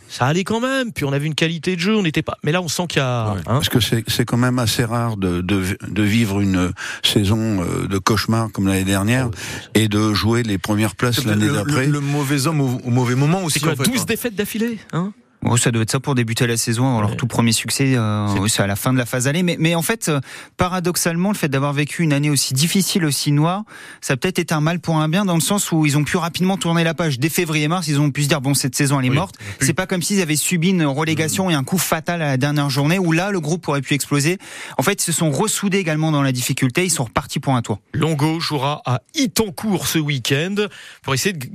ça 0.09 0.25
allait 0.27 0.43
quand 0.43 0.59
même, 0.59 0.91
puis 0.91 1.05
on 1.05 1.13
avait 1.13 1.25
une 1.25 1.33
qualité 1.33 1.75
de 1.75 1.81
jeu, 1.81 1.95
on 1.95 2.03
n'était 2.03 2.21
pas. 2.21 2.37
Mais 2.43 2.51
là, 2.51 2.61
on 2.61 2.67
sent 2.67 2.83
qu'il 2.87 2.99
y 2.99 3.01
a. 3.01 3.29
hein. 3.31 3.37
Parce 3.45 3.69
que 3.69 3.79
c'est 3.79 4.03
c'est 4.07 4.25
quand 4.25 4.37
même 4.37 4.59
assez 4.59 4.83
rare 4.83 5.17
de, 5.17 5.41
de, 5.41 5.63
de 5.87 6.03
vivre 6.03 6.39
une 6.41 6.71
saison 7.03 7.63
euh, 7.63 7.87
de 7.87 7.97
cauchemar 7.97 8.51
comme 8.51 8.67
l'année 8.67 8.83
dernière 8.83 9.29
et 9.73 9.87
de 9.87 10.13
jouer 10.13 10.43
les 10.43 10.57
premières 10.57 10.95
places 10.95 11.23
l'année 11.25 11.47
d'après. 11.47 11.85
le- 11.87 11.93
le 11.93 11.99
mauvais 12.01 12.45
homme 12.47 12.61
au, 12.61 12.79
au 12.83 12.89
mauvais 12.89 13.15
moment 13.15 13.43
aussi. 13.43 13.59
C'est 13.59 13.65
quoi, 13.65 13.73
en 13.73 13.75
fait, 13.83 13.89
12 13.89 14.01
hein. 14.01 14.05
défaites 14.07 14.35
d'affilée 14.35 14.77
hein? 14.91 15.13
Oh, 15.45 15.57
ça 15.57 15.71
doit 15.71 15.83
être 15.83 15.91
ça 15.91 15.99
pour 15.99 16.15
débuter 16.15 16.47
la 16.47 16.57
saison, 16.57 16.87
avoir 16.87 17.01
leur 17.01 17.17
tout 17.17 17.27
premier 17.27 17.51
succès, 17.51 17.95
euh, 17.95 18.47
c'est 18.47 18.63
à 18.63 18.67
la 18.67 18.75
fin 18.75 18.93
de 18.93 18.97
la 18.97 19.05
phase 19.05 19.27
allée. 19.27 19.43
Mais, 19.43 19.57
mais 19.59 19.75
en 19.75 19.81
fait, 19.81 20.09
euh, 20.09 20.19
paradoxalement, 20.57 21.29
le 21.29 21.37
fait 21.37 21.49
d'avoir 21.49 21.73
vécu 21.73 22.03
une 22.03 22.13
année 22.13 22.29
aussi 22.29 22.53
difficile, 22.53 23.05
aussi 23.05 23.31
noire, 23.31 23.63
ça 24.01 24.13
a 24.13 24.17
peut-être 24.17 24.39
été 24.39 24.53
un 24.53 24.61
mal 24.61 24.79
pour 24.79 24.97
un 24.97 25.09
bien, 25.09 25.25
dans 25.25 25.35
le 25.35 25.41
sens 25.41 25.71
où 25.71 25.85
ils 25.85 25.97
ont 25.97 26.03
pu 26.03 26.17
rapidement 26.17 26.57
tourner 26.57 26.83
la 26.83 26.93
page. 26.93 27.19
Dès 27.19 27.29
février-mars, 27.29 27.87
ils 27.87 27.99
ont 27.99 28.11
pu 28.11 28.23
se 28.23 28.27
dire, 28.29 28.41
bon, 28.41 28.53
cette 28.53 28.75
saison, 28.75 28.99
elle 28.99 29.07
est 29.07 29.09
Oui, 29.09 29.15
morte. 29.15 29.35
C'est 29.59 29.73
pas 29.73 29.85
comme 29.85 30.01
s'ils 30.01 30.21
avaient 30.21 30.35
subi 30.35 30.69
une 30.69 30.85
relégation 30.85 31.49
et 31.49 31.53
un 31.53 31.63
coup 31.63 31.77
fatal 31.77 32.21
à 32.21 32.27
la 32.27 32.37
dernière 32.37 32.69
journée, 32.69 32.99
où 32.99 33.11
là, 33.11 33.31
le 33.31 33.39
groupe 33.39 33.67
aurait 33.67 33.81
pu 33.81 33.93
exploser. 33.93 34.37
En 34.77 34.83
fait, 34.83 35.01
ils 35.01 35.05
se 35.05 35.11
sont 35.11 35.31
ressoudés 35.31 35.77
également 35.77 36.11
dans 36.11 36.21
la 36.21 36.31
difficulté, 36.31 36.85
ils 36.85 36.89
sont 36.91 37.05
repartis 37.05 37.39
pour 37.39 37.55
un 37.55 37.61
tour. 37.61 37.79
Longo 37.93 38.39
jouera 38.39 38.81
à 38.85 39.01
Itancourt 39.15 39.87
ce 39.87 39.99
week-end 39.99 40.55
pour 41.01 41.13
essayer 41.13 41.33
de 41.33 41.45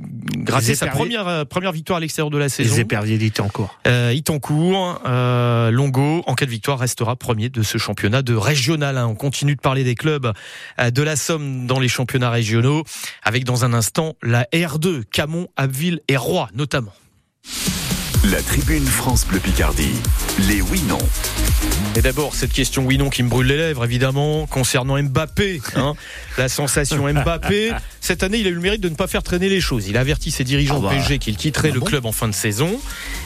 gratter 0.43 0.75
sa 0.75 0.87
première, 0.87 1.27
euh, 1.27 1.45
première 1.45 1.71
victoire 1.71 1.97
à 1.97 1.99
l'extérieur 1.99 2.29
de 2.29 2.37
la 2.37 2.49
saison. 2.49 2.73
Les 2.75 2.81
éperviers 2.81 3.17
d'été 3.17 3.41
encore. 3.41 3.78
Euh, 3.87 4.13
Itancourt, 4.13 5.01
euh, 5.05 5.71
Longo, 5.71 6.23
en 6.27 6.35
cas 6.35 6.45
de 6.45 6.51
victoire, 6.51 6.79
restera 6.79 7.15
premier 7.15 7.49
de 7.49 7.63
ce 7.63 7.77
championnat 7.77 8.21
de 8.21 8.35
régional. 8.35 8.97
hein. 8.97 9.07
On 9.07 9.15
continue 9.15 9.55
de 9.55 9.61
parler 9.61 9.83
des 9.83 9.95
clubs 9.95 10.31
euh, 10.79 10.91
de 10.91 11.01
la 11.03 11.15
Somme 11.15 11.65
dans 11.65 11.79
les 11.79 11.87
championnats 11.87 12.29
régionaux, 12.29 12.83
avec 13.23 13.45
dans 13.45 13.65
un 13.65 13.73
instant 13.73 14.15
la 14.21 14.43
R2, 14.53 15.03
Camon, 15.05 15.47
Abbeville 15.55 16.01
et 16.07 16.17
Roy 16.17 16.49
notamment. 16.53 16.93
La 18.25 18.41
tribune 18.41 18.85
France 18.85 19.25
Bleu 19.25 19.39
Picardie. 19.39 19.93
Les 20.47 20.61
oui-non. 20.61 20.97
Et 21.95 22.01
d'abord, 22.01 22.35
cette 22.35 22.51
question 22.51 22.85
oui-non 22.85 23.09
qui 23.09 23.23
me 23.23 23.29
brûle 23.29 23.47
les 23.47 23.57
lèvres, 23.57 23.83
évidemment, 23.85 24.45
concernant 24.45 25.01
Mbappé. 25.01 25.61
hein. 25.75 25.93
la 26.37 26.49
sensation 26.49 27.11
Mbappé. 27.11 27.71
Cette 28.01 28.21
année, 28.23 28.39
il 28.39 28.47
a 28.47 28.49
eu 28.49 28.53
le 28.55 28.59
mérite 28.59 28.81
de 28.81 28.89
ne 28.89 28.95
pas 28.95 29.07
faire 29.07 29.23
traîner 29.23 29.47
les 29.47 29.61
choses. 29.61 29.87
Il 29.87 29.95
a 29.97 30.01
averti 30.01 30.31
ses 30.31 30.43
dirigeants 30.43 30.79
Ah 30.79 30.89
bah. 30.89 30.89
PSG 30.89 31.17
qu'il 31.19 31.37
quitterait 31.37 31.71
le 31.71 31.79
club 31.79 32.05
en 32.05 32.11
fin 32.11 32.27
de 32.27 32.33
saison. 32.33 32.79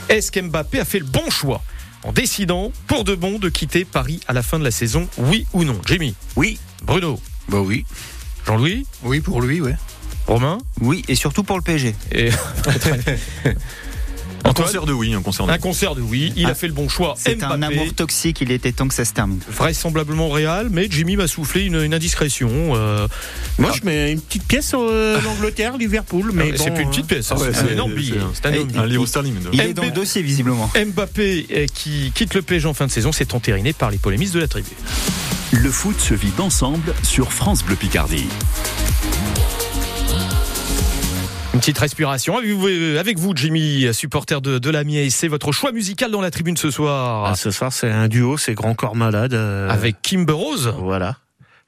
Est-ce 0.10 0.32
qu'Mbappé 0.32 0.80
a 0.80 0.86
fait 0.86 1.00
le 1.00 1.06
bon 1.06 1.30
choix 1.30 1.64
en 2.04 2.12
décidant, 2.12 2.72
pour 2.88 3.04
de 3.06 3.16
bon, 3.16 3.40
de 3.40 3.50
quitter 3.50 3.86
Paris 3.86 4.20
à 4.28 4.34
la 4.34 4.44
fin 4.44 4.60
de 4.60 4.64
la 4.64 4.72
saison 4.72 5.08
Oui 5.18 5.48
ou 5.54 5.64
non? 5.64 5.80
Jimmy 5.86 6.16
Oui. 6.36 6.60
Bruno? 6.84 7.20
Bah 7.50 7.60
oui. 7.62 7.86
Jean-Louis? 8.46 8.86
Oui, 9.04 9.22
pour 9.22 9.42
lui, 9.42 9.62
ouais. 9.62 9.76
Romain? 10.28 10.58
Oui, 10.82 11.04
et 11.08 11.16
surtout 11.16 11.44
pour 11.44 11.56
le 11.58 11.64
PSG. 11.64 11.96
et... 12.12 12.30
Un 14.54 14.64
concert 14.64 14.86
de 14.86 14.94
oui, 14.94 15.14
un 15.16 15.22
concert 15.22 15.48
de 15.48 15.52
Un 15.52 15.58
concert 15.58 15.96
de 15.96 16.02
oui, 16.02 16.32
il 16.36 16.46
a 16.46 16.54
fait 16.56 16.68
le 16.68 16.74
bon 16.74 16.88
choix. 16.88 17.16
C'est 17.18 17.42
un 17.44 17.62
amour 17.64 17.94
toxique, 17.96 18.40
il 18.42 18.52
était 18.52 18.72
temps 18.72 18.88
que 18.88 18.94
ça 18.94 19.04
se 19.06 19.12
termine. 19.14 19.40
vraisemblablement 19.50 20.30
réel, 20.30 20.68
mais 20.72 20.88
Jimmy 20.90 21.16
m'a 21.18 21.28
soufflé 21.28 21.64
une, 21.64 21.82
une 21.82 21.94
indiscrétion. 21.94 22.50
euh, 22.76 23.08
Moi, 23.58 23.72
je 23.76 23.84
mets 23.86 24.12
une 24.12 24.22
petite 24.22 24.44
pièce 24.44 24.68
sur 24.70 24.80
euh, 24.82 25.20
l'Angleterre, 25.22 25.78
Liverpool. 25.78 26.32
Mais 26.34 26.54
c'est 26.56 26.70
bon, 26.70 26.76
plus 26.76 26.84
une 26.84 26.90
petite 26.90 27.04
hein. 27.06 27.08
pièce, 27.16 27.28
Ah 27.32 27.36
ouais, 27.40 27.50
c'est 27.52 27.60
un 27.62 27.66
c'est- 27.68 27.74
énorme 27.74 27.94
billet. 27.96 28.16
c'est 28.34 28.42
C'est 28.44 28.46
un 28.48 28.54
énorme 28.54 28.70
Un 28.70 28.74
billet. 28.74 28.88
livre 28.88 29.06
sterling. 29.08 29.36
Il 29.54 29.62
est 29.62 29.74
dans 29.74 29.84
le 29.84 29.92
dossier, 29.92 30.22
visiblement. 30.22 30.70
Mbappé 30.76 31.48
euh, 31.52 31.66
qui 31.74 32.12
quitte 32.14 32.36
le 32.36 32.42
PSG 32.44 32.68
en 32.68 32.74
fin 32.74 32.86
de 32.86 32.92
saison, 32.92 33.12
c'est 33.12 33.34
entériné 33.34 33.74
par 33.74 33.90
les 33.90 33.98
polémistes 33.98 34.34
de 34.36 34.40
la 34.40 34.48
tribune. 34.48 34.72
Le 35.52 35.72
foot 35.72 36.00
se 36.00 36.14
vit 36.14 36.32
ensemble 36.40 36.94
sur 37.04 37.32
France 37.34 37.64
Bleu 37.64 37.76
Picardie. 37.76 38.26
Une 41.54 41.60
petite 41.60 41.78
respiration 41.78 42.38
avec 42.38 42.50
vous, 42.50 42.68
euh, 42.68 43.00
avec 43.00 43.20
vous 43.20 43.34
Jimmy, 43.36 43.94
supporter 43.94 44.42
de, 44.42 44.58
de 44.58 44.70
l'Amiens, 44.72 45.02
et 45.02 45.10
c'est 45.12 45.28
votre 45.28 45.52
choix 45.52 45.72
musical 45.72 46.10
dans 46.10 46.22
la 46.22 46.32
tribune 46.32 46.58
ce 46.58 46.72
soir. 46.72 47.26
Ah, 47.26 47.36
ce 47.36 47.52
soir, 47.52 47.72
c'est 47.72 47.92
un 47.92 48.08
duo, 48.08 48.38
c'est 48.38 48.56
Grand 48.56 48.74
Corps 48.74 48.96
Malade. 48.96 49.34
euh, 49.36 49.70
Avec 49.70 50.02
Kimber 50.02 50.34
Rose. 50.34 50.74
Voilà. 50.80 51.18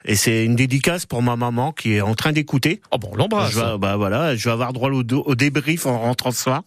Et 0.04 0.16
c'est 0.16 0.44
une 0.44 0.56
dédicace 0.56 1.06
pour 1.06 1.22
ma 1.22 1.36
maman 1.36 1.72
qui 1.72 1.94
est 1.94 2.00
en 2.00 2.14
train 2.14 2.32
d'écouter. 2.32 2.80
Oh 2.90 2.98
bon, 2.98 3.10
on 3.12 3.16
l'embrasse. 3.16 3.52
Je 3.52 3.60
vais, 3.60 3.78
bah 3.78 3.96
voilà, 3.96 4.34
je 4.36 4.44
vais 4.48 4.52
avoir 4.52 4.72
droit 4.72 4.90
au, 4.90 5.34
débrief 5.34 5.86
en 5.86 5.98
rentrant 6.00 6.30
ce 6.32 6.42
soir. 6.42 6.62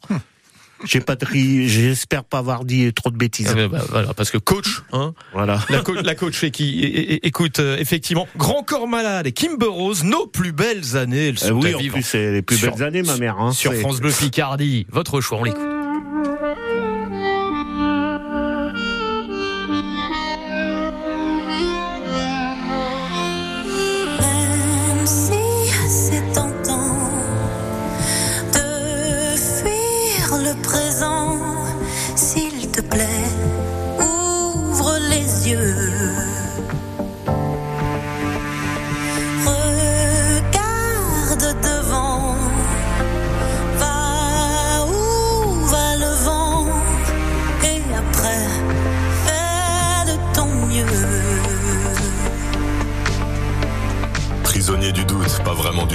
J'ai 0.85 1.01
pas 1.01 1.15
j'espère 1.67 2.23
pas 2.23 2.37
avoir 2.39 2.63
dit 2.65 2.91
trop 2.93 3.09
de 3.11 3.17
bêtises. 3.17 3.47
Ah 3.51 3.53
ben, 3.55 3.67
bah, 3.67 3.81
voilà, 3.89 4.13
parce 4.13 4.31
que 4.31 4.37
coach, 4.37 4.81
hein, 4.93 5.13
Voilà. 5.33 5.59
la, 5.69 5.81
co- 5.81 5.93
la 5.93 6.15
coach 6.15 6.45
qui 6.51 7.19
écoute 7.23 7.59
euh, 7.59 7.77
effectivement 7.77 8.27
Grand 8.37 8.63
Corps 8.63 8.87
Malade 8.87 9.27
et 9.27 9.31
Kimber 9.31 9.65
Rose, 9.67 10.03
nos 10.03 10.25
plus 10.27 10.51
belles 10.51 10.95
années, 10.95 11.27
elles 11.29 11.35
Euh, 11.43 11.47
sont 11.49 11.53
oui, 11.61 11.73
à 11.73 11.77
en 11.77 11.79
plus, 11.93 12.03
c'est 12.03 12.31
les 12.31 12.41
plus 12.41 12.57
Sur- 12.57 12.75
belles 12.75 12.83
années, 12.87 13.03
ma 13.03 13.17
mère. 13.17 13.39
Hein, 13.39 13.51
sur 13.51 13.73
France 13.73 13.99
Bleu 13.99 14.11
Picardie. 14.11 14.85
Votre 14.91 15.21
choix, 15.21 15.39
on 15.39 15.43
l'écoute. 15.43 15.61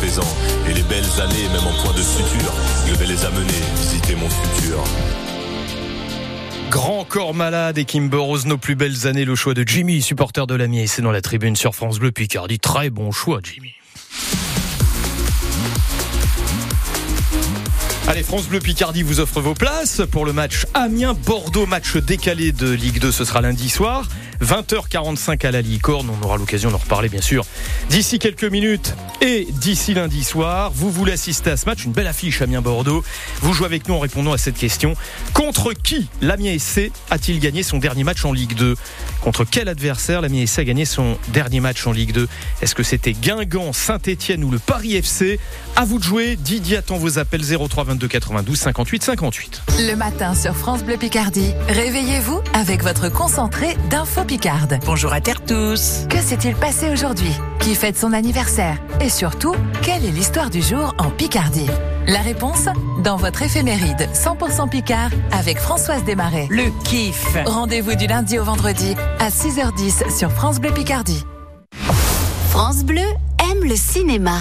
Et 0.00 0.74
les 0.74 0.82
belles 0.82 1.20
années, 1.20 1.48
même 1.52 1.66
en 1.66 1.82
point 1.82 1.92
de 1.92 2.02
suture, 2.02 2.52
je 2.86 2.94
vais 2.94 3.06
les 3.06 3.24
amener 3.24 3.52
visiter 3.74 4.14
mon 4.14 4.28
futur. 4.28 4.84
Grand 6.70 7.04
corps 7.04 7.34
malade 7.34 7.78
et 7.78 7.84
Kim 7.84 8.08
Burrows, 8.08 8.44
nos 8.46 8.58
plus 8.58 8.76
belles 8.76 9.08
années, 9.08 9.24
le 9.24 9.34
choix 9.34 9.54
de 9.54 9.64
Jimmy, 9.66 10.00
supporter 10.00 10.46
de 10.46 10.54
l'ami, 10.54 10.80
et 10.80 10.86
c'est 10.86 11.02
dans 11.02 11.10
la 11.10 11.20
tribune 11.20 11.56
sur 11.56 11.74
France 11.74 11.98
Bleu 11.98 12.12
Picardie. 12.12 12.60
Très 12.60 12.90
bon 12.90 13.10
choix, 13.10 13.40
Jimmy. 13.42 13.72
Allez, 18.08 18.22
France 18.22 18.48
Bleu 18.48 18.58
Picardie 18.58 19.02
vous 19.02 19.20
offre 19.20 19.42
vos 19.42 19.52
places 19.52 20.00
pour 20.10 20.24
le 20.24 20.32
match 20.32 20.64
Amiens-Bordeaux, 20.72 21.66
match 21.66 21.98
décalé 21.98 22.52
de 22.52 22.70
Ligue 22.70 23.00
2, 23.00 23.12
ce 23.12 23.26
sera 23.26 23.42
lundi 23.42 23.68
soir. 23.68 24.08
20h45 24.42 25.46
à 25.46 25.50
la 25.50 25.60
Licorne, 25.60 26.08
on 26.08 26.24
aura 26.24 26.38
l'occasion 26.38 26.70
d'en 26.70 26.78
reparler 26.78 27.08
bien 27.08 27.20
sûr 27.20 27.44
d'ici 27.90 28.18
quelques 28.18 28.44
minutes 28.44 28.94
et 29.20 29.46
d'ici 29.50 29.94
lundi 29.94 30.22
soir. 30.22 30.70
Vous 30.74 30.90
voulez 30.90 31.12
assister 31.12 31.50
à 31.50 31.56
ce 31.56 31.66
match, 31.66 31.84
une 31.84 31.92
belle 31.92 32.06
affiche 32.06 32.40
Amiens-Bordeaux. 32.40 33.04
Vous 33.42 33.52
jouez 33.52 33.66
avec 33.66 33.88
nous 33.88 33.94
en 33.94 33.98
répondant 33.98 34.32
à 34.32 34.38
cette 34.38 34.56
question. 34.56 34.94
Contre 35.34 35.72
qui 35.72 36.08
l'Amiens 36.22 36.56
SC 36.58 36.92
a-t-il 37.10 37.40
gagné 37.40 37.62
son 37.62 37.78
dernier 37.78 38.04
match 38.04 38.24
en 38.24 38.32
Ligue 38.32 38.54
2 38.54 38.76
Contre 39.22 39.44
quel 39.44 39.68
adversaire 39.68 40.20
l'Amiens 40.22 40.46
SC 40.46 40.60
a 40.60 40.64
gagné 40.64 40.84
son 40.84 41.18
dernier 41.28 41.60
match 41.60 41.86
en 41.86 41.92
Ligue 41.92 42.12
2 42.12 42.28
Est-ce 42.62 42.74
que 42.74 42.84
c'était 42.84 43.12
Guingamp, 43.12 43.72
Saint-Etienne 43.72 44.44
ou 44.44 44.50
le 44.50 44.58
Paris 44.58 44.94
FC 44.94 45.40
À 45.76 45.84
vous 45.84 45.98
de 45.98 46.04
jouer. 46.04 46.36
Didier 46.36 46.78
attend 46.78 46.96
vos 46.96 47.18
appels 47.18 47.42
03 47.42 47.84
22 47.98 48.08
92 48.08 48.56
58 48.56 49.02
58. 49.02 49.62
Le 49.80 49.94
matin 49.94 50.34
sur 50.34 50.54
France 50.54 50.84
Bleu 50.84 50.96
Picardie, 50.96 51.52
réveillez-vous 51.68 52.40
avec 52.54 52.82
votre 52.84 53.08
concentré 53.08 53.76
d'Info 53.90 54.22
Picard. 54.24 54.68
Bonjour 54.84 55.12
à 55.12 55.20
terre 55.20 55.44
tous. 55.44 56.06
Que 56.08 56.18
s'est-il 56.18 56.54
passé 56.54 56.90
aujourd'hui? 56.90 57.32
Qui 57.58 57.74
fête 57.74 57.96
son 57.96 58.12
anniversaire? 58.12 58.78
Et 59.00 59.08
surtout, 59.08 59.54
quelle 59.82 60.04
est 60.04 60.12
l'histoire 60.12 60.48
du 60.48 60.62
jour 60.62 60.94
en 60.98 61.10
Picardie? 61.10 61.66
La 62.06 62.20
réponse 62.20 62.66
dans 63.02 63.16
votre 63.16 63.42
éphéméride 63.42 64.08
100% 64.14 64.68
Picard 64.70 65.10
avec 65.32 65.58
Françoise 65.58 66.04
Desmarais. 66.04 66.46
Le 66.50 66.70
kiff 66.84 67.26
Rendez-vous 67.46 67.96
du 67.96 68.06
lundi 68.06 68.38
au 68.38 68.44
vendredi 68.44 68.94
à 69.18 69.28
6h10 69.30 70.16
sur 70.16 70.30
France 70.30 70.60
Bleu 70.60 70.70
Picardie. 70.70 71.24
France 72.50 72.84
Bleu 72.84 73.02
aime 73.50 73.64
le 73.64 73.76
cinéma. 73.76 74.38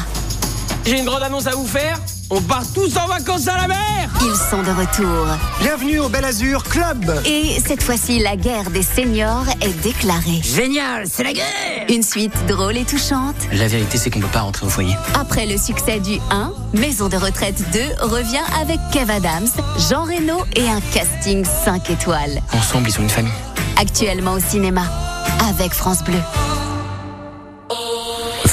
J'ai 0.86 1.00
une 1.00 1.06
grande 1.06 1.24
annonce 1.24 1.48
à 1.48 1.52
vous 1.56 1.68
faire. 1.68 2.00
On 2.30 2.42
part 2.42 2.64
tous 2.74 2.98
en 2.98 3.08
vacances 3.08 3.48
à 3.48 3.56
la 3.56 3.68
mer 3.70 3.78
Ils 4.20 4.36
sont 4.36 4.62
de 4.62 4.70
retour. 4.70 5.28
Bienvenue 5.62 6.00
au 6.00 6.10
Bel 6.10 6.26
Azur 6.26 6.64
Club 6.64 7.22
Et 7.26 7.58
cette 7.66 7.82
fois-ci, 7.82 8.20
la 8.20 8.36
guerre 8.36 8.70
des 8.70 8.84
seniors 8.84 9.46
est 9.62 9.82
déclarée. 9.82 10.42
Génial, 10.44 11.06
c'est 11.10 11.24
la 11.24 11.32
guerre 11.32 11.86
Une 11.88 12.04
suite 12.04 12.34
drôle 12.46 12.76
et 12.76 12.84
touchante. 12.84 13.36
La 13.54 13.70
vérité, 13.70 13.98
c'est 13.98 14.10
qu'on 14.10 14.20
peut 14.20 14.28
pas 14.28 14.42
rentrer 14.42 14.66
au 14.66 14.70
foyer. 14.70 14.94
Après 15.14 15.46
le 15.46 15.58
succès 15.58 16.02
du 16.02 16.18
1, 16.30 16.52
Maison 16.74 17.08
de 17.08 17.16
retraite 17.16 17.64
2 17.72 17.80
revient 18.06 18.44
avec 18.60 18.80
Kev 18.92 19.10
Adams, 19.10 19.48
Jean 19.90 20.04
Reno 20.04 20.44
et 20.58 20.68
un 20.68 20.82
casting 20.94 21.46
5 21.46 21.90
étoiles. 21.92 22.42
Ensemble, 22.52 22.90
ils 22.90 22.94
sont 22.94 23.04
une 23.04 23.10
famille. 23.10 23.32
Actuellement 23.80 24.34
au 24.34 24.40
cinéma, 24.40 24.84
avec 25.50 25.72
France 25.74 26.04
Bleu. 26.04 26.20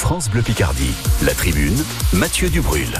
France 0.04 0.28
Bleu 0.28 0.42
Picardie. 0.42 0.92
La 1.22 1.32
tribune, 1.32 1.82
Mathieu 2.12 2.50
Dubrul. 2.50 2.90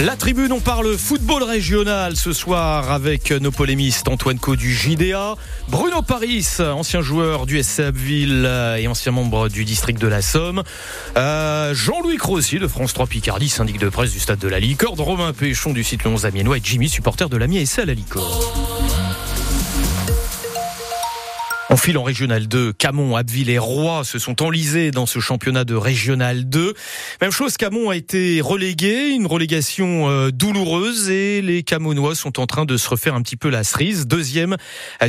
La 0.00 0.16
tribune, 0.16 0.50
on 0.50 0.58
parle 0.58 0.98
football 0.98 1.44
régional 1.44 2.16
ce 2.16 2.32
soir 2.32 2.90
avec 2.90 3.30
nos 3.30 3.52
polémistes 3.52 4.08
Antoine 4.08 4.40
Co 4.40 4.56
du 4.56 4.74
JDA, 4.74 5.36
Bruno 5.68 6.02
Paris, 6.02 6.44
ancien 6.58 7.02
joueur 7.02 7.46
du 7.46 7.62
SC 7.62 7.82
et 8.08 8.88
ancien 8.88 9.12
membre 9.12 9.48
du 9.48 9.64
district 9.64 10.00
de 10.00 10.08
la 10.08 10.22
Somme, 10.22 10.64
euh, 11.16 11.72
Jean-Louis 11.72 12.16
Crossi 12.16 12.58
de 12.58 12.66
France 12.66 12.94
3 12.94 13.06
Picardie, 13.06 13.48
syndic 13.48 13.78
de 13.78 13.88
presse 13.88 14.10
du 14.10 14.18
stade 14.18 14.40
de 14.40 14.48
la 14.48 14.58
Licorne, 14.58 15.00
Romain 15.00 15.32
Péchon 15.32 15.72
du 15.72 15.84
site 15.84 16.02
Le 16.02 16.10
11 16.10 16.26
Amiénois 16.26 16.56
et 16.56 16.60
Jimmy, 16.64 16.88
supporter 16.88 17.28
de 17.28 17.36
l'Amiens 17.36 17.64
SC 17.64 17.78
à 17.78 17.84
la 17.84 17.94
Licorne. 17.94 18.63
On 21.74 21.76
file 21.76 21.98
en 21.98 22.04
Régional 22.04 22.46
2. 22.46 22.72
Camon, 22.72 23.16
Abbeville 23.16 23.50
et 23.50 23.58
Roy 23.58 24.04
se 24.04 24.20
sont 24.20 24.44
enlisés 24.44 24.92
dans 24.92 25.06
ce 25.06 25.18
championnat 25.18 25.64
de 25.64 25.74
Régional 25.74 26.48
2. 26.48 26.72
Même 27.20 27.32
chose, 27.32 27.56
Camon 27.56 27.90
a 27.90 27.96
été 27.96 28.40
relégué, 28.40 29.08
une 29.08 29.26
relégation 29.26 30.08
euh, 30.08 30.30
douloureuse 30.30 31.10
et 31.10 31.42
les 31.42 31.64
Camonois 31.64 32.14
sont 32.14 32.38
en 32.38 32.46
train 32.46 32.64
de 32.64 32.76
se 32.76 32.88
refaire 32.88 33.16
un 33.16 33.22
petit 33.22 33.34
peu 33.34 33.48
la 33.48 33.64
cerise. 33.64 34.06
Deuxième 34.06 34.56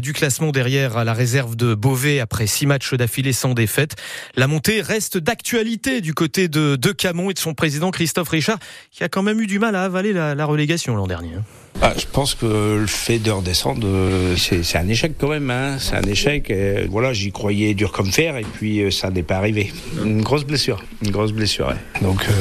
du 0.02 0.12
classement 0.12 0.50
derrière 0.50 0.98
à 0.98 1.04
la 1.04 1.14
réserve 1.14 1.56
de 1.56 1.76
Beauvais 1.76 2.20
après 2.20 2.48
six 2.48 2.66
matchs 2.66 2.96
d'affilée 2.96 3.32
sans 3.32 3.54
défaite. 3.54 3.94
La 4.36 4.48
montée 4.48 4.82
reste 4.82 5.20
d'actualité 5.20 6.02
du 6.02 6.16
côté 6.16 6.48
de, 6.48 6.78
de 6.78 6.92
Camon 6.92 7.30
et 7.30 7.36
de 7.36 7.40
son 7.40 7.54
président 7.54 7.92
Christophe 7.92 8.30
Richard 8.30 8.58
qui 8.90 9.04
a 9.04 9.08
quand 9.08 9.22
même 9.22 9.40
eu 9.40 9.46
du 9.46 9.60
mal 9.60 9.76
à 9.76 9.84
avaler 9.84 10.14
la, 10.14 10.34
la 10.34 10.46
relégation 10.46 10.96
l'an 10.96 11.06
dernier. 11.06 11.36
Ah, 11.82 11.94
je 11.98 12.06
pense 12.12 12.36
que 12.36 12.78
le 12.80 12.88
fait 12.88 13.20
de 13.20 13.32
redescendre, 13.32 13.86
euh, 13.86 14.36
c'est 14.38 14.78
un 14.78 14.88
échec 14.88 15.14
quand 15.20 15.30
même. 15.30 15.50
Hein. 15.50 15.78
C'est 15.80 15.96
un 15.96 16.04
échec. 16.04 16.54
Voilà, 16.90 17.14
j'y 17.14 17.32
croyais 17.32 17.74
dur 17.74 17.92
comme 17.92 18.12
fer 18.12 18.38
et 18.38 18.44
puis 18.44 18.82
euh, 18.82 18.92
ça 18.92 19.10
n'est 19.10 19.24
pas 19.24 19.38
arrivé. 19.38 19.72
Une 20.04 20.22
grosse 20.22 20.46
blessure, 20.46 20.82
une 21.04 21.12
grosse 21.12 21.32
blessure. 21.32 21.74
Donc 22.02 22.26
euh, 22.28 22.32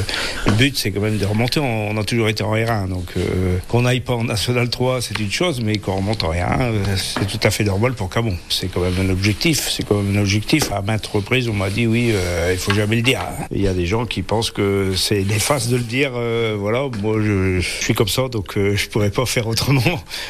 le 0.47 0.51
but, 0.53 0.77
c'est 0.77 0.91
quand 0.91 1.01
même 1.01 1.17
de 1.17 1.25
remonter. 1.25 1.59
On, 1.59 1.97
a 1.97 2.03
toujours 2.03 2.29
été 2.29 2.43
en 2.43 2.55
R1, 2.55 2.89
donc 2.89 3.13
qu'on 3.67 3.83
n'aille 3.83 4.01
pas 4.01 4.13
en 4.13 4.25
National 4.25 4.69
3, 4.69 5.01
c'est 5.01 5.19
une 5.19 5.31
chose, 5.31 5.61
mais 5.61 5.77
qu'on 5.77 5.95
remonte 5.95 6.23
en 6.23 6.33
R1, 6.33 6.61
euh, 6.61 6.95
c'est 6.97 7.25
tout 7.25 7.39
à 7.43 7.51
fait 7.51 7.63
normal 7.63 7.93
pour 7.93 8.09
Camon. 8.09 8.35
C'est 8.49 8.67
quand 8.67 8.81
même 8.81 8.93
un 8.99 9.09
objectif. 9.09 9.69
C'est 9.69 9.83
quand 9.87 10.01
même 10.01 10.17
un 10.17 10.21
objectif. 10.21 10.71
À 10.71 10.81
maintes 10.81 11.07
reprises, 11.07 11.47
on 11.47 11.53
m'a 11.53 11.69
dit 11.69 11.87
oui, 11.87 12.11
euh, 12.13 12.51
il 12.53 12.59
faut 12.59 12.73
jamais 12.73 12.97
le 12.97 13.01
dire. 13.01 13.21
Il 13.51 13.61
y 13.61 13.67
a 13.67 13.73
des 13.73 13.85
gens 13.85 14.05
qui 14.05 14.21
pensent 14.21 14.51
que 14.51 14.93
c'est 14.95 15.23
néfaste 15.23 15.69
de 15.69 15.77
le 15.77 15.83
dire. 15.83 16.11
voilà, 16.57 16.87
moi 17.01 17.17
je, 17.21 17.59
suis 17.61 17.93
comme 17.93 18.07
ça, 18.07 18.27
donc 18.27 18.53
je 18.55 18.87
pourrais 18.89 19.11
pas 19.11 19.24
faire 19.25 19.47
autrement. 19.47 19.81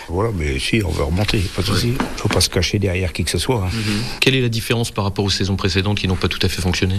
Voilà, 0.10 0.32
mais 0.36 0.60
si, 0.60 0.82
on 0.86 0.90
veut 0.92 1.04
remonter, 1.04 1.40
pas 1.56 1.62
de 1.62 1.68
souci. 1.68 1.94
Faut 2.18 2.30
pas 2.30 2.42
se 2.42 2.50
cacher 2.50 2.80
derrière 2.80 3.14
qui 3.14 3.24
que 3.24 3.30
ce 3.32 3.38
soit. 3.38 3.64
hein. 3.66 3.78
Quelle 4.22 4.36
est 4.36 4.42
la 4.42 4.50
différence 4.50 4.92
par 4.92 5.04
rapport 5.04 5.26
aux 5.26 5.30
saisons 5.30 5.56
précédentes 5.56 5.98
qui 6.00 6.08
n'ont 6.08 6.16
pas 6.16 6.28
tout 6.28 6.40
à 6.42 6.50
fait 6.50 6.62
fonctionné? 6.62 6.96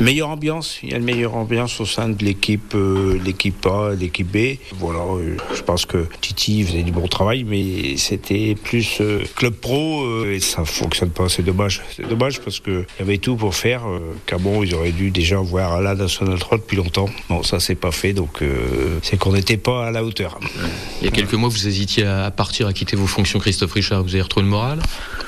Meilleure 0.00 0.28
ambiance, 0.30 0.78
il 0.82 0.90
y 0.90 0.94
a 0.94 0.96
une 0.98 1.04
meilleure 1.04 1.34
ambiance 1.36 1.80
au 1.80 1.86
sein 1.86 2.08
de 2.08 2.24
l'équipe, 2.24 2.74
euh, 2.74 3.18
l'équipe 3.24 3.64
A, 3.66 3.94
l'équipe 3.98 4.26
B. 4.30 4.58
Voilà, 4.78 5.00
euh, 5.00 5.36
je 5.54 5.62
pense 5.62 5.86
que 5.86 6.06
Titi 6.20 6.62
faisait 6.64 6.82
du 6.82 6.92
bon 6.92 7.06
travail, 7.08 7.44
mais 7.44 7.96
c'était 7.96 8.54
plus 8.54 8.98
euh, 9.00 9.22
club 9.36 9.54
pro 9.54 10.04
euh, 10.04 10.32
et 10.34 10.40
ça 10.40 10.64
fonctionne 10.64 11.10
pas. 11.10 11.28
C'est 11.28 11.42
dommage, 11.42 11.82
c'est 11.96 12.08
dommage 12.08 12.40
parce 12.40 12.60
que 12.60 12.84
il 12.98 13.00
y 13.00 13.02
avait 13.02 13.18
tout 13.18 13.36
pour 13.36 13.54
faire. 13.54 13.86
Euh, 13.88 14.00
Camon, 14.26 14.62
ils 14.62 14.74
auraient 14.74 14.92
dû 14.92 15.10
déjà 15.10 15.36
voir 15.38 15.80
la 15.80 15.94
National 15.94 16.38
3 16.38 16.58
depuis 16.58 16.76
longtemps. 16.76 17.08
Bon, 17.28 17.42
ça 17.42 17.60
c'est 17.60 17.74
pas 17.74 17.92
fait, 17.92 18.12
donc 18.12 18.42
euh, 18.42 18.98
c'est 19.02 19.16
qu'on 19.18 19.32
n'était 19.32 19.56
pas 19.56 19.86
à 19.86 19.90
la 19.90 20.04
hauteur. 20.04 20.38
Il 21.00 21.06
y 21.06 21.08
a 21.08 21.10
quelques 21.24 21.40
mois, 21.40 21.48
vous 21.48 21.66
hésitiez 21.66 22.04
à 22.04 22.30
partir, 22.30 22.66
à 22.66 22.74
quitter 22.74 22.96
vos 22.96 23.06
fonctions, 23.06 23.38
Christophe 23.38 23.72
Richard. 23.72 24.02
Vous 24.02 24.10
avez 24.10 24.20
retrouvé 24.20 24.44
le 24.44 24.50
moral 24.50 24.78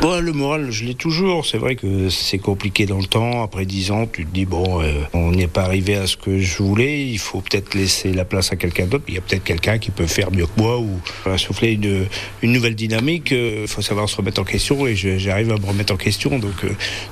Ouais, 0.02 0.20
le 0.20 0.32
moral, 0.32 0.70
je 0.70 0.84
l'ai 0.84 0.94
toujours. 0.94 1.46
C'est 1.46 1.58
vrai 1.58 1.74
que 1.74 2.08
c'est 2.10 2.38
compliqué 2.38 2.86
dans 2.86 2.98
le 2.98 3.06
temps. 3.06 3.42
Après 3.42 3.64
10 3.64 3.90
ans, 3.90 4.06
tu 4.06 4.24
te 4.24 4.32
dis, 4.32 4.44
bon, 4.44 4.82
euh, 4.82 4.92
on 5.14 5.32
n'est 5.32 5.46
pas 5.46 5.62
arrivé 5.62 5.96
à 5.96 6.06
ce 6.06 6.16
que 6.16 6.38
je 6.38 6.62
voulais. 6.62 7.06
Il 7.06 7.18
faut 7.18 7.40
peut-être 7.40 7.74
laisser 7.74 8.12
la 8.12 8.24
place 8.24 8.52
à 8.52 8.56
quelqu'un 8.56 8.86
d'autre. 8.86 9.04
Il 9.08 9.14
y 9.14 9.18
a 9.18 9.20
peut-être 9.20 9.42
quelqu'un 9.42 9.78
qui 9.78 9.90
peut 9.90 10.06
faire 10.06 10.30
mieux 10.30 10.46
que 10.46 10.60
moi 10.60 10.78
ou 10.78 11.00
euh, 11.26 11.36
souffler 11.38 11.72
une, 11.72 12.06
une 12.42 12.52
nouvelle 12.52 12.74
dynamique. 12.74 13.30
Il 13.32 13.66
faut 13.66 13.82
savoir 13.82 14.08
se 14.08 14.16
remettre 14.16 14.40
en 14.40 14.44
question 14.44 14.86
et 14.86 14.94
j'arrive 14.94 15.50
à 15.50 15.58
me 15.58 15.66
remettre 15.66 15.94
en 15.94 15.96
question. 15.96 16.38
Donc, 16.38 16.64
euh, 16.64 16.70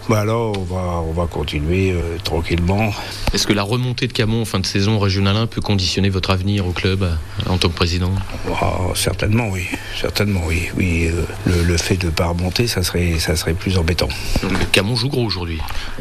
bah 0.08 0.20
alors, 0.20 0.56
on 0.58 0.62
va, 0.64 1.02
on 1.08 1.12
va 1.12 1.26
continuer 1.26 1.90
euh, 1.90 2.18
tranquillement. 2.22 2.92
Est-ce 3.32 3.46
que 3.46 3.52
la 3.52 3.62
remontée 3.62 4.06
de 4.06 4.12
Camon 4.12 4.42
en 4.42 4.44
fin 4.44 4.60
de 4.60 4.66
saison 4.66 4.98
régional 4.98 5.36
1 5.36 5.46
peut 5.46 5.60
conditionner 5.60 6.10
votre 6.10 6.30
avenir 6.30 6.66
au 6.66 6.72
club 6.72 7.02
euh, 7.02 7.14
en 7.46 7.58
tant 7.58 7.68
que 7.68 7.74
président? 7.74 8.12
Oh, 8.48 8.92
certainement, 8.94 9.48
oui. 9.50 9.62
Certainement, 10.00 10.42
oui. 10.46 10.68
oui 10.76 11.06
euh, 11.06 11.24
le, 11.46 11.62
le 11.64 11.76
fait 11.76 11.96
de 11.96 12.06
ne 12.06 12.10
pas 12.10 12.26
remonter, 12.26 12.66
ça 12.74 12.82
serait, 12.82 13.18
ça 13.20 13.36
serait 13.36 13.54
plus 13.54 13.78
embêtant. 13.78 14.08
Donc 14.42 14.52
Camon 14.72 14.96
joue 14.96 15.08
gros 15.08 15.24
aujourd'hui. 15.24 15.58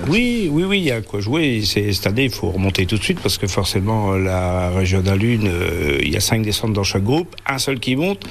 Oui, 0.07 0.49
oui, 0.51 0.63
oui, 0.63 0.79
il 0.79 0.85
y 0.85 0.91
a 0.91 1.01
quoi 1.01 1.19
jouer. 1.19 1.61
C'est- 1.63 1.93
Cette 1.93 2.07
année, 2.07 2.23
il 2.25 2.31
faut 2.31 2.49
remonter 2.49 2.85
tout 2.87 2.97
de 2.97 3.03
suite 3.03 3.19
parce 3.21 3.37
que 3.37 3.45
forcément, 3.47 4.13
la 4.13 4.69
régionale 4.71 5.19
1, 5.21 5.45
euh, 5.45 5.99
il 6.01 6.09
y 6.11 6.17
a 6.17 6.19
cinq 6.19 6.41
descentes 6.41 6.73
dans 6.73 6.83
chaque 6.83 7.03
groupe, 7.03 7.35
un 7.45 7.59
seul 7.59 7.79
qui 7.79 7.95
monte. 7.95 8.23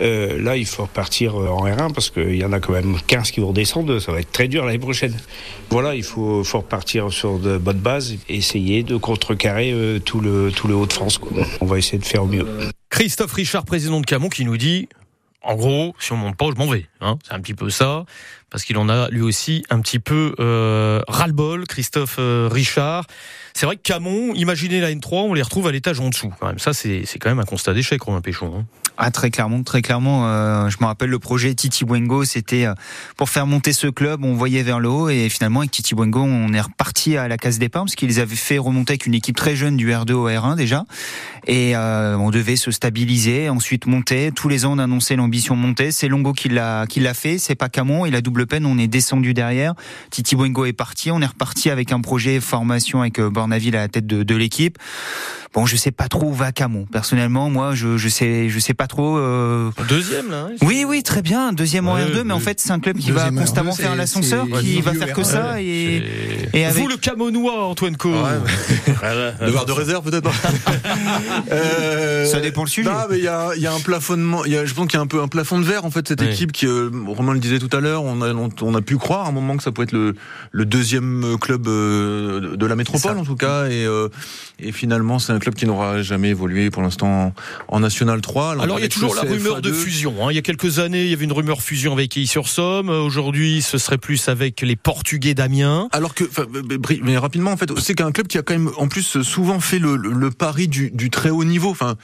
Euh, 0.00 0.40
là, 0.42 0.56
il 0.56 0.64
faut 0.66 0.82
repartir 0.84 1.38
euh, 1.38 1.48
en 1.48 1.66
R1 1.66 1.92
parce 1.92 2.08
qu'il 2.10 2.36
y 2.36 2.44
en 2.44 2.52
a 2.52 2.60
quand 2.60 2.72
même 2.72 2.96
15 3.06 3.30
qui 3.30 3.40
vont 3.40 3.52
descendre. 3.52 3.98
Ça 3.98 4.12
va 4.12 4.20
être 4.20 4.32
très 4.32 4.48
dur 4.48 4.64
l'année 4.64 4.78
prochaine. 4.78 5.14
Voilà, 5.68 5.94
il 5.94 6.02
faut, 6.02 6.42
faut 6.42 6.58
repartir 6.60 7.12
sur 7.12 7.38
de 7.38 7.58
bonnes 7.58 7.78
bases 7.78 8.16
et 8.28 8.36
essayer 8.36 8.82
de 8.82 8.96
contrecarrer 8.96 9.72
euh, 9.72 9.98
tout 9.98 10.20
le, 10.20 10.50
tout 10.54 10.66
le 10.68 10.74
Haut-de-France. 10.74 11.18
quoi. 11.18 11.46
On 11.60 11.66
va 11.66 11.76
essayer 11.78 11.98
de 11.98 12.04
faire 12.04 12.24
au 12.24 12.26
mieux. 12.26 12.46
Christophe 12.88 13.34
Richard, 13.34 13.64
président 13.64 14.00
de 14.00 14.06
Camon, 14.06 14.28
qui 14.28 14.44
nous 14.44 14.56
dit, 14.56 14.88
en 15.42 15.54
gros, 15.54 15.94
si 15.98 16.12
on 16.12 16.16
monte 16.16 16.36
pas, 16.36 16.46
je 16.54 16.58
m'en 16.58 16.66
vais. 16.66 16.86
Hein. 17.00 17.18
C'est 17.26 17.32
un 17.32 17.40
petit 17.40 17.54
peu 17.54 17.70
ça, 17.70 18.04
parce 18.50 18.64
qu'il 18.64 18.76
en 18.76 18.88
a 18.88 19.08
lui 19.08 19.22
aussi 19.22 19.64
un 19.70 19.80
petit 19.80 19.98
peu 19.98 20.34
euh, 20.38 21.00
ras-le-bol, 21.08 21.66
Christophe 21.66 22.16
euh, 22.18 22.48
Richard. 22.50 23.06
C'est 23.54 23.66
vrai 23.66 23.76
que 23.76 23.82
Camon, 23.82 24.34
imaginez 24.34 24.80
la 24.80 24.90
N3, 24.92 25.08
on 25.28 25.34
les 25.34 25.42
retrouve 25.42 25.66
à 25.66 25.72
l'étage 25.72 25.98
en 26.00 26.08
dessous. 26.10 26.32
Quand 26.40 26.46
même. 26.48 26.58
Ça, 26.58 26.72
c'est 26.72 27.04
quand 27.18 27.30
même 27.30 27.40
un 27.40 27.44
constat 27.44 27.72
d'échec, 27.74 28.00
Romain 28.02 28.20
Péchon. 28.20 28.54
hein. 28.58 28.66
Ah 29.02 29.10
très 29.10 29.30
clairement, 29.30 29.62
très 29.62 29.80
clairement. 29.80 30.26
euh, 30.26 30.68
je 30.68 30.76
me 30.78 30.84
rappelle 30.84 31.08
le 31.08 31.18
projet 31.18 31.54
Titi 31.54 31.86
Buengo, 31.86 32.24
c'était 32.24 32.66
euh, 32.66 32.74
pour 33.16 33.30
faire 33.30 33.46
monter 33.46 33.72
ce 33.72 33.86
club, 33.86 34.26
on 34.26 34.34
voyait 34.34 34.62
vers 34.62 34.78
le 34.78 34.90
haut 34.90 35.08
et 35.08 35.30
finalement 35.30 35.60
avec 35.60 35.70
Titi 35.70 35.94
Buengo, 35.94 36.20
on 36.20 36.52
est 36.52 36.60
reparti 36.60 37.16
à 37.16 37.26
la 37.26 37.38
case 37.38 37.58
départ 37.58 37.84
parce 37.84 37.94
qu'ils 37.94 38.20
avaient 38.20 38.36
fait 38.36 38.58
remonter 38.58 38.92
avec 38.92 39.06
une 39.06 39.14
équipe 39.14 39.36
très 39.36 39.56
jeune 39.56 39.78
du 39.78 39.90
R2 39.90 40.12
au 40.12 40.28
R1 40.28 40.54
déjà 40.54 40.84
et 41.46 41.74
euh, 41.74 42.18
on 42.18 42.28
devait 42.28 42.56
se 42.56 42.70
stabiliser, 42.70 43.48
ensuite 43.48 43.86
monter. 43.86 44.32
Tous 44.32 44.50
les 44.50 44.66
ans, 44.66 44.72
on 44.74 44.78
annonçait 44.78 45.16
l'ambition 45.16 45.56
monter. 45.56 45.92
C'est 45.92 46.08
Longo 46.08 46.34
qui 46.34 46.50
l'a 46.50 46.84
qui 46.86 47.00
l'a 47.00 47.14
fait, 47.14 47.38
c'est 47.38 47.54
pas 47.54 47.70
Camon 47.70 48.04
et 48.04 48.10
la 48.10 48.20
double 48.20 48.46
peine, 48.46 48.66
on 48.66 48.76
est 48.76 48.86
descendu 48.86 49.32
derrière. 49.32 49.72
Titi 50.10 50.36
Buengo 50.36 50.66
est 50.66 50.74
parti, 50.74 51.10
on 51.10 51.22
est 51.22 51.26
reparti 51.26 51.70
avec 51.70 51.92
un 51.92 52.02
projet 52.02 52.38
formation 52.38 53.00
avec 53.00 53.18
euh, 53.18 53.30
Bornaville 53.30 53.76
à 53.76 53.80
la 53.80 53.88
tête 53.88 54.06
de, 54.06 54.24
de 54.24 54.34
l'équipe. 54.34 54.76
Bon, 55.52 55.66
je 55.66 55.74
sais 55.74 55.90
pas 55.90 56.06
trop 56.06 56.26
où 56.26 56.32
va 56.32 56.52
Camon. 56.52 56.86
Personnellement, 56.92 57.50
moi, 57.50 57.74
je, 57.74 57.96
je 57.96 58.08
sais, 58.08 58.48
je 58.48 58.58
sais 58.60 58.74
pas 58.74 58.86
trop. 58.90 59.16
euh, 59.16 59.70
Deuxième, 59.88 60.30
là. 60.30 60.48
hein, 60.50 60.54
Oui, 60.62 60.84
oui, 60.86 61.02
très 61.02 61.22
bien. 61.22 61.52
Deuxième 61.52 61.88
en 61.88 61.94
Ouais, 61.94 62.04
R2, 62.04 62.22
mais 62.24 62.34
en 62.34 62.40
fait, 62.40 62.60
c'est 62.60 62.70
un 62.72 62.78
club 62.80 62.98
qui 62.98 63.10
Deuxième 63.10 63.34
va 63.34 63.40
en 63.40 63.44
constamment 63.44 63.72
R2, 63.72 63.76
faire 63.80 63.96
l'ascenseur, 63.96 64.46
qui 64.60 64.76
ouais, 64.76 64.82
va 64.82 64.92
faire 64.94 65.12
que 65.14 65.20
R2, 65.22 65.24
ça. 65.24 65.62
Et, 65.62 66.02
et 66.52 66.66
avec... 66.66 66.82
Vous, 66.82 66.88
le 66.88 66.96
Camonois, 66.96 67.64
Antoine 67.66 67.96
Co. 67.96 68.10
Devoir 68.12 69.64
de 69.66 69.72
réserve 69.72 70.08
peut-être. 70.10 70.30
Euh, 71.52 72.24
Ça 72.26 72.40
dépend 72.40 72.62
le 72.64 72.68
sujet. 72.68 72.88
Non, 72.90 72.96
mais 73.10 73.18
il 73.18 73.24
y 73.24 73.28
a, 73.28 73.50
il 73.56 73.62
y 73.62 73.66
a 73.66 73.72
un 73.72 73.80
plafonnement. 73.80 74.44
Il 74.44 74.52
y 74.52 74.56
a, 74.56 74.64
je 74.64 74.74
pense 74.74 74.86
qu'il 74.86 74.96
y 74.96 75.00
a 75.00 75.02
un 75.02 75.06
peu 75.06 75.20
un 75.22 75.28
plafond 75.28 75.58
de 75.58 75.64
verre 75.64 75.84
en 75.84 75.90
fait 75.90 76.06
cette 76.08 76.20
Oui. 76.20 76.28
équipe 76.28 76.52
qui, 76.52 76.66
euh, 76.66 76.90
Romain 77.08 77.32
le 77.32 77.38
disait 77.40 77.58
tout 77.58 77.74
à 77.76 77.80
l'heure, 77.80 78.02
on 78.04 78.20
a, 78.22 78.32
on, 78.32 78.48
on 78.62 78.74
a 78.74 78.80
pu 78.82 78.96
croire 78.96 79.26
à 79.26 79.28
un 79.28 79.32
moment 79.32 79.56
que 79.56 79.62
ça 79.62 79.72
pouvait 79.72 79.84
être 79.84 79.92
le, 79.92 80.14
le 80.52 80.64
deuxième 80.64 81.36
club 81.40 81.66
euh, 81.68 82.56
de 82.56 82.66
la 82.66 82.76
métropole 82.76 83.18
en 83.18 83.24
tout 83.24 83.36
cas, 83.36 83.66
et, 83.66 83.84
euh, 83.86 84.08
et 84.58 84.72
finalement 84.72 85.18
c'est 85.18 85.32
un 85.32 85.38
club 85.38 85.54
qui 85.54 85.66
n'aura 85.66 86.02
jamais 86.02 86.28
évolué 86.30 86.70
pour 86.70 86.82
l'instant 86.82 87.32
en, 87.68 87.76
en 87.76 87.80
National 87.80 88.20
3. 88.20 88.52
Alors 88.62 88.69
il 88.78 88.82
y 88.82 88.84
a 88.84 88.88
toujours 88.88 89.14
la 89.14 89.22
rumeur 89.22 89.60
de 89.60 89.70
CFA2. 89.70 89.74
fusion. 89.74 90.14
hein. 90.26 90.32
Il 90.32 90.34
y 90.34 90.38
a 90.38 90.42
quelques 90.42 90.78
années, 90.78 91.04
il 91.04 91.10
y 91.10 91.14
avait 91.14 91.24
une 91.24 91.32
rumeur 91.32 91.62
fusion 91.62 91.92
avec 91.92 92.10
Quilly-sur-Somme. 92.10 92.88
Euh, 92.90 93.00
Aujourd'hui, 93.00 93.62
ce 93.62 93.78
serait 93.78 93.98
plus 93.98 94.28
avec 94.28 94.60
les 94.60 94.76
Portugais 94.76 95.34
d'Amiens. 95.34 95.88
Alors 95.92 96.14
que, 96.14 96.24
mais- 97.02 97.18
rapidement, 97.18 97.50
en 97.52 97.56
fait, 97.56 97.70
c'est 97.78 97.94
qu'un 97.94 98.12
club 98.12 98.26
qui 98.28 98.38
a 98.38 98.42
quand 98.42 98.54
même, 98.54 98.70
en 98.76 98.88
plus, 98.88 99.22
souvent 99.22 99.60
fait 99.60 99.78
le, 99.78 99.96
le- 99.96 100.12
le 100.12 100.30
pari 100.30 100.68
du, 100.68 100.90
du 100.90 101.10
très 101.10 101.30
haut 101.30 101.44
niveau. 101.44 101.70
Enfin, 101.70 101.96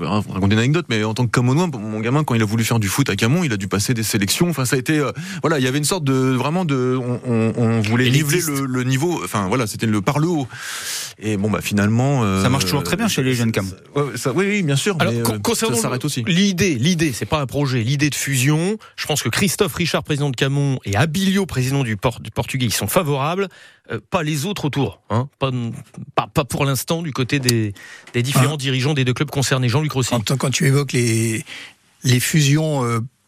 raconter 0.00 0.54
une 0.54 0.58
anecdote, 0.60 0.86
mais 0.88 1.04
en 1.04 1.14
tant 1.14 1.26
que 1.26 1.30
Camonois, 1.30 1.66
mon 1.68 2.00
gamin, 2.00 2.24
quand 2.24 2.34
il 2.34 2.42
a 2.42 2.46
voulu 2.46 2.64
faire 2.64 2.78
du 2.80 2.88
foot 2.88 3.08
à 3.10 3.16
Camon, 3.16 3.44
il 3.44 3.52
a 3.52 3.56
dû 3.56 3.68
passer 3.68 3.94
des 3.94 4.02
sélections. 4.02 4.48
Enfin, 4.48 4.64
ça 4.64 4.76
a 4.76 4.78
été, 4.78 4.98
euh, 4.98 5.12
voilà, 5.42 5.58
il 5.58 5.64
y 5.64 5.68
avait 5.68 5.78
une 5.78 5.84
sorte 5.84 6.04
de, 6.04 6.12
vraiment 6.12 6.64
de, 6.64 6.98
on, 7.00 7.20
on- 7.26 7.52
on 7.56 7.80
voulait 7.82 8.10
niveler 8.10 8.40
le 8.66 8.84
niveau. 8.84 9.20
Enfin, 9.24 9.46
voilà, 9.48 9.66
c'était 9.66 9.86
le 9.86 10.00
par 10.00 10.18
le 10.18 10.28
haut. 10.28 10.46
Et 11.18 11.36
bon, 11.36 11.50
bah 11.50 11.60
finalement, 11.62 12.24
euh, 12.24 12.42
Ça 12.42 12.48
marche 12.48 12.64
toujours 12.64 12.82
très 12.82 12.96
bien 12.96 13.08
chez 13.08 13.22
les 13.22 13.34
jeunes 13.34 13.52
ça- 14.16 14.32
oui, 14.32 14.46
oui, 14.48 14.62
bien 14.62 14.76
sûr. 14.76 14.96
Alors, 14.98 15.12
mais, 15.12 15.22
con- 15.22 15.34
euh, 15.34 15.38
concernant 15.38 15.76
ça 15.76 15.82
s'arrête 15.82 16.04
aussi. 16.04 16.24
l'idée, 16.26 16.74
l'idée, 16.74 17.12
c'est 17.12 17.26
pas 17.26 17.40
un 17.40 17.46
projet, 17.46 17.82
l'idée 17.82 18.10
de 18.10 18.14
fusion. 18.14 18.76
Je 18.96 19.06
pense 19.06 19.22
que 19.22 19.28
Christophe 19.28 19.74
Richard, 19.74 20.02
président 20.02 20.30
de 20.30 20.36
Camon, 20.36 20.78
et 20.84 20.96
Abilio, 20.96 21.46
président 21.46 21.84
du, 21.84 21.96
Port- 21.96 22.20
du 22.20 22.30
Portugais, 22.30 22.66
ils 22.66 22.72
sont 22.72 22.88
favorables. 22.88 23.48
Euh, 23.92 24.00
pas 24.10 24.22
les 24.22 24.46
autres 24.46 24.64
autour, 24.64 25.02
hein. 25.10 25.28
pas, 25.38 25.50
pas, 26.14 26.26
pas 26.26 26.44
pour 26.44 26.64
l'instant 26.64 27.02
du 27.02 27.12
côté 27.12 27.38
des, 27.38 27.74
des 28.14 28.22
différents 28.22 28.56
dirigeants 28.56 28.94
des 28.94 29.04
deux 29.04 29.12
clubs 29.12 29.30
concernés. 29.30 29.68
Jean-Luc 29.68 29.92
Rossi. 29.92 30.10
Quand, 30.10 30.36
quand 30.38 30.50
tu 30.50 30.66
évoques 30.66 30.92
les, 30.92 31.44
les 32.02 32.18
fusions 32.20 32.82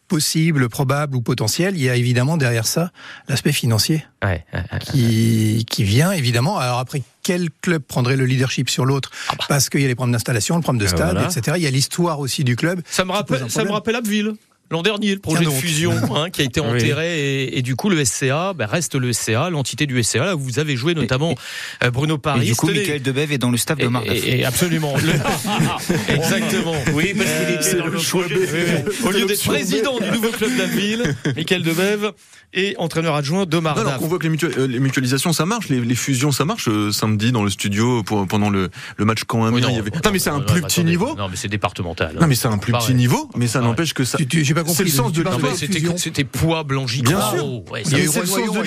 possibles, 0.07 0.69
probables 0.69 1.15
ou 1.15 1.21
potentielles, 1.21 1.75
il 1.75 1.83
y 1.83 1.89
a 1.89 1.95
évidemment 1.95 2.37
derrière 2.37 2.65
ça 2.65 2.91
l'aspect 3.27 3.51
financier 3.51 4.05
Ouais, 4.23 4.43
ouais, 4.53 4.59
ouais. 4.73 4.79
qui, 4.79 5.65
qui 5.69 5.83
vient 5.83 6.11
évidemment. 6.11 6.57
Alors 6.57 6.79
après, 6.79 7.03
quel 7.23 7.49
club 7.61 7.81
prendrait 7.83 8.15
le 8.15 8.25
leadership 8.25 8.69
sur 8.69 8.85
l'autre 8.85 9.11
Ah 9.29 9.33
bah. 9.37 9.45
Parce 9.49 9.69
qu'il 9.69 9.81
y 9.81 9.85
a 9.85 9.87
les 9.87 9.95
problèmes 9.95 10.13
d'installation, 10.13 10.55
le 10.55 10.61
problème 10.61 10.79
de 10.79 10.85
Euh, 10.85 10.95
stade, 10.95 11.13
voilà. 11.17 11.27
etc. 11.29 11.57
Il 11.57 11.63
y 11.63 11.67
a 11.67 11.71
l'histoire 11.71 12.19
aussi 12.19 12.43
du 12.43 12.55
club. 12.55 12.81
Ça 12.89 13.05
me 13.05 13.11
rappelle, 13.11 13.49
ça 13.51 13.63
me 13.63 13.71
rappelle 13.71 13.95
Abbeville. 13.95 14.33
L'an 14.69 14.81
dernier, 14.81 15.13
le 15.13 15.19
projet 15.19 15.45
de 15.45 15.49
fusion 15.49 15.93
hein, 16.15 16.29
qui 16.29 16.41
a 16.41 16.45
été 16.45 16.59
Oui. 16.67 16.67
enterré 16.67 17.43
et, 17.43 17.57
et 17.57 17.61
du 17.61 17.75
coup 17.75 17.89
le 17.89 18.03
SCA 18.03 18.53
ben, 18.53 18.65
reste 18.65 18.95
le 18.95 19.13
SCA, 19.13 19.49
l'entité 19.49 19.85
du 19.85 20.01
SCA. 20.03 20.25
Là 20.25 20.35
où 20.35 20.39
vous 20.39 20.59
avez 20.59 20.75
joué 20.75 20.93
notamment 20.93 21.35
euh, 21.83 21.91
Bruno 21.91 22.15
Et 22.15 22.19
Paris. 22.19 22.45
du 22.47 22.55
coup, 22.55 22.67
Michael 22.67 23.01
Debev 23.01 23.31
est 23.31 23.37
dans 23.37 23.49
le 23.51 23.57
staff 23.57 23.77
de 23.77 23.87
et, 24.05 24.17
et- 24.17 24.39
et 24.39 24.45
absolument. 24.45 24.93
Le- 24.97 25.13
Exactement. 26.13 26.75
Oui, 26.93 27.13
parce 27.13 27.29
qu'il 27.29 27.55
était 27.55 27.75
dans 27.79 27.85
le 27.87 27.97
projet. 27.97 28.83
Au 29.05 29.11
lieu 29.11 29.25
d'être 29.25 29.43
président 29.43 29.99
du 29.99 30.11
nouveau 30.11 30.29
club 30.29 30.55
d'Abbeville, 30.57 31.15
Michael 31.35 31.63
Debev 31.63 32.11
et 32.53 32.75
entraîneur 32.77 33.15
adjoint 33.15 33.45
de 33.45 33.59
Non, 33.59 33.69
alors 33.71 33.97
qu'on 33.97 34.07
voit 34.07 34.17
que 34.19 34.23
les, 34.23 34.29
mutua- 34.35 34.57
euh, 34.57 34.67
les 34.67 34.79
mutualisations 34.79 35.33
ça 35.33 35.45
marche, 35.45 35.69
les, 35.69 35.79
les 35.81 35.95
fusions 35.95 36.31
ça 36.31 36.45
marche. 36.45 36.67
Euh, 36.69 36.91
samedi 36.91 37.31
dans 37.31 37.43
le 37.43 37.49
studio 37.49 38.03
pour, 38.03 38.25
pendant 38.27 38.49
le, 38.49 38.69
le 38.97 39.05
match 39.05 39.23
quand 39.27 39.49
Oui, 39.51 39.61
il 39.67 39.75
y 39.75 39.77
avait. 39.79 39.91
Non 39.91 40.11
mais 40.11 40.19
c'est 40.19 40.29
un 40.29 40.39
non, 40.39 40.45
plus 40.45 40.61
non, 40.61 40.67
petit 40.67 40.79
attendez. 40.79 40.89
niveau. 40.91 41.15
Non 41.15 41.27
mais 41.29 41.35
c'est 41.35 41.47
départemental. 41.49 42.13
hein. 42.15 42.19
Non 42.21 42.27
mais 42.27 42.35
c'est 42.35 42.47
un 42.47 42.57
plus 42.57 42.71
Pareil. 42.71 42.87
petit 42.87 42.95
niveau, 42.95 43.29
mais 43.35 43.47
ça 43.47 43.59
n'empêche 43.61 43.93
que 43.93 44.03
ça. 44.05 44.17
Tu- 44.17 44.27
tu- 44.27 44.43
J'ai 44.45 44.53
pas 44.53 44.61
C'est 44.61 44.67
compris. 44.67 44.83
le 44.85 44.89
sens 44.89 45.11
de 45.11 45.23
Non, 45.23 45.31
l'histoire. 45.31 45.97
c'était, 45.99 46.23
poids 46.23 46.63
blanchi 46.63 47.01
Bien 47.01 47.19
sûr. 47.31 47.63
Il 47.85 47.91
y 47.91 47.95
a 47.95 48.03
eu 48.03 48.07
c'est 48.07 48.19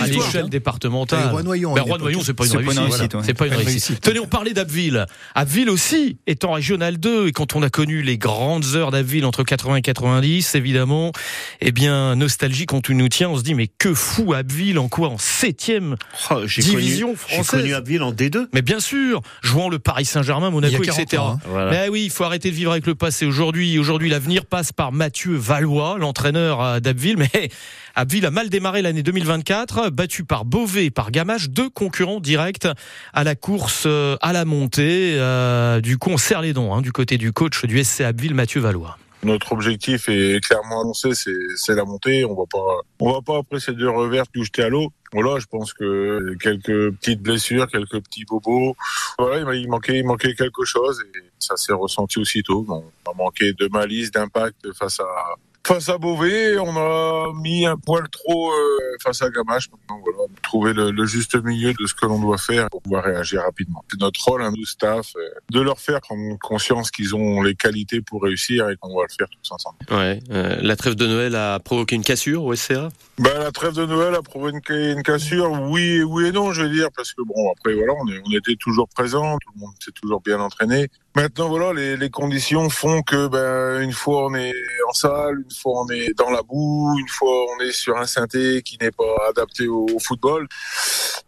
à 0.03 0.07
l'échelle 0.07 0.49
départementale. 0.49 1.19
Il 1.21 1.25
y 1.25 1.27
a 1.27 1.31
eu 1.31 1.33
Roy 1.33 1.43
Noyon 1.43 1.73
à 1.73 1.83
Ben, 1.83 1.85
c'est 2.23 2.35
pas 2.35 2.45
une 2.45 2.51
C'est 2.51 2.57
réussite. 2.59 3.17
C'est 3.25 3.35
pas 3.35 3.47
une 3.47 3.55
réussite. 3.55 4.01
Tenez, 4.01 4.21
on 4.21 4.27
parlait 4.27 4.53
d'Abbeville. 4.53 5.07
Abbeville 5.35 5.71
aussi 5.71 6.19
est 6.27 6.45
en 6.45 6.53
régional 6.53 6.99
2 6.99 7.29
et 7.29 7.33
quand 7.33 7.55
on 7.57 7.63
a 7.63 7.71
connu 7.71 8.03
les 8.03 8.19
grandes 8.19 8.65
heures 8.75 8.91
d'Abbeville 8.91 9.25
entre 9.25 9.43
80 9.43 9.77
et 9.77 9.83
90, 9.83 10.55
évidemment, 10.55 11.13
eh 11.61 11.73
bien, 11.73 12.15
nostalgie 12.17 12.67
quand 12.67 12.81
tout 12.81 12.93
nous 12.95 13.09
tient, 13.09 13.29
on 13.31 13.37
se 13.37 13.43
dit 13.43 13.55
mais 13.55 13.70
que 13.79 13.95
fou 13.95 14.33
Abbeville 14.35 14.79
en 14.79 14.89
quoi 14.89 15.09
En 15.09 15.19
septième 15.19 15.97
Oh, 16.31 16.47
j'ai 16.47 16.63
division 16.63 17.09
connu, 17.09 17.19
J'ai 17.29 17.35
française. 17.37 17.61
connu 17.61 17.75
Abbeville 17.75 18.03
en 18.03 18.13
D2. 18.13 18.47
Mais 18.53 18.63
bien 18.63 18.81
sûr, 18.81 19.23
jouant 19.43 19.69
le 19.69 19.79
Paris 19.79 20.05
Saint-Germain, 20.05 20.51
Monaco, 20.51 20.75
Il 20.83 20.87
y 20.87 20.91
a 20.91 20.93
40 20.93 21.01
etc. 21.01 21.23
ans, 21.23 21.31
hein. 21.33 21.39
Voilà. 21.49 21.71
Mais 21.71 21.89
oui, 21.89 22.03
il 22.05 22.11
faut 22.11 22.25
arrêter 22.25 22.51
de 22.51 22.55
vivre 22.57 22.73
avec 22.73 22.87
le 22.87 22.95
passé. 22.95 23.27
Aujourd'hui, 23.27 23.79
aujourd'hui, 23.79 24.09
l'avenir 24.11 24.47
passe 24.47 24.73
par 24.73 24.93
Mathieu 24.93 25.35
Valois, 25.37 25.97
l'entraîneur 25.99 26.61
euh, 26.63 26.81
d'Abbeville. 26.81 27.17
Mais 27.35 27.49
Abbeville 27.95 28.27
a 28.27 28.31
mal 28.31 28.49
démarré 28.51 28.83
l'année 28.83 29.03
2024, 29.03 29.91
battu 29.91 30.25
par 30.25 30.45
Beauvais 30.45 30.87
et 30.87 30.91
par 30.91 31.11
Gamache, 31.11 31.49
deux 31.49 31.69
concurrents 31.71 32.21
directs 32.21 32.67
à 33.13 33.25
la 33.25 33.35
course 33.35 33.85
euh, 33.87 34.17
à 34.21 34.33
la 34.33 34.45
montée. 34.45 35.15
Euh, 35.17 35.81
du 35.81 35.99
coup, 35.99 36.11
on 36.11 36.19
serre 36.19 36.43
les 36.43 36.53
dents 36.53 36.75
hein, 36.75 36.83
du 36.83 36.93
côté 36.93 37.19
du 37.19 37.33
coach 37.33 37.65
du 37.65 37.83
SC 37.83 38.03
Abbeville, 38.03 38.35
Mathieu 38.35 38.61
Valois. 38.61 38.99
Notre 39.23 39.53
objectif 39.53 40.09
est 40.09 40.43
clairement 40.43 40.81
annoncé, 40.81 41.11
c'est 41.15 41.75
la 41.75 41.85
montée. 41.85 42.25
On 42.25 42.35
va 42.35 42.45
pas, 42.51 42.81
on 43.01 43.13
va 43.13 43.21
pas 43.21 43.39
après 43.39 43.61
ces 43.61 43.73
deux 43.73 43.91
revers 43.91 44.27
tout 44.29 44.43
jeter 44.45 44.63
à 44.63 44.69
l'eau. 44.71 44.91
Voilà, 45.13 45.39
je 45.39 45.47
pense 45.47 45.75
que 45.75 46.35
quelques 46.41 46.91
petites 46.97 47.21
blessures, 47.21 47.67
quelques 47.69 48.01
petits 48.01 48.25
bobos. 48.25 48.75
Voilà, 49.19 49.39
il 49.41 49.45
m'a- 49.45 49.55
il 49.57 49.69
manquait, 49.69 49.99
il 49.99 50.07
manquait 50.07 50.35
quelque 50.35 50.65
chose 50.65 51.03
et 51.15 51.19
ça 51.39 51.57
s'est 51.57 51.73
ressenti 51.75 52.19
aussitôt. 52.19 52.65
On 52.69 53.11
a 53.11 53.15
manqué 53.15 53.53
de 53.53 53.69
malice, 53.69 54.11
d'impact 54.11 54.73
face 54.73 55.01
à 55.01 55.35
face 55.67 55.89
à 55.89 55.99
Beauvais, 55.99 56.59
on 56.59 56.77
a 56.77 57.33
mis 57.41 57.65
un 57.67 57.77
poil 57.77 58.09
trop 58.11 58.51
euh, 58.51 58.79
face 59.03 59.23
à 59.23 59.31
Gamache. 59.31 59.69
Maintenant, 59.71 60.01
voilà, 60.03 60.33
trouver 60.43 60.73
le, 60.73 60.91
le 60.91 61.05
juste 61.07 61.37
milieu 61.43 61.73
de 61.73 61.87
ce 61.87 61.95
que 61.95 62.07
l'on 62.07 62.19
doit 62.21 62.39
faire 62.39 62.69
pour 62.71 62.83
pouvoir 62.83 63.05
réagir 63.05 63.43
rapidement. 63.43 63.85
C'est 63.91 64.01
notre 64.01 64.23
rôle, 64.25 64.43
un 64.43 64.51
nous 64.51 64.65
staff, 64.65 65.13
euh, 65.17 65.21
de 65.51 65.61
leur 65.61 65.79
faire 65.79 66.01
prendre 66.01 66.37
conscience 66.41 66.91
qu'ils 66.91 67.15
ont 67.15 67.43
les 67.43 67.55
qualités 67.55 68.01
pour 68.01 68.23
réussir 68.23 68.69
et 68.71 68.77
qu'on 68.77 68.97
va 68.97 69.03
le 69.09 69.15
faire 69.17 69.29
tous 69.29 69.53
ensemble. 69.53 69.77
Ouais. 69.91 70.21
euh, 70.33 70.57
la 70.61 70.77
trêve 70.77 70.95
de 70.97 71.07
Noël 71.07 71.37
a 71.37 71.59
provoqué 71.61 71.95
une 71.95 72.05
cassure 72.05 72.43
au 72.45 72.55
SCA 72.57 72.89
Ben, 73.19 73.39
la 73.39 73.53
trêve 73.53 73.75
de 73.75 73.87
Noël 73.87 74.15
a 74.15 74.23
provoqué 74.23 74.57
une, 74.75 74.97
une 74.99 75.03
cassure, 75.03 75.53
oui, 75.69 76.03
oui 76.03 76.27
et 76.27 76.33
non, 76.33 76.53
je 76.53 76.63
veux 76.63 76.71
dire, 76.71 76.89
parce 76.97 77.13
que 77.13 77.23
bon, 77.23 77.51
après 77.57 77.75
voilà, 77.75 77.93
on, 78.03 78.09
est- 78.09 78.21
on 78.27 78.31
était 78.37 78.57
toujours 78.57 78.89
présents, 78.89 79.37
tout 79.39 79.53
le 79.55 79.61
monde 79.61 79.75
s'est 79.79 79.93
toujours 79.93 80.21
bien 80.21 80.41
entraîné. 80.41 80.89
Maintenant, 81.17 81.49
voilà, 81.49 81.73
les, 81.73 81.97
les 81.97 82.09
conditions 82.09 82.71
font 82.71 83.03
que, 83.03 83.27
ben, 83.27 83.83
une 83.83 83.93
fois 83.93 84.27
on 84.27 84.35
est 84.35 84.53
en 84.89 84.93
salle, 84.93 85.41
une 85.45 85.55
fois 85.55 85.83
on 85.83 85.89
est 85.89 86.17
dans 86.17 86.31
la 86.31 86.43
boue, 86.43 86.97
une 87.01 87.09
fois 87.09 87.47
on 87.57 87.65
est 87.65 87.73
sur 87.73 87.97
un 87.97 88.07
synthé 88.07 88.63
qui 88.63 88.79
n'est 88.81 88.93
pas 88.93 89.17
adapté 89.29 89.67
au, 89.67 89.87
au 89.93 89.99
football. 89.99 90.47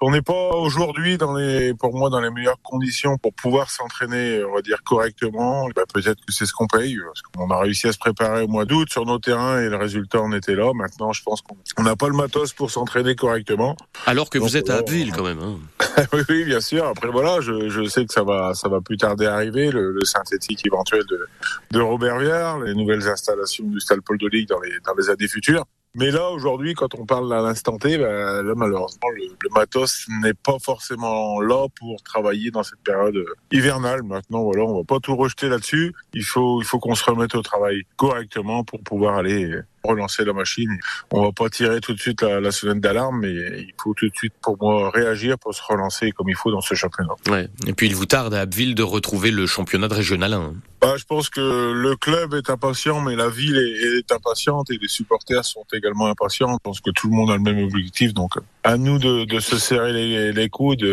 On 0.01 0.11
n'est 0.11 0.23
pas 0.23 0.51
aujourd'hui 0.55 1.19
dans 1.19 1.35
les, 1.35 1.75
pour 1.75 1.95
moi, 1.95 2.11
dans 2.11 2.21
les 2.21 2.31
meilleures 2.31 2.61
conditions 2.63 3.19
pour 3.19 3.33
pouvoir 3.35 3.71
s'entraîner, 3.71 4.45
on 4.45 4.55
va 4.55 4.63
dire 4.63 4.83
correctement. 4.85 5.69
Ben, 5.75 5.85
peut-être 5.93 6.25
que 6.25 6.33
c'est 6.33 6.47
ce 6.47 6.53
qu'on 6.53 6.67
paye, 6.67 6.97
parce 7.05 7.23
qu'on 7.23 7.51
a 7.51 7.59
réussi 7.59 7.89
à 7.89 7.93
se 7.93 7.99
préparer 7.99 8.43
au 8.43 8.49
mois 8.49 8.65
d'août 8.65 8.89
sur 8.91 9.05
nos 9.05 9.19
terrains 9.19 9.61
et 9.61 9.69
le 9.69 9.77
résultat 9.77 10.21
en 10.21 10.33
était 10.33 10.55
là. 10.55 10.73
Maintenant, 10.75 11.13
je 11.13 11.23
pense 11.23 11.43
qu'on 11.43 11.57
on 11.79 11.83
n'a 11.83 11.97
pas 11.97 12.09
le 12.09 12.15
matos 12.15 12.53
pour 12.53 12.71
s'entraîner 12.71 13.17
correctement. 13.17 13.77
Alors 14.07 14.31
que 14.31 14.39
Donc, 14.39 14.49
vous 14.49 14.57
êtes 14.57 14.71
à 14.71 14.77
Abbeville 14.77 15.13
quand 15.13 15.25
même. 15.25 15.41
Hein. 15.41 15.59
oui, 16.13 16.21
oui, 16.29 16.45
bien 16.45 16.61
sûr. 16.61 16.87
Après, 16.87 17.09
voilà, 17.09 17.41
je, 17.41 17.69
je 17.69 17.85
sais 17.85 18.05
que 18.07 18.13
ça 18.13 18.23
va, 18.23 18.55
ça 18.55 18.69
va 18.69 18.81
plus 18.81 18.97
tarder 18.97 19.27
arriver, 19.27 19.71
le, 19.71 19.93
le 19.93 20.05
synthétique 20.05 20.67
éventuel 20.67 21.03
de, 21.09 21.27
de 21.71 21.81
Robert 21.81 22.19
Viard, 22.19 22.61
les 22.61 22.75
nouvelles 22.75 23.07
installations 23.09 23.65
du 23.67 23.81
Stade 23.81 24.01
Paul 24.01 24.19
dans 24.19 24.29
les, 24.29 24.47
dans 24.85 24.95
les 24.95 25.11
années 25.11 25.29
futures. 25.29 25.65
Mais 25.95 26.11
là, 26.11 26.31
aujourd'hui, 26.31 26.73
quand 26.73 26.95
on 26.95 27.05
parle 27.05 27.31
à 27.35 27.43
l'instant 27.43 27.77
T, 27.77 27.99
ben, 27.99 28.43
là, 28.43 28.55
malheureusement, 28.57 29.11
le, 29.15 29.25
le 29.43 29.49
matos 29.55 30.07
n'est 30.23 30.33
pas 30.33 30.57
forcément 30.59 31.39
là 31.43 31.67
pour 31.79 32.03
travailler 32.03 32.51
dans 32.51 32.63
cette 32.63 32.81
période 32.83 33.17
euh, 33.17 33.27
hivernale. 33.51 34.03
Maintenant, 34.03 34.43
voilà, 34.43 34.63
on 34.65 34.79
va 34.79 34.85
pas 34.85 35.01
tout 35.01 35.15
rejeter 35.15 35.51
là-dessus. 35.51 35.93
Il 36.15 36.25
faut, 36.25 36.63
il 36.63 36.65
faut 36.65 36.79
qu'on 36.79 36.95
se 36.95 37.05
remette 37.05 37.35
au 37.35 37.43
travail 37.43 37.83
correctement 37.97 38.65
pour 38.65 38.81
pouvoir 38.83 39.17
aller 39.17 39.61
relancer 39.85 40.25
la 40.25 40.33
machine. 40.33 40.79
On 41.11 41.23
va 41.23 41.33
pas 41.33 41.49
tirer 41.49 41.81
tout 41.81 41.95
de 41.95 42.01
suite 42.01 42.23
la, 42.23 42.41
la 42.41 42.51
sonnette 42.51 42.81
d'alarme, 42.81 43.21
mais 43.21 43.33
il 43.33 43.75
faut 43.83 43.95
tout 43.95 44.09
de 44.09 44.15
suite, 44.15 44.35
pour 44.43 44.57
moi, 44.61 44.91
réagir 44.91 45.39
pour 45.39 45.55
se 45.55 45.63
relancer 45.67 46.13
comme 46.13 46.29
il 46.29 46.37
faut 46.37 46.51
dans 46.51 46.61
ce 46.61 46.75
championnat. 46.75 47.15
Ouais. 47.29 47.49
Et 47.67 47.73
puis 47.73 47.87
il 47.87 47.95
vous 47.95 48.07
tarde 48.07 48.35
à 48.35 48.41
Abbeville 48.41 48.75
de 48.75 48.83
retrouver 48.83 49.31
le 49.31 49.47
championnat 49.47 49.89
de 49.89 49.95
régional 49.95 50.33
1. 50.35 50.55
Bah, 50.81 50.95
je 50.97 51.05
pense 51.05 51.31
que 51.31 51.73
le 51.73 51.95
club 51.95 52.35
est 52.35 52.51
impatient, 52.51 53.01
mais 53.01 53.15
la 53.15 53.29
ville 53.29 53.57
est, 53.57 53.99
est 53.99 54.13
impatiente 54.13 54.69
et 54.71 54.79
les 54.83 54.89
supporters 54.89 55.45
sont 55.45 55.65
également 55.73 56.09
impatients. 56.09 56.55
Je 56.55 56.59
pense 56.63 56.81
que 56.81 56.91
tout 56.91 57.09
le 57.09 57.15
monde 57.15 57.31
a 57.31 57.35
le 57.35 57.43
même 57.43 57.63
objectif, 57.63 58.13
donc 58.13 58.35
à 58.65 58.77
nous 58.77 58.99
de, 58.99 59.25
de 59.25 59.41
se 59.41 59.59
serrer 59.59 59.93
les, 59.93 60.33
les 60.33 60.49
coudes, 60.49 60.85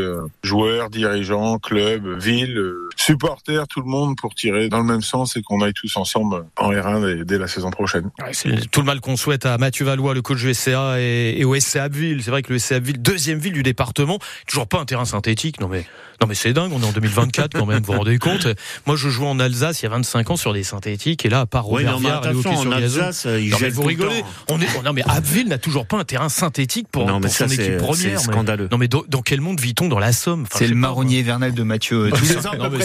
joueurs, 0.43 0.91
dirigeants, 0.91 1.57
club, 1.57 2.19
ville, 2.19 2.63
supporters, 2.95 3.67
tout 3.67 3.81
le 3.81 3.87
monde 3.87 4.15
pour 4.15 4.35
tirer 4.35 4.69
dans 4.69 4.77
le 4.77 4.83
même 4.85 5.01
sens 5.01 5.35
et 5.37 5.41
qu'on 5.41 5.61
aille 5.61 5.73
tous 5.73 5.97
ensemble 5.97 6.45
en 6.57 6.71
R1 6.71 7.05
dès, 7.05 7.25
dès 7.25 7.37
la 7.39 7.47
saison 7.47 7.71
prochaine. 7.71 8.11
C'est 8.31 8.69
tout 8.79 8.83
le 8.83 8.87
mal 8.87 9.01
qu'on 9.01 9.17
souhaite 9.17 9.45
à 9.45 9.57
Mathieu 9.57 9.83
Valois, 9.83 10.13
le 10.13 10.21
coach 10.21 10.39
du 10.39 10.53
SCA 10.53 11.01
et, 11.01 11.35
et 11.37 11.43
au 11.43 11.53
SCA 11.59 11.83
Abbeville. 11.83 12.23
C'est 12.23 12.31
vrai 12.31 12.43
que 12.43 12.53
le 12.53 12.59
SCA 12.59 12.75
Abbeville, 12.75 13.01
deuxième 13.01 13.37
ville 13.37 13.51
du 13.51 13.61
département, 13.61 14.19
toujours 14.47 14.67
pas 14.67 14.79
un 14.79 14.85
terrain 14.85 15.03
synthétique. 15.03 15.59
Non 15.59 15.67
mais, 15.67 15.85
non 16.21 16.27
mais 16.27 16.33
c'est 16.33 16.53
dingue, 16.53 16.71
on 16.73 16.81
est 16.81 16.85
en 16.85 16.93
2024 16.93 17.57
quand 17.57 17.65
même, 17.65 17.79
vous 17.83 17.91
vous 17.91 17.97
rendez 17.99 18.17
compte 18.19 18.47
Moi 18.85 18.95
je 18.95 19.09
jouais 19.09 19.27
en 19.27 19.37
Alsace 19.37 19.81
il 19.81 19.83
y 19.83 19.87
a 19.87 19.89
25 19.89 20.31
ans 20.31 20.37
sur 20.37 20.53
des 20.53 20.63
synthétiques 20.63 21.25
et 21.25 21.29
là, 21.29 21.41
à 21.41 21.45
part 21.45 21.69
Ouais, 21.69 21.81
Robert 21.85 21.93
non, 21.95 21.99
mais 21.99 22.07
Viard 22.07 22.27
et 22.29 22.41
sur 22.61 22.73
Alsace, 22.73 23.27
ils 23.37 23.49
Non, 23.49 23.57
mais 23.59 23.69
vous 23.69 23.81
rigolez. 23.83 24.21
temps. 24.21 24.27
On 24.51 24.61
est, 24.61 24.81
non 24.85 24.93
mais 24.93 25.03
Abbeville 25.09 25.49
n'a 25.49 25.57
toujours 25.57 25.85
pas 25.85 25.97
un 25.97 26.05
terrain 26.05 26.29
synthétique 26.29 26.87
pour, 26.89 27.05
Non, 27.05 27.15
mais 27.19 27.27
pour 27.27 27.35
ça, 27.35 27.47
son 27.49 27.53
équipe 27.53 27.77
première. 27.79 27.97
c'est 27.97 28.07
mais- 28.11 28.17
scandaleux. 28.33 28.69
Non 28.71 28.77
mais 28.77 28.87
dans, 28.87 29.03
dans 29.09 29.21
quel 29.21 29.41
monde 29.41 29.59
vit-on 29.59 29.89
dans 29.89 29.99
la 29.99 30.13
Somme? 30.13 30.43
Enfin, 30.43 30.59
C'est 30.59 30.67
le 30.67 30.75
marronnier 30.75 31.21
vernal 31.21 31.53
de 31.53 31.63
Mathieu. 31.63 32.05
euh, 32.05 32.11
Tous 32.11 32.23
les 32.23 32.47
ans, 32.47 32.51
Non, 32.57 32.69
mais 32.69 32.77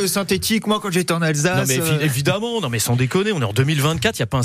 le 0.00 0.06
synthétique, 0.08 0.66
moi, 0.66 0.80
quand 0.82 0.90
j'étais 0.90 1.12
en 1.12 1.20
Non 1.20 1.26
Alsace. 1.26 1.68
mais 1.68 1.78
évi- 1.78 1.82
euh, 1.92 2.00
évidemment, 2.00 2.60
non 2.60 2.68
mais 2.70 2.80
sans 2.80 2.96
déconner, 2.96 3.30
on 3.32 3.40
est 3.40 3.44
en 3.44 3.52
2024, 3.52 4.16
il 4.16 4.20
y 4.20 4.22
a 4.22 4.26
pas 4.26 4.38
un 4.38 4.42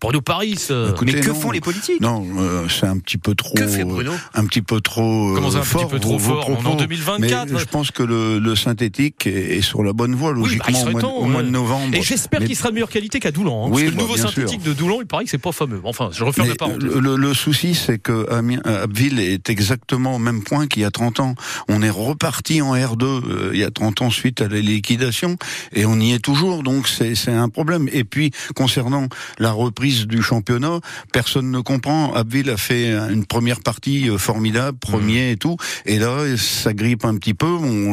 Bordeaux 0.00 0.20
Paris. 0.20 0.58
Écoutez, 0.90 1.12
Mais 1.12 1.20
que 1.20 1.28
non. 1.28 1.34
font 1.34 1.50
les 1.50 1.60
politiques 1.60 2.00
Non, 2.00 2.26
euh, 2.38 2.66
c'est 2.68 2.86
un 2.86 2.98
petit 2.98 3.18
peu 3.18 3.34
trop. 3.34 3.54
Que 3.54 3.66
fait 3.66 3.84
Bruno 3.84 4.12
euh, 4.12 4.16
Un 4.34 4.44
petit 4.46 4.62
peu 4.62 4.80
trop. 4.80 5.30
euh, 5.30 5.34
Comment 5.34 5.50
ça, 5.50 5.58
un 5.58 5.60
petit 5.62 5.68
fort, 5.70 5.88
peu 5.88 5.98
trop 6.00 6.18
fort 6.18 6.48
On 6.48 6.52
est 6.54 6.56
en 6.58 6.60
propos. 6.62 6.76
2024. 6.78 7.50
Mais 7.52 7.58
je 7.58 7.64
pense 7.64 7.90
que 7.90 8.02
le, 8.02 8.38
le 8.38 8.56
synthétique 8.56 9.26
est, 9.26 9.56
est 9.58 9.62
sur 9.62 9.82
la 9.82 9.92
bonne 9.92 10.14
voie, 10.14 10.32
Oui, 10.32 10.56
bah, 10.58 10.64
logiquement, 10.66 10.82
au, 10.82 10.90
mois, 10.90 11.00
temps, 11.00 11.16
au 11.16 11.24
mois 11.26 11.42
de 11.42 11.46
ouais. 11.46 11.52
novembre. 11.52 11.94
Et 11.94 12.02
j'espère 12.02 12.40
Mais- 12.40 12.46
qu'il 12.46 12.56
sera 12.56 12.68
de 12.70 12.74
meilleure 12.74 12.88
qualité 12.90 13.20
qu'à 13.20 13.30
Doulan. 13.30 13.66
hein, 13.66 13.70
Oui, 13.70 13.82
parce 13.82 13.82
que 13.82 13.90
le 13.90 13.96
bah, 13.96 14.02
nouveau 14.02 14.16
synthétique 14.16 14.62
sûr. 14.62 14.70
de 14.70 14.78
Doulan, 14.78 14.98
il 15.00 15.06
paraît 15.06 15.24
que 15.24 15.30
c'est 15.30 15.38
pas 15.38 15.52
fameux. 15.52 15.80
Enfin, 15.84 16.10
je 16.12 16.24
referme 16.24 16.46
Mais 16.48 16.52
la 16.54 16.56
parenthèse. 16.56 16.82
le, 16.82 17.00
le- 17.00 17.16
le 17.16 17.34
souci, 17.34 17.74
c'est 17.74 17.98
que 17.98 18.30
Amiens- 18.32 18.60
euh, 18.66 18.84
Abbeville 18.84 19.18
est 19.20 19.48
exactement 19.50 20.16
au 20.16 20.18
même 20.18 20.42
point 20.42 20.66
qu'il 20.66 20.82
y 20.82 20.84
a 20.84 20.90
30 20.90 21.20
ans. 21.20 21.34
On 21.68 21.82
est 21.82 21.90
reparti 21.90 22.62
en 22.62 22.74
R2 22.74 23.04
euh, 23.04 23.50
il 23.52 23.58
y 23.60 23.64
a 23.64 23.70
30 23.70 24.02
ans 24.02 24.10
suite 24.10 24.40
à 24.40 24.48
la 24.48 24.60
liquidation 24.60 25.36
et 25.72 25.84
on 25.86 25.98
y 26.00 26.12
est 26.12 26.18
toujours. 26.18 26.62
Donc 26.62 26.88
c'est 26.88 27.14
c'est 27.14 27.32
un 27.32 27.48
problème. 27.48 27.88
Et 27.92 28.04
puis 28.04 28.30
concernant 28.54 29.08
la 29.38 29.52
reprise 29.52 29.77
du 29.78 30.22
championnat, 30.22 30.80
personne 31.12 31.50
ne 31.50 31.60
comprend. 31.60 32.12
Abbeville 32.14 32.50
a 32.50 32.56
fait 32.56 32.90
une 33.10 33.24
première 33.24 33.60
partie 33.60 34.08
euh, 34.10 34.18
formidable, 34.18 34.76
premier 34.78 35.30
et 35.30 35.36
tout. 35.36 35.56
Et 35.86 35.98
là, 35.98 36.36
ça 36.36 36.72
grippe 36.72 37.04
un 37.04 37.16
petit 37.16 37.34
peu. 37.34 37.46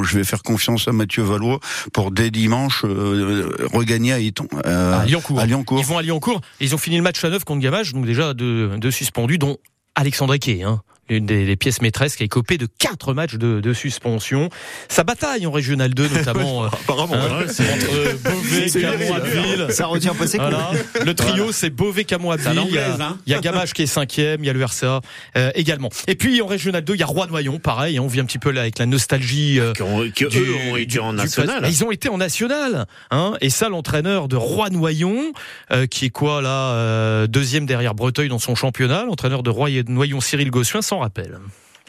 Je 0.04 0.18
vais 0.18 0.24
faire 0.24 0.44
confiance 0.44 0.88
à 0.88 0.92
Mathieu 0.92 1.24
Valois 1.24 1.60
pour 1.94 2.12
dès 2.12 2.32
dimanche 2.32 2.84
euh, 2.86 3.56
regagner 3.72 4.14
à 4.14 4.20
Eton. 4.20 4.48
euh, 4.66 5.00
à 5.00 5.06
Liancourt. 5.06 5.40
à. 5.40 5.80
Ils 5.80 5.86
vont 5.86 5.98
à 5.98 6.02
Liancourt. 6.02 6.42
Ils 6.60 6.74
ont 6.74 6.78
fini 6.80 6.98
le 6.98 7.04
match 7.04 7.24
à 7.24 7.30
9 7.30 7.44
contre 7.44 7.62
Gamache, 7.62 7.94
donc 7.94 8.06
déjà 8.06 8.34
deux, 8.34 8.78
deux 8.78 8.92
suspendus, 8.92 9.38
dont 9.38 9.58
Alexandre 9.96 10.34
Eke, 10.36 10.62
hein, 10.64 10.82
l'une 11.08 11.28
des, 11.28 11.46
des 11.46 11.56
pièces 11.56 11.82
maîtresses 11.84 12.16
qui 12.16 12.24
a 12.24 12.26
écopé 12.26 12.58
de 12.58 12.68
quatre 12.80 13.14
matchs 13.14 13.36
de, 13.36 13.60
de 13.62 13.74
suspension. 13.74 14.50
Sa 14.90 15.04
bataille 15.04 15.46
en 15.46 15.52
Régional 15.52 15.94
2, 15.94 16.08
notamment. 16.10 16.64
euh, 16.66 16.68
Apparemment, 16.68 17.14
hein, 17.14 17.42
ouais, 17.42 17.48
c'est- 17.48 17.72
entre 17.72 18.24
Beauvais, 18.24 18.70
Camon, 18.82 19.14
hein. 19.14 19.18
Abbeville. 19.18 19.68
Ça 19.70 19.86
retient 19.86 20.16
pas 20.16 20.26
ses 20.26 20.40
coups. 20.40 20.50
Voilà. 20.50 20.72
Le 21.06 21.14
trio, 21.14 21.52
c'est 21.52 21.70
Beauvais, 21.70 22.06
Camon, 22.06 22.32
Abbeville. 22.32 22.54
Il 22.68 22.74
y 22.74 22.78
a, 22.80 22.88
l'anglaise, 22.88 23.02
hein. 23.02 23.18
il 23.28 23.32
y 23.34 23.36
a 23.36 23.40
Gamache 23.40 23.74
qui 23.74 23.84
est 23.84 23.86
cinquième, 23.86 24.44
il 24.44 24.48
y 24.48 24.50
a 24.50 24.54
le 24.54 24.64
RCA 24.66 25.02
euh, 25.38 25.52
également. 25.54 25.90
Et 26.08 26.16
puis 26.16 26.42
en 26.42 26.48
Régional 26.48 26.84
2, 26.84 26.96
il 26.96 27.00
y 27.00 27.04
a 27.04 27.06
Roi-Noyon, 27.06 27.60
pareil. 27.60 27.98
hein, 28.00 28.02
on 28.04 28.08
vit 28.08 28.20
un 28.20 28.26
petit 28.26 28.40
peu 28.40 28.50
là 28.50 28.62
avec 28.62 28.80
la 28.80 28.88
nostalgie. 28.88 29.60
euh, 29.60 29.74
Qui, 29.74 29.84
ont- 29.84 30.10
qui, 30.10 30.26
du- 30.26 30.40
eux 30.40 30.56
ont 30.72 30.76
été 30.76 30.98
en 30.98 31.14
national. 31.14 31.62
presse- 31.62 31.72
Ils 31.80 31.84
ont 31.86 31.92
été 31.92 32.10
en 32.10 32.18
national, 32.18 32.88
hein. 33.12 33.36
Et 33.42 33.52
ça, 33.52 33.70
l'entraîneur 33.70 34.28
de 34.28 34.38
Roi-Noyon, 34.38 35.34
euh, 35.72 35.86
qui 35.86 36.06
est 36.06 36.10
quoi 36.10 36.42
là, 36.42 36.72
euh, 36.72 37.28
deuxième 37.28 37.68
derrière 37.68 37.94
Breteuil 37.94 38.28
dans 38.28 38.40
son 38.40 38.56
championnat, 38.56 39.04
l'entraîneur 39.06 39.44
de 39.44 39.52
Roi-Noyon, 39.88 40.22
Cyril 40.22 40.52
Gossuin, 40.52 40.82
s'en 40.82 41.00
rappelle. 41.00 41.40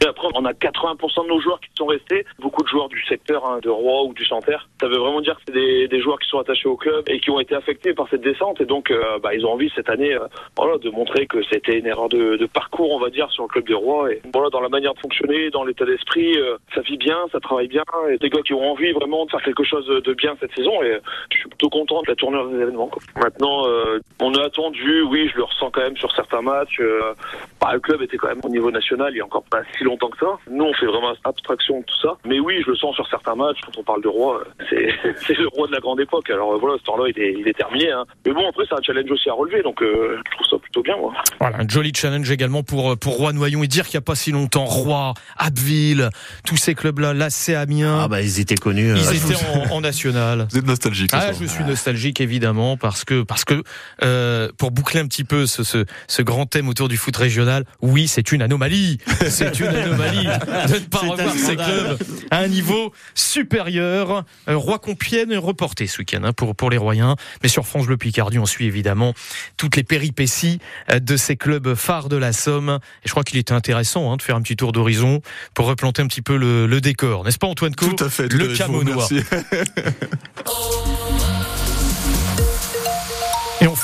Et 0.01 0.05
après, 0.05 0.27
on 0.35 0.45
a 0.45 0.53
80% 0.53 1.23
de 1.23 1.29
nos 1.29 1.39
joueurs 1.39 1.59
qui 1.59 1.69
sont 1.75 1.87
restés, 1.87 2.25
beaucoup 2.39 2.61
de 2.63 2.67
joueurs 2.67 2.87
du 2.87 3.03
secteur 3.05 3.45
hein, 3.47 3.59
de 3.61 3.69
Roy 3.69 4.03
ou 4.03 4.13
du 4.13 4.25
Santerre. 4.25 4.69
Ça 4.79 4.87
veut 4.87 4.97
vraiment 4.97 5.21
dire 5.21 5.35
que 5.37 5.41
c'est 5.47 5.53
des, 5.53 5.87
des 5.87 6.01
joueurs 6.01 6.19
qui 6.19 6.29
sont 6.29 6.37
attachés 6.39 6.67
au 6.67 6.77
club 6.77 7.03
et 7.07 7.19
qui 7.19 7.31
ont 7.31 7.39
été 7.39 7.55
affectés 7.55 7.93
par 7.93 8.07
cette 8.09 8.21
descente. 8.21 8.61
Et 8.61 8.65
donc, 8.65 8.91
euh, 8.91 9.17
bah, 9.19 9.33
ils 9.33 9.45
ont 9.45 9.51
envie 9.53 9.71
cette 9.75 9.89
année 9.89 10.13
euh, 10.13 10.27
voilà, 10.55 10.77
de 10.77 10.89
montrer 10.91 11.25
que 11.25 11.39
c'était 11.51 11.79
une 11.79 11.87
erreur 11.87 12.09
de, 12.09 12.37
de 12.37 12.45
parcours, 12.45 12.91
on 12.91 12.99
va 12.99 13.09
dire, 13.09 13.29
sur 13.31 13.43
le 13.43 13.49
club 13.49 13.67
de 13.67 13.73
Roy. 13.73 14.11
Et 14.13 14.21
voilà, 14.33 14.49
dans 14.49 14.61
la 14.61 14.69
manière 14.69 14.93
de 14.93 14.99
fonctionner, 14.99 15.49
dans 15.49 15.63
l'état 15.63 15.85
d'esprit, 15.85 16.37
euh, 16.37 16.57
ça 16.75 16.81
vit 16.81 16.97
bien, 16.97 17.17
ça 17.31 17.39
travaille 17.39 17.67
bien. 17.67 17.83
Et 18.09 18.17
des 18.17 18.29
gars 18.29 18.41
qui 18.45 18.53
ont 18.53 18.71
envie 18.71 18.91
vraiment 18.91 19.25
de 19.25 19.31
faire 19.31 19.41
quelque 19.41 19.63
chose 19.63 19.87
de 19.87 20.13
bien 20.13 20.35
cette 20.39 20.55
saison. 20.55 20.81
Et 20.83 20.99
je 21.31 21.37
suis 21.37 21.49
plutôt 21.49 21.69
content 21.69 22.01
de 22.03 22.07
la 22.07 22.15
tournure 22.15 22.47
des 22.49 22.61
événements. 22.61 22.87
quoi. 22.87 23.01
Maintenant, 23.15 23.67
euh, 23.67 23.99
on 24.21 24.33
a 24.35 24.43
attendu, 24.43 25.01
oui, 25.01 25.27
je 25.31 25.37
le 25.37 25.43
ressens 25.43 25.71
quand 25.71 25.81
même 25.81 25.97
sur 25.97 26.11
certains 26.15 26.41
matchs. 26.41 26.79
euh, 26.79 27.13
bah, 27.59 27.71
le 27.73 27.79
club 27.79 28.01
était 28.01 28.17
quand 28.17 28.27
même 28.27 28.41
au 28.43 28.49
niveau 28.49 28.71
national 28.71 29.13
il 29.15 29.21
a 29.21 29.25
encore 29.25 29.43
pas 29.49 29.61
si 29.77 29.83
longtemps 29.87 30.09
que 30.09 30.19
ça. 30.19 30.37
Nous, 30.49 30.63
on 30.63 30.73
fait 30.73 30.85
vraiment 30.85 31.13
abstraction 31.23 31.79
de 31.79 31.85
tout 31.85 31.99
ça. 32.01 32.17
Mais 32.25 32.39
oui, 32.39 32.61
je 32.65 32.71
le 32.71 32.77
sens 32.77 32.95
sur 32.95 33.07
certains 33.09 33.35
matchs. 33.35 33.59
Quand 33.65 33.77
on 33.79 33.83
parle 33.83 34.03
de 34.03 34.07
roi, 34.07 34.41
euh, 34.41 34.65
c'est 34.69 35.15
c'est 35.27 35.37
le 35.37 35.47
roi 35.47 35.67
de 35.67 35.73
la 35.73 35.79
grande 35.79 35.99
époque. 35.99 36.29
Alors 36.29 36.53
euh, 36.53 36.57
voilà, 36.57 36.77
ce 36.79 36.83
temps-là, 36.83 37.05
il 37.15 37.21
est, 37.21 37.35
il 37.39 37.47
est 37.47 37.57
terminé. 37.57 37.91
Hein. 37.91 38.05
Mais 38.25 38.33
bon, 38.33 38.47
après, 38.47 38.65
c'est 38.67 38.75
un 38.75 38.81
challenge 38.81 39.11
aussi 39.11 39.29
à 39.29 39.33
relever. 39.33 39.63
Donc, 39.63 39.81
euh, 39.81 40.17
je 40.25 40.31
trouve 40.35 40.47
ça 40.47 40.57
plutôt 40.57 40.81
bien, 40.81 40.97
moi. 40.97 41.13
Voilà, 41.39 41.57
un 41.57 41.67
joli 41.67 41.91
challenge 41.95 42.29
également 42.31 42.63
pour, 42.63 42.97
pour 42.97 43.17
Roi-Noyon 43.17 43.63
et 43.63 43.67
dire 43.67 43.85
qu'il 43.85 43.97
n'y 43.97 44.03
a 44.03 44.05
pas 44.05 44.15
si 44.15 44.31
longtemps, 44.31 44.65
Roi, 44.65 45.13
Abbeville, 45.37 46.09
tous 46.45 46.57
ces 46.57 46.75
clubs-là, 46.75 47.13
l'AC 47.13 47.49
Amiens. 47.49 47.99
Ah 48.03 48.07
bah 48.07 48.21
ils 48.21 48.39
étaient 48.39 48.55
connus. 48.55 48.93
Ils 48.95 49.07
euh, 49.07 49.11
étaient 49.11 49.69
en, 49.71 49.75
en 49.75 49.81
national. 49.81 50.47
Vous 50.51 50.57
êtes 50.57 50.65
nostalgique. 50.65 51.11
Ah, 51.13 51.31
je 51.33 51.45
suis 51.45 51.63
nostalgique 51.63 52.21
évidemment 52.21 52.77
parce 52.77 53.05
que 53.05 53.23
parce 53.23 53.45
que 53.45 53.63
euh, 54.03 54.49
pour 54.57 54.71
boucler 54.71 54.99
un 54.99 55.07
petit 55.07 55.23
peu 55.23 55.45
ce, 55.45 55.63
ce, 55.63 55.85
ce 56.07 56.21
grand 56.21 56.45
thème 56.45 56.67
autour 56.69 56.87
du 56.87 56.97
foot 56.97 57.15
régional, 57.15 57.63
oui, 57.81 58.07
c'est 58.07 58.31
une 58.31 58.41
anomalie. 58.41 58.97
C'est 59.27 59.59
une 59.59 59.67
anomalie 59.77 60.25
de 60.25 60.73
ne 60.73 60.79
pas 60.85 60.99
revoir 60.99 61.33
ces 61.33 61.55
clubs 61.55 61.97
à 62.31 62.39
un 62.39 62.47
niveau 62.47 62.93
supérieur. 63.15 64.23
Euh, 64.47 64.57
Roi 64.57 64.79
Compiègne 64.79 65.37
reporté 65.37 65.87
ce 65.87 65.99
week-end 65.99 66.23
hein, 66.23 66.33
pour 66.33 66.55
pour 66.55 66.69
les 66.69 66.77
Royens, 66.77 67.15
mais 67.43 67.49
sur 67.49 67.65
France 67.65 67.87
Bleu 67.87 67.97
Picardie, 67.97 68.39
on 68.39 68.45
suit 68.45 68.65
évidemment 68.65 69.13
toutes 69.57 69.75
les 69.75 69.83
péripéties 69.83 70.59
euh, 70.91 70.99
de 70.99 71.17
ces 71.17 71.35
clubs 71.35 71.75
phares 71.75 72.09
de 72.09 72.17
la 72.17 72.33
Somme. 72.33 72.79
Et 73.03 73.07
je 73.07 73.11
crois 73.11 73.23
qu'il 73.23 73.37
était 73.37 73.53
intéressant 73.53 74.11
hein, 74.11 74.17
de 74.17 74.21
faire 74.21 74.35
un 74.35 74.41
petit 74.41 74.55
tour 74.55 74.71
d'horizon 74.71 75.21
pour 75.53 75.67
replanter 75.67 76.01
un 76.01 76.07
petit 76.07 76.21
peu 76.21 76.37
le, 76.37 76.67
le 76.67 76.81
décor, 76.81 77.23
n'est-ce 77.23 77.37
pas 77.37 77.47
Antoine 77.47 77.75
Co 77.75 77.87
Tout 77.87 78.03
à 78.03 78.09
fait. 78.09 78.31
le 78.31 78.55
Camonois. 78.55 79.07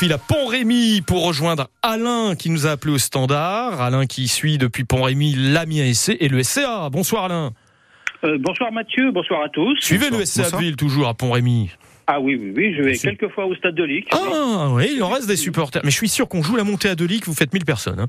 file 0.04 0.12
à 0.12 0.18
Pont-Rémy 0.18 1.02
pour 1.02 1.26
rejoindre 1.26 1.70
Alain 1.82 2.36
qui 2.36 2.50
nous 2.50 2.68
a 2.68 2.72
appelé 2.72 2.94
au 2.94 2.98
standard. 2.98 3.80
Alain 3.82 4.06
qui 4.06 4.28
suit 4.28 4.58
depuis 4.58 4.84
Pont-Rémy 4.84 5.34
l'AMI 5.34 5.96
SC 5.96 6.18
et 6.20 6.28
le 6.28 6.44
SCA. 6.44 6.90
Bonsoir 6.92 7.24
Alain. 7.24 7.54
Euh, 8.26 8.38
bonsoir 8.38 8.74
Mathieu, 8.74 9.12
bonsoir 9.12 9.44
à 9.44 9.48
tous. 9.48 9.78
Suivez 9.80 10.10
le 10.10 10.26
SCA 10.26 10.52
de 10.52 10.58
Ville 10.58 10.76
toujours 10.76 11.08
à 11.08 11.14
Pont-Rémy. 11.14 11.70
Ah 12.06 12.20
oui, 12.20 12.36
oui, 12.36 12.52
oui, 12.54 12.76
je 12.78 12.84
vais 12.84 12.98
quelques 12.98 13.30
fois 13.30 13.46
au 13.46 13.56
stade 13.56 13.76
de 13.76 13.84
Ligue. 13.86 14.08
Ah 14.12 14.68
oui, 14.72 14.92
il 14.94 15.04
en 15.04 15.10
reste 15.10 15.30
des 15.30 15.38
supporters. 15.38 15.82
Mais 15.86 15.92
je 15.92 15.96
suis 15.96 16.10
sûr 16.10 16.28
qu'on 16.28 16.44
joue 16.44 16.58
la 16.58 16.66
montée 16.66 16.90
à 16.90 16.96
deux 16.96 17.06
ligues, 17.06 17.24
vous 17.26 17.34
faites 17.34 17.54
1000 17.54 17.64
personnes. 17.64 18.02
hein. 18.02 18.08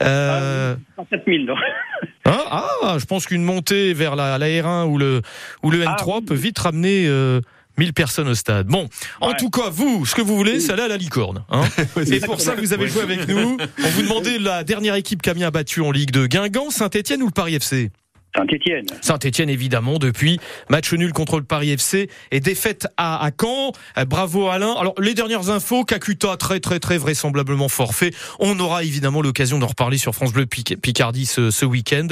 Euh, 0.00 0.76
7000, 1.10 1.44
non 1.44 1.56
hein, 2.24 2.38
ah, 2.50 2.96
je 2.98 3.04
pense 3.04 3.26
qu'une 3.26 3.44
montée 3.44 3.92
vers 3.92 4.16
la, 4.16 4.38
la 4.38 4.46
R1 4.46 4.86
ou 4.86 4.96
le, 4.96 5.20
ou 5.62 5.70
le 5.70 5.84
N3 5.84 6.24
peut 6.24 6.32
vite 6.32 6.58
ramener 6.58 7.04
euh, 7.06 7.42
1000 7.78 7.92
personnes 7.92 8.28
au 8.28 8.34
stade. 8.34 8.66
Bon, 8.66 8.88
en 9.20 9.34
tout 9.34 9.50
cas, 9.50 9.68
vous, 9.70 10.06
ce 10.06 10.14
que 10.14 10.22
vous 10.22 10.36
voulez, 10.36 10.60
c'est 10.60 10.72
aller 10.72 10.82
à 10.82 10.88
la 10.88 10.96
licorne. 10.96 11.44
Hein 11.50 11.64
Et 12.10 12.20
pour 12.20 12.40
ça, 12.40 12.54
vous 12.54 12.72
avez 12.72 12.88
joué 12.88 13.02
avec 13.02 13.28
nous. 13.28 13.56
On 13.84 13.88
vous 13.88 14.02
demandait 14.02 14.38
la 14.38 14.64
dernière 14.64 14.94
équipe 14.94 15.22
qu'Amiens 15.22 15.48
a 15.48 15.50
battue 15.50 15.80
en 15.80 15.90
Ligue 15.90 16.10
de 16.10 16.26
Guingamp, 16.26 16.70
Saint-Etienne 16.70 17.22
ou 17.22 17.26
le 17.26 17.32
Paris 17.32 17.54
FC 17.54 17.90
Saint-Etienne. 18.36 18.86
Saint-Etienne, 19.00 19.48
évidemment, 19.48 19.98
depuis 19.98 20.40
match 20.68 20.92
nul 20.92 21.12
contre 21.12 21.38
le 21.38 21.44
Paris 21.44 21.70
FC 21.70 22.08
et 22.32 22.40
défaite 22.40 22.86
à, 22.96 23.24
à 23.24 23.30
Caen. 23.38 23.72
Euh, 23.98 24.04
Bravo 24.04 24.48
Alain. 24.48 24.74
Alors, 24.78 24.94
les 25.00 25.14
dernières 25.14 25.50
infos, 25.50 25.84
Kakuta 25.84 26.36
très 26.36 26.60
très 26.60 26.80
très 26.80 26.98
vraisemblablement 26.98 27.68
forfait. 27.68 28.10
On 28.40 28.58
aura 28.58 28.82
évidemment 28.84 29.22
l'occasion 29.22 29.58
d'en 29.58 29.68
reparler 29.68 29.98
sur 29.98 30.14
France 30.14 30.32
Bleu 30.32 30.46
Pic- 30.46 30.76
Picardie 30.80 31.26
ce, 31.26 31.50
ce 31.50 31.64
week-end 31.64 32.08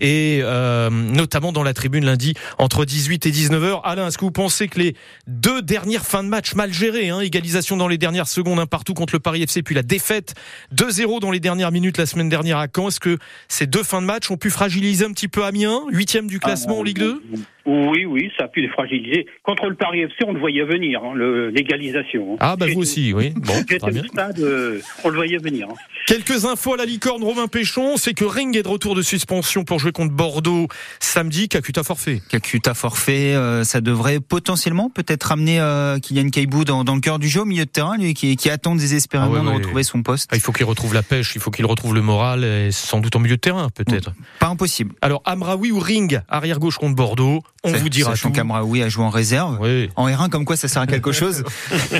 et 0.00 0.40
euh, 0.42 0.90
notamment 0.90 1.52
dans 1.52 1.62
la 1.62 1.74
tribune 1.74 2.04
lundi 2.04 2.34
entre 2.58 2.84
18 2.84 3.26
et 3.26 3.30
19h. 3.30 3.80
Alain, 3.84 4.06
est-ce 4.08 4.18
que 4.18 4.24
vous 4.24 4.30
pensez 4.30 4.68
que 4.68 4.78
les 4.78 4.94
deux 5.26 5.62
dernières 5.62 6.04
fins 6.06 6.22
de 6.22 6.28
match 6.28 6.54
mal 6.54 6.72
gérées, 6.72 7.10
hein, 7.10 7.20
égalisation 7.20 7.76
dans 7.76 7.88
les 7.88 7.98
dernières 7.98 8.28
secondes 8.28 8.58
un 8.60 8.66
partout 8.66 8.94
contre 8.94 9.14
le 9.14 9.20
Paris 9.20 9.42
FC, 9.42 9.62
puis 9.62 9.74
la 9.74 9.82
défaite 9.82 10.34
2-0 10.74 11.20
dans 11.20 11.30
les 11.30 11.40
dernières 11.40 11.72
minutes 11.72 11.98
la 11.98 12.06
semaine 12.06 12.28
dernière 12.28 12.58
à 12.58 12.66
Caen, 12.74 12.88
est-ce 12.88 13.00
que 13.00 13.18
ces 13.48 13.66
deux 13.66 13.82
fins 13.82 14.00
de 14.00 14.06
match 14.06 14.30
ont 14.30 14.36
pu 14.36 14.50
fragiliser 14.50 15.04
un 15.04 15.12
petit 15.12 15.28
peu 15.28 15.44
Amiens, 15.44 15.63
huitième 15.90 16.26
du 16.26 16.40
classement 16.40 16.78
en 16.78 16.82
Ligue 16.82 16.98
2 16.98 17.22
Oui, 17.66 18.04
oui, 18.04 18.30
ça 18.36 18.44
a 18.44 18.48
pu 18.48 18.60
les 18.60 18.68
fragiliser. 18.68 19.26
Contre 19.42 19.68
le 19.70 19.74
Paris 19.74 20.00
FC, 20.00 20.16
on 20.26 20.32
le 20.32 20.40
voyait 20.40 20.64
venir, 20.64 21.00
hein, 21.02 21.12
le- 21.14 21.48
l'égalisation. 21.50 22.34
hein. 22.34 22.36
Ah 22.40 22.56
bah 22.56 22.66
vous 22.72 22.80
aussi, 22.80 23.12
oui. 23.14 23.30
Bon, 23.36 23.54
J'étais 23.58 23.78
très 23.78 23.90
bien. 23.90 24.02
au 24.02 24.06
stade, 24.06 24.38
euh, 24.40 24.80
on 25.02 25.08
le 25.08 25.16
voyait 25.16 25.38
venir. 25.38 25.68
hein. 25.70 25.74
Quelques 26.06 26.44
infos 26.44 26.74
à 26.74 26.76
la 26.76 26.84
licorne, 26.84 27.22
Romain 27.24 27.46
Péchon, 27.48 27.96
c'est 27.96 28.12
que 28.12 28.24
Ring 28.26 28.54
est 28.56 28.62
de 28.62 28.68
retour 28.68 28.94
de 28.94 29.00
suspension 29.02 29.64
pour 29.64 29.78
jouer 29.78 29.92
contre 29.92 30.12
Bordeaux 30.12 30.68
samedi, 31.00 31.48
Kakuta 31.48 31.82
forfait. 31.82 32.20
Kakuta 32.28 32.74
forfait, 32.74 33.34
euh, 33.34 33.64
ça 33.64 33.80
devrait 33.80 34.20
potentiellement 34.20 34.90
peut-être 34.90 35.24
ramener 35.24 35.58
euh, 35.60 35.98
Kylian 35.98 36.28
Kaibou 36.28 36.64
dans, 36.64 36.84
dans 36.84 36.94
le 36.94 37.00
cœur 37.00 37.18
du 37.18 37.28
jeu 37.28 37.40
au 37.40 37.44
milieu 37.46 37.64
de 37.64 37.70
terrain, 37.70 37.96
lui 37.96 38.12
qui, 38.12 38.36
qui 38.36 38.50
attend 38.50 38.74
désespérément 38.74 39.30
Ah 39.34 39.38
ouais, 39.38 39.42
de 39.42 39.48
ouais. 39.48 39.54
retrouver 39.54 39.82
son 39.82 40.02
poste. 40.02 40.28
Ah, 40.32 40.36
il 40.36 40.40
faut 40.42 40.52
qu'il 40.52 40.66
retrouve 40.66 40.92
la 40.92 41.02
pêche, 41.02 41.32
il 41.34 41.40
faut 41.40 41.50
qu'il 41.50 41.64
retrouve 41.64 41.94
le 41.94 42.02
moral, 42.02 42.44
et 42.44 42.70
sans 42.72 43.00
doute 43.00 43.16
en 43.16 43.20
milieu 43.20 43.36
de 43.36 43.40
terrain, 43.40 43.68
peut-être. 43.70 44.12
Pas 44.38 44.48
impossible. 44.48 44.94
Alors, 45.00 45.22
Amraoui 45.24 45.72
ou 45.72 45.78
Ring, 45.78 46.20
arrière 46.28 46.58
gauche 46.58 46.76
contre 46.76 46.94
Bordeaux, 46.96 47.42
on 47.64 47.72
vous 47.72 47.88
dira 47.88 48.10
Sachant 48.10 48.28
tout. 48.28 48.34
qu'Amraoui 48.36 48.82
a 48.82 48.88
joué 48.88 49.04
en 49.04 49.10
réserve. 49.10 49.58
En 49.96 50.08
R1, 50.08 50.28
comme 50.28 50.44
quoi 50.44 50.56
ça 50.56 50.68
sert 50.68 50.82
à 50.82 50.86
quelque 50.86 51.12
chose 51.12 51.42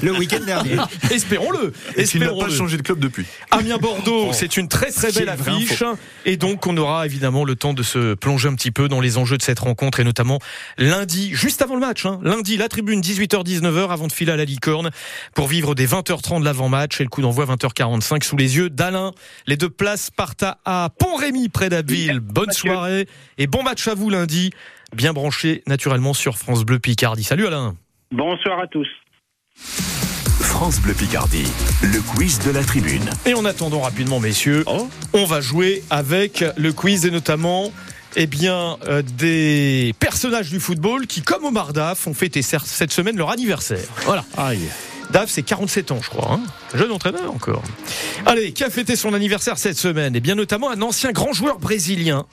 le 0.02 0.12
week-end 0.12 0.44
dernier. 0.44 0.76
Espérons-le. 1.10 1.72
Et 1.96 2.04
qu'il 2.04 2.20
n'a 2.20 2.32
pas 2.34 2.48
changé 2.50 2.76
de 2.76 2.82
club 2.82 2.98
depuis. 2.98 3.26
Amiens-Bordeaux, 3.50 4.32
c'est 4.32 4.56
une 4.56 4.68
très 4.68 4.90
très 4.90 5.12
belle 5.12 5.28
affiche. 5.28 5.82
Et 6.26 6.36
donc, 6.36 6.66
on 6.66 6.76
aura 6.76 7.06
évidemment 7.06 7.44
le 7.44 7.56
temps 7.56 7.74
de 7.74 7.82
se 7.82 8.14
plonger 8.14 8.48
un 8.48 8.54
petit 8.54 8.70
peu 8.70 8.88
dans 8.88 9.00
les 9.00 9.18
enjeux 9.18 9.36
de 9.38 9.42
cette 9.42 9.58
rencontre 9.60 10.00
et 10.00 10.04
notamment 10.04 10.38
lundi, 10.78 11.30
juste 11.34 11.62
avant 11.62 11.74
le 11.74 11.80
match. 11.80 12.06
hein. 12.06 12.18
lundi, 12.22 12.56
la 12.56 12.68
tribune 12.68 13.00
18h-19h 13.00 13.88
avant 13.90 14.06
de 14.06 14.12
filer 14.12 14.32
à 14.32 14.36
la 14.36 14.44
licorne 14.44 14.90
pour 15.34 15.46
vivre 15.48 15.74
des 15.74 15.86
20h30 15.86 16.40
de 16.40 16.44
l'avant-match 16.44 17.00
et 17.00 17.04
le 17.04 17.08
coup 17.08 17.22
d'envoi 17.22 17.46
20h45 17.46 18.22
sous 18.24 18.36
les 18.36 18.56
yeux 18.56 18.70
d'Alain. 18.70 19.12
Les 19.46 19.56
deux 19.56 19.70
places 19.70 20.10
partent 20.10 20.42
à, 20.42 20.58
à 20.64 20.88
Pont-Rémy 20.98 21.48
près 21.48 21.68
d'Abbeville. 21.68 22.20
Bonne 22.20 22.52
soirée 22.52 23.08
et 23.38 23.46
bon 23.46 23.62
match 23.62 23.86
à 23.88 23.94
vous 23.94 24.10
lundi. 24.10 24.50
Bien 24.94 25.12
branché 25.12 25.64
naturellement 25.66 26.14
sur 26.14 26.38
France 26.38 26.64
Bleu 26.64 26.78
Picardie. 26.78 27.24
Salut 27.24 27.48
Alain. 27.48 27.74
Bonsoir 28.12 28.60
à 28.60 28.68
tous. 28.68 28.86
France 29.56 30.80
Bleu 30.80 30.94
Picardie, 30.94 31.50
le 31.82 32.00
quiz 32.00 32.38
de 32.38 32.52
la 32.52 32.62
tribune. 32.62 33.02
Et 33.26 33.34
en 33.34 33.44
attendant 33.44 33.80
rapidement, 33.80 34.20
messieurs, 34.20 34.64
on 35.12 35.24
va 35.24 35.40
jouer 35.40 35.82
avec 35.90 36.44
le 36.56 36.72
quiz 36.72 37.06
et 37.06 37.10
notamment 37.10 37.72
eh 38.14 38.28
bien, 38.28 38.76
euh, 38.86 39.02
des 39.02 39.96
personnages 39.98 40.50
du 40.50 40.60
football 40.60 41.08
qui, 41.08 41.22
comme 41.22 41.44
Omar 41.44 41.72
Daf, 41.72 42.06
ont 42.06 42.14
fêté 42.14 42.42
cette 42.42 42.92
semaine 42.92 43.16
leur 43.16 43.30
anniversaire. 43.30 43.88
Voilà. 44.04 44.24
Daf, 45.10 45.28
c'est 45.28 45.42
47 45.42 45.90
ans, 45.90 46.00
je 46.00 46.08
crois. 46.08 46.34
Hein 46.34 46.40
Jeune 46.72 46.92
entraîneur 46.92 47.32
encore. 47.34 47.64
Allez, 48.26 48.52
qui 48.52 48.62
a 48.62 48.70
fêté 48.70 48.94
son 48.94 49.12
anniversaire 49.12 49.58
cette 49.58 49.76
semaine? 49.76 50.14
Eh 50.14 50.20
bien, 50.20 50.36
notamment 50.36 50.70
un 50.70 50.80
ancien 50.82 51.10
grand 51.10 51.32
joueur 51.32 51.58
brésilien. 51.58 52.26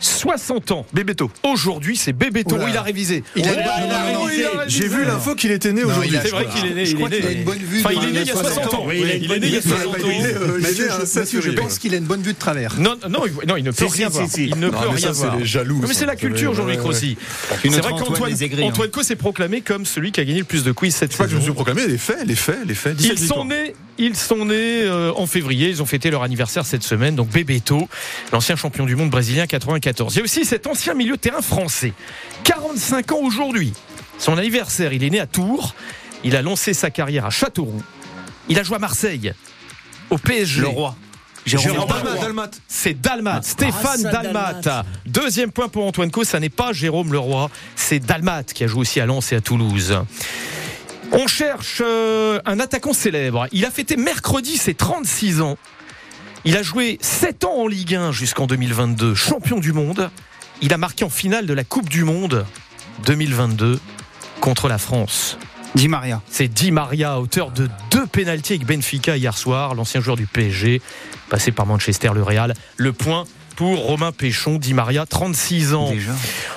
60 0.00 0.70
ans. 0.72 0.86
Bebeto. 0.92 1.30
Aujourd'hui, 1.42 1.96
c'est 1.96 2.12
Bebeto. 2.12 2.54
Oula. 2.56 2.68
Il 2.70 2.76
a 2.76 2.82
révisé. 2.82 3.24
Il 3.36 3.46
a- 3.46 3.50
Ouais, 3.50 3.56
non, 3.56 3.62
non, 3.62 3.68
il 3.86 3.92
a 3.92 4.12
non, 4.12 4.18
non, 4.20 4.24
révisé. 4.24 4.42
il 4.54 4.58
a- 4.60 4.68
J'ai 4.68 4.88
vu 4.88 5.04
l'info 5.04 5.34
qu'il 5.34 5.50
était 5.50 5.72
né 5.72 5.84
aujourd'hui. 5.84 6.10
il 6.12 6.20
C'est 6.22 6.28
vrai 6.30 6.46
qu'il 6.46 6.70
est 6.70 6.74
né. 6.74 6.84
Je 6.86 6.90
il 6.92 6.96
crois 6.96 7.08
est 7.08 7.12
né. 7.12 7.16
qu'il 7.18 7.26
a 7.26 7.30
une 7.32 7.44
bonne 7.44 7.58
vue 7.58 7.80
Enfin, 7.80 7.90
il 7.92 8.08
est 8.08 8.12
né 8.12 8.20
il 8.20 8.26
y 8.26 8.30
a 8.30 8.34
60 8.36 8.74
ans. 8.74 8.84
Oui, 8.86 9.00
il 9.02 9.10
a 9.10 9.14
une 9.14 9.22
il 9.22 9.24
est 9.24 9.28
bonne 9.28 9.40
né 9.40 9.46
il 9.48 9.52
y 9.54 9.56
a 9.56 9.60
vue. 9.60 9.68
60 9.70 9.96
Il 9.98 10.10
est, 10.10 10.14
ans. 10.36 10.40
euh, 10.40 10.58
il 10.60 10.66
je, 10.66 10.72
7 10.72 10.88
Mathieu, 10.88 11.24
je 11.24 11.26
février. 11.42 11.54
pense 11.56 11.78
qu'il 11.78 11.94
a 11.94 11.96
une 11.96 12.04
bonne 12.04 12.22
vue 12.22 12.32
de 12.32 12.38
travers. 12.38 12.74
Non, 12.78 12.96
non, 13.08 13.22
il, 13.26 13.48
non, 13.48 13.56
il 13.56 13.64
ne 13.64 13.70
peut 13.70 13.86
rien 13.86 14.08
voir. 14.08 14.26
Il 14.36 14.56
ne 14.58 14.68
peut 14.70 14.76
rien 14.76 15.12
c'est 15.12 15.12
voir. 15.12 15.36
les 15.36 15.44
jaloux, 15.46 15.80
mais 15.86 15.94
c'est 15.94 16.06
la 16.06 16.16
culture, 16.16 16.50
Ouais, 16.50 16.56
Jean-Luc 16.56 16.76
ouais, 16.78 16.82
Rossi. 16.82 17.16
Une 17.64 17.72
C'est 17.72 17.80
vrai 17.80 17.92
Antoine 17.92 18.08
qu'Antoine 18.08 18.30
Les 18.30 18.44
Aigris, 18.44 18.62
hein. 18.64 18.68
Antoine 18.68 18.90
Co 18.90 19.02
s'est 19.02 19.16
proclamé 19.16 19.60
comme 19.62 19.84
celui 19.86 20.12
qui 20.12 20.20
a 20.20 20.24
gagné 20.24 20.38
le 20.40 20.44
plus 20.44 20.64
de 20.64 20.72
quiz 20.72 20.94
cette 20.94 21.16
que 21.16 21.28
je 21.28 21.36
me 21.36 21.40
suis 21.40 21.52
proclamé 21.52 21.86
les 21.86 21.98
faits, 21.98 22.18
les 22.26 22.34
faits, 22.36 22.58
les 22.66 22.74
faits. 22.74 22.96
17 22.96 23.18
Ils 23.20 23.26
sont 23.26 23.44
nés, 23.44 23.74
ils 23.98 24.16
sont 24.16 24.46
nés 24.46 24.82
euh, 24.82 25.12
en 25.16 25.26
février. 25.26 25.68
Ils 25.68 25.82
ont 25.82 25.86
fêté 25.86 26.10
leur 26.10 26.22
anniversaire 26.22 26.64
cette 26.64 26.82
semaine. 26.82 27.16
Donc 27.16 27.28
Bebeto, 27.28 27.88
l'ancien 28.32 28.56
champion 28.56 28.86
du 28.86 28.96
monde 28.96 29.10
brésilien 29.10 29.46
94. 29.46 30.14
Il 30.14 30.18
y 30.18 30.20
a 30.20 30.24
aussi 30.24 30.44
cet 30.44 30.66
ancien 30.66 30.94
milieu 30.94 31.16
de 31.16 31.20
terrain 31.20 31.42
français, 31.42 31.92
45 32.44 33.12
ans 33.12 33.20
aujourd'hui. 33.22 33.72
Son 34.18 34.36
anniversaire, 34.36 34.92
il 34.92 35.04
est 35.04 35.10
né 35.10 35.20
à 35.20 35.26
Tours. 35.26 35.74
Il 36.24 36.34
a 36.34 36.42
lancé 36.42 36.74
sa 36.74 36.90
carrière 36.90 37.24
à 37.24 37.30
Châteauroux. 37.30 37.82
Il 38.48 38.58
a 38.58 38.62
joué 38.62 38.76
à 38.76 38.80
Marseille, 38.80 39.32
au 40.10 40.18
PSG. 40.18 40.62
Le 40.62 40.68
roi. 40.68 40.96
Jérôme 41.48 41.88
Dalmat. 42.20 42.50
C'est 42.66 43.00
Dalmat, 43.00 43.42
Stéphane 43.42 44.00
ça, 44.00 44.10
Dalmat. 44.10 44.52
Dalmat. 44.54 44.84
Deuxième 45.06 45.50
point 45.50 45.68
pour 45.68 45.86
Antoine 45.86 46.10
Co, 46.10 46.24
ça 46.24 46.40
n'est 46.40 46.50
pas 46.50 46.72
Jérôme 46.72 47.12
Leroy, 47.12 47.50
c'est 47.74 48.00
Dalmat 48.00 48.44
qui 48.44 48.64
a 48.64 48.66
joué 48.66 48.80
aussi 48.80 49.00
à 49.00 49.06
Lens 49.06 49.32
et 49.32 49.36
à 49.36 49.40
Toulouse. 49.40 49.98
On 51.12 51.26
cherche 51.26 51.82
euh, 51.84 52.40
un 52.44 52.60
attaquant 52.60 52.92
célèbre. 52.92 53.46
Il 53.52 53.64
a 53.64 53.70
fêté 53.70 53.96
mercredi 53.96 54.56
ses 54.56 54.74
36 54.74 55.40
ans. 55.40 55.56
Il 56.44 56.56
a 56.56 56.62
joué 56.62 56.98
7 57.00 57.44
ans 57.44 57.62
en 57.62 57.66
Ligue 57.66 57.94
1 57.94 58.12
jusqu'en 58.12 58.46
2022, 58.46 59.14
champion 59.14 59.58
du 59.58 59.72
monde. 59.72 60.10
Il 60.60 60.72
a 60.72 60.78
marqué 60.78 61.04
en 61.04 61.10
finale 61.10 61.46
de 61.46 61.54
la 61.54 61.64
Coupe 61.64 61.88
du 61.88 62.04
Monde 62.04 62.46
2022 63.04 63.80
contre 64.40 64.68
la 64.68 64.78
France. 64.78 65.38
Di 65.74 65.88
Maria. 65.88 66.22
C'est 66.28 66.48
Di 66.48 66.70
Maria, 66.70 67.20
auteur 67.20 67.50
de 67.50 67.68
deux 67.90 68.06
pénalties 68.06 68.54
avec 68.54 68.66
Benfica 68.66 69.16
hier 69.16 69.36
soir, 69.36 69.74
l'ancien 69.74 70.00
joueur 70.00 70.16
du 70.16 70.26
PSG, 70.26 70.80
passé 71.28 71.52
par 71.52 71.66
Manchester, 71.66 72.10
le 72.14 72.22
Real. 72.22 72.54
Le 72.76 72.92
point 72.92 73.24
pour 73.58 73.86
Romain 73.86 74.12
Péchon, 74.12 74.56
Di 74.58 74.72
Maria, 74.72 75.04
36 75.04 75.74
ans. 75.74 75.90
Déjà. 75.90 76.12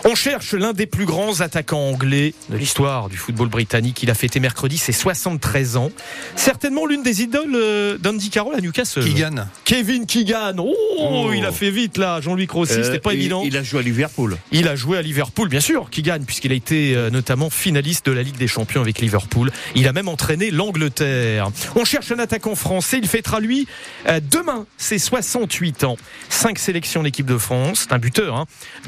On 0.05 0.13
cherche 0.13 0.53
l'un 0.53 0.71
des 0.71 0.85
plus 0.85 1.05
grands 1.05 1.41
attaquants 1.41 1.89
anglais 1.89 2.35
de 2.51 2.57
l'histoire 2.57 3.09
du 3.09 3.17
football 3.17 3.47
britannique. 3.49 4.03
Il 4.03 4.11
a 4.11 4.13
fêté 4.13 4.39
mercredi 4.39 4.77
ses 4.77 4.91
73 4.91 5.77
ans. 5.77 5.89
Certainement 6.35 6.85
l'une 6.85 7.01
des 7.01 7.23
idoles 7.23 7.55
euh, 7.55 7.97
d'Andy 7.97 8.29
Carroll 8.29 8.53
à 8.53 8.61
Newcastle. 8.61 9.03
Keegan. 9.03 9.47
Kevin 9.65 10.05
Keegan. 10.05 10.57
Oh, 10.59 10.75
Oh. 10.99 11.31
il 11.35 11.43
a 11.43 11.51
fait 11.51 11.71
vite 11.71 11.97
là, 11.97 12.21
Jean-Luc 12.21 12.51
Rossi, 12.51 12.73
Euh, 12.73 12.83
c'était 12.83 12.99
pas 12.99 13.13
il- 13.15 13.21
évident. 13.21 13.41
Il 13.43 13.57
a 13.57 13.63
joué 13.63 13.79
à 13.79 13.81
Liverpool. 13.81 14.37
Il 14.51 14.67
a 14.67 14.75
joué 14.75 14.99
à 14.99 15.01
Liverpool, 15.01 15.49
bien 15.49 15.59
sûr, 15.59 15.89
gagne, 15.91 16.23
puisqu'il 16.23 16.51
a 16.51 16.55
été 16.55 16.95
euh, 16.95 17.09
notamment 17.09 17.49
finaliste 17.49 18.05
de 18.05 18.11
la 18.11 18.21
Ligue 18.21 18.37
des 18.37 18.47
Champions 18.47 18.81
avec 18.81 18.99
Liverpool. 18.99 19.51
Il 19.73 19.87
a 19.87 19.93
même 19.93 20.07
entraîné 20.07 20.51
l'Angleterre. 20.51 21.49
On 21.75 21.83
cherche 21.83 22.11
un 22.11 22.19
attaquant 22.19 22.53
français. 22.53 22.99
Il 23.01 23.07
fêtera, 23.07 23.39
lui, 23.39 23.65
euh, 24.07 24.19
demain, 24.29 24.67
ses 24.77 24.99
68 24.99 25.83
ans. 25.83 25.97
Cinq 26.29 26.59
sélections 26.59 26.90
en 26.97 27.05
équipe 27.05 27.25
de 27.25 27.37
France. 27.37 27.81
C'est 27.87 27.93
un 27.93 27.97
buteur. 27.99 28.35
Hein. 28.35 28.45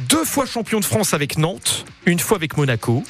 Deux 0.09 0.23
fois 0.25 0.45
champion 0.45 0.79
de 0.79 0.85
France 0.85 1.13
avec 1.13 1.37
Nantes, 1.37 1.85
une 2.05 2.19
fois 2.19 2.37
avec 2.37 2.57
Monaco. 2.57 3.03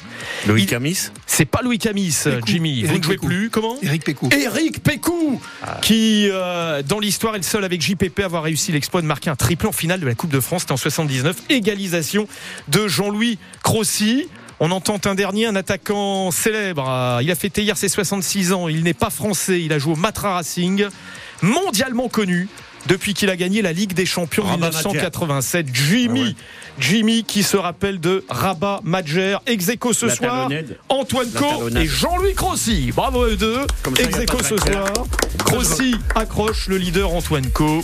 Loïc 0.48 0.72
Il- 0.72 0.76
Amis 0.76 1.10
C'est 1.26 1.46
pas 1.46 1.62
Louis 1.64 1.80
Camis, 1.80 2.16
euh, 2.28 2.36
Pécou. 2.36 2.48
Jimmy. 2.48 2.84
Vous 2.84 2.98
ne 2.98 3.04
jouez 3.04 3.16
Pécou. 3.16 3.26
plus. 3.28 3.50
Comment 3.50 3.78
Eric 3.82 4.04
Pécou. 4.04 4.30
Eric 4.32 4.84
Pécou, 4.84 5.41
qui 5.82 6.28
euh, 6.32 6.82
dans 6.84 7.00
l'histoire 7.00 7.36
est 7.36 7.39
le 7.39 7.44
seul 7.44 7.64
avec 7.64 7.82
JPP 7.82 8.20
à 8.22 8.26
avoir 8.26 8.44
réussi 8.44 8.72
l'exploit 8.72 9.02
de 9.02 9.08
marquer 9.08 9.30
un 9.30 9.36
triplé 9.36 9.68
en 9.68 9.72
finale 9.72 10.00
de 10.00 10.06
la 10.06 10.16
Coupe 10.16 10.32
de 10.32 10.39
France. 10.39 10.62
C'était 10.62 10.74
en 10.74 10.78
79. 10.78 11.36
Égalisation 11.50 12.28
de 12.68 12.88
Jean-Louis 12.88 13.38
Crossi. 13.64 14.28
On 14.60 14.72
entend 14.72 14.98
un 15.06 15.16
dernier, 15.16 15.48
un 15.48 15.56
attaquant 15.56 16.32
célèbre. 16.32 16.88
Euh, 16.88 17.20
Il 17.24 17.30
a 17.32 17.36
fêté 17.36 17.64
hier 17.64 17.76
ses 17.76 17.89
66 17.89 18.54
ans. 18.54 18.68
Il 18.70 18.84
n'est 18.84 18.94
pas 18.94 19.10
français. 19.10 19.62
Il 19.62 19.74
a 19.74 19.80
joué 19.80 19.94
au 19.94 19.98
Matra 19.98 20.36
Racing. 20.36 20.86
Mondialement 21.41 22.08
connu. 22.08 22.48
Depuis 22.88 23.13
qu'il 23.13 23.29
a 23.29 23.36
gagné 23.36 23.61
la 23.61 23.73
Ligue 23.73 23.93
des 23.93 24.05
Champions 24.05 24.43
Rabat 24.43 24.69
1987. 24.69 25.67
Jimmy, 25.73 26.36
Jimmy 26.80 27.24
qui 27.24 27.43
se 27.43 27.57
rappelle 27.57 27.99
de 27.99 28.24
Rabat 28.30 28.82
Madjer, 28.84 29.38
ex 29.45 29.69
aequo 29.69 29.93
ce 29.93 30.07
La 30.07 30.15
soir, 30.15 30.47
talonnade. 30.49 30.78
Antoine 30.89 31.28
La 31.34 31.39
Co 31.39 31.45
talonnade. 31.47 31.84
et 31.84 31.88
Jean-Louis 31.88 32.34
Crossi. 32.34 32.91
Bravo 32.95 33.26
eux 33.26 33.36
deux, 33.36 33.59
Comme 33.84 33.95
ça, 33.95 34.03
ex 34.03 34.15
y 34.15 34.19
a 34.19 34.21
aequo 34.24 34.38
pas 34.38 34.43
ce 34.43 34.57
soir. 34.57 34.88
Crossi 35.45 35.95
accroche 36.15 36.67
le 36.67 36.78
leader 36.78 37.11
Antoine 37.13 37.49
Co 37.51 37.84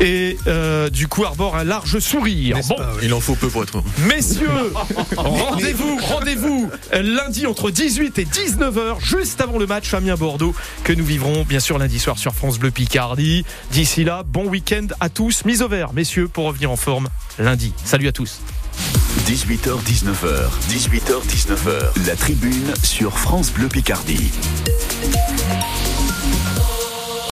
et 0.00 0.36
euh, 0.46 0.90
du 0.90 1.08
coup 1.08 1.24
arbore 1.24 1.56
un 1.56 1.64
large 1.64 1.98
sourire. 2.00 2.58
Bon, 2.68 2.76
Il 3.02 3.14
en 3.14 3.20
faut 3.20 3.34
peu 3.34 3.48
pour 3.48 3.62
être 3.62 3.76
heureux. 3.76 3.84
Messieurs, 4.08 4.48
rendez-vous, 5.16 5.98
rendez-vous 6.02 6.70
lundi 6.92 7.46
entre 7.46 7.70
18 7.70 8.18
et 8.18 8.24
19h, 8.24 9.00
juste 9.00 9.40
avant 9.40 9.58
le 9.58 9.66
match 9.66 9.92
Amiens-Bordeaux, 9.94 10.54
que 10.84 10.92
nous 10.92 11.04
vivrons 11.04 11.44
bien 11.44 11.60
sûr 11.60 11.78
lundi 11.78 11.98
soir 11.98 12.18
sur 12.18 12.34
France 12.34 12.58
Bleu 12.58 12.70
Picardie. 12.70 13.44
D'ici 13.70 14.04
là, 14.04 14.22
bon 14.26 14.46
week-end 14.46 14.86
à 15.00 15.08
tous. 15.08 15.44
Mise 15.44 15.62
au 15.62 15.68
vert, 15.68 15.92
messieurs, 15.92 16.28
pour 16.28 16.44
revenir 16.46 16.70
en 16.70 16.76
forme 16.76 17.08
lundi. 17.38 17.72
Salut 17.84 18.08
à 18.08 18.12
tous. 18.12 18.15
18h, 18.24 19.82
19h. 19.84 20.48
18h, 20.70 21.20
19h. 21.26 22.06
La 22.06 22.16
tribune 22.16 22.72
sur 22.82 23.18
France 23.18 23.50
Bleu 23.52 23.68
Picardie. 23.68 24.30